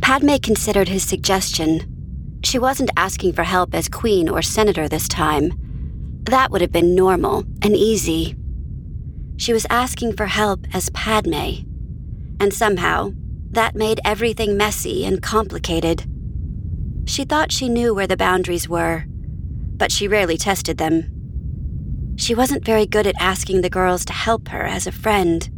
Padme 0.02 0.36
considered 0.44 0.90
his 0.90 1.08
suggestion. 1.08 2.40
She 2.44 2.60
wasn't 2.60 2.92
asking 2.98 3.32
for 3.32 3.44
help 3.44 3.74
as 3.74 3.88
queen 3.88 4.28
or 4.28 4.42
senator 4.42 4.90
this 4.90 5.08
time. 5.08 5.54
That 6.24 6.52
would 6.52 6.60
have 6.60 6.74
been 6.74 6.96
normal 6.96 7.46
and 7.62 7.78
easy. 7.78 8.36
She 9.38 9.54
was 9.54 9.66
asking 9.70 10.18
for 10.18 10.26
help 10.26 10.68
as 10.74 10.90
Padme. 10.90 11.64
And 12.42 12.54
somehow, 12.54 13.14
that 13.52 13.76
made 13.76 14.00
everything 14.04 14.58
messy 14.58 15.06
and 15.06 15.22
complicated. 15.22 16.06
She 17.06 17.24
thought 17.24 17.52
she 17.52 17.70
knew 17.70 17.94
where 17.94 18.08
the 18.08 18.18
boundaries 18.18 18.68
were, 18.68 19.06
but 19.08 19.92
she 19.92 20.08
rarely 20.08 20.38
tested 20.38 20.78
them. 20.78 22.16
She 22.18 22.36
wasn't 22.36 22.66
very 22.66 22.86
good 22.86 23.08
at 23.08 23.16
asking 23.20 23.62
the 23.62 23.70
girls 23.70 24.04
to 24.06 24.14
help 24.14 24.50
her 24.50 24.64
as 24.64 24.88
a 24.88 24.92
friend. 24.92 25.50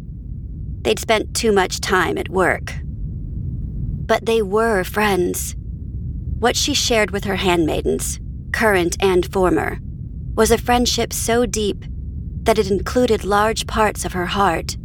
They'd 0.82 1.00
spent 1.00 1.34
too 1.34 1.52
much 1.52 1.80
time 1.80 2.18
at 2.18 2.30
work. 2.30 2.74
But 2.84 4.26
they 4.26 4.42
were 4.42 4.84
friends. 4.84 5.56
What 6.40 6.56
she 6.56 6.74
shared 6.74 7.12
with 7.12 7.24
her 7.24 7.38
handmaidens, 7.38 8.20
current 8.52 8.98
and 9.02 9.32
former, 9.32 9.80
was 10.36 10.52
a 10.52 10.58
friendship 10.58 11.14
so 11.14 11.46
deep 11.46 11.86
that 12.44 12.60
it 12.60 12.72
included 12.72 13.24
large 13.24 13.68
parts 13.68 14.06
of 14.06 14.14
her 14.14 14.26
heart. 14.26 14.78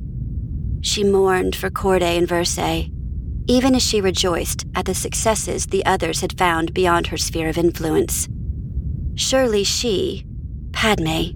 She 0.81 1.03
mourned 1.03 1.57
for 1.57 1.71
Cordé 1.71 2.19
and 2.19 2.29
Versé, 2.29 2.94
even 3.47 3.75
as 3.75 3.83
she 3.83 4.01
rejoiced 4.01 4.65
at 4.75 4.87
the 4.87 4.95
successes 4.95 5.67
the 5.67 5.85
others 5.85 6.21
had 6.21 6.39
found 6.39 6.73
beyond 6.73 7.09
her 7.09 7.17
sphere 7.17 7.49
of 7.49 7.59
influence. 7.59 8.29
Surely 9.17 9.65
she, 9.65 10.27
Padme, 10.73 11.31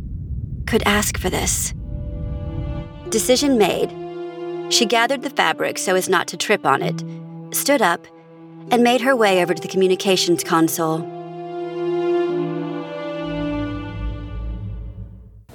could 0.66 0.82
ask 0.84 1.18
for 1.18 1.30
this. 1.30 1.72
Decision 3.10 3.58
made. 3.58 3.90
She 4.72 4.84
gathered 4.84 5.22
the 5.22 5.30
fabric 5.30 5.78
so 5.78 5.94
as 5.94 6.08
not 6.08 6.26
to 6.28 6.36
trip 6.36 6.66
on 6.66 6.82
it, 6.82 7.02
stood 7.54 7.80
up, 7.80 8.06
and 8.70 8.82
made 8.82 9.00
her 9.00 9.16
way 9.16 9.42
over 9.42 9.54
to 9.54 9.62
the 9.62 9.68
communications 9.68 10.44
console. 10.44 11.17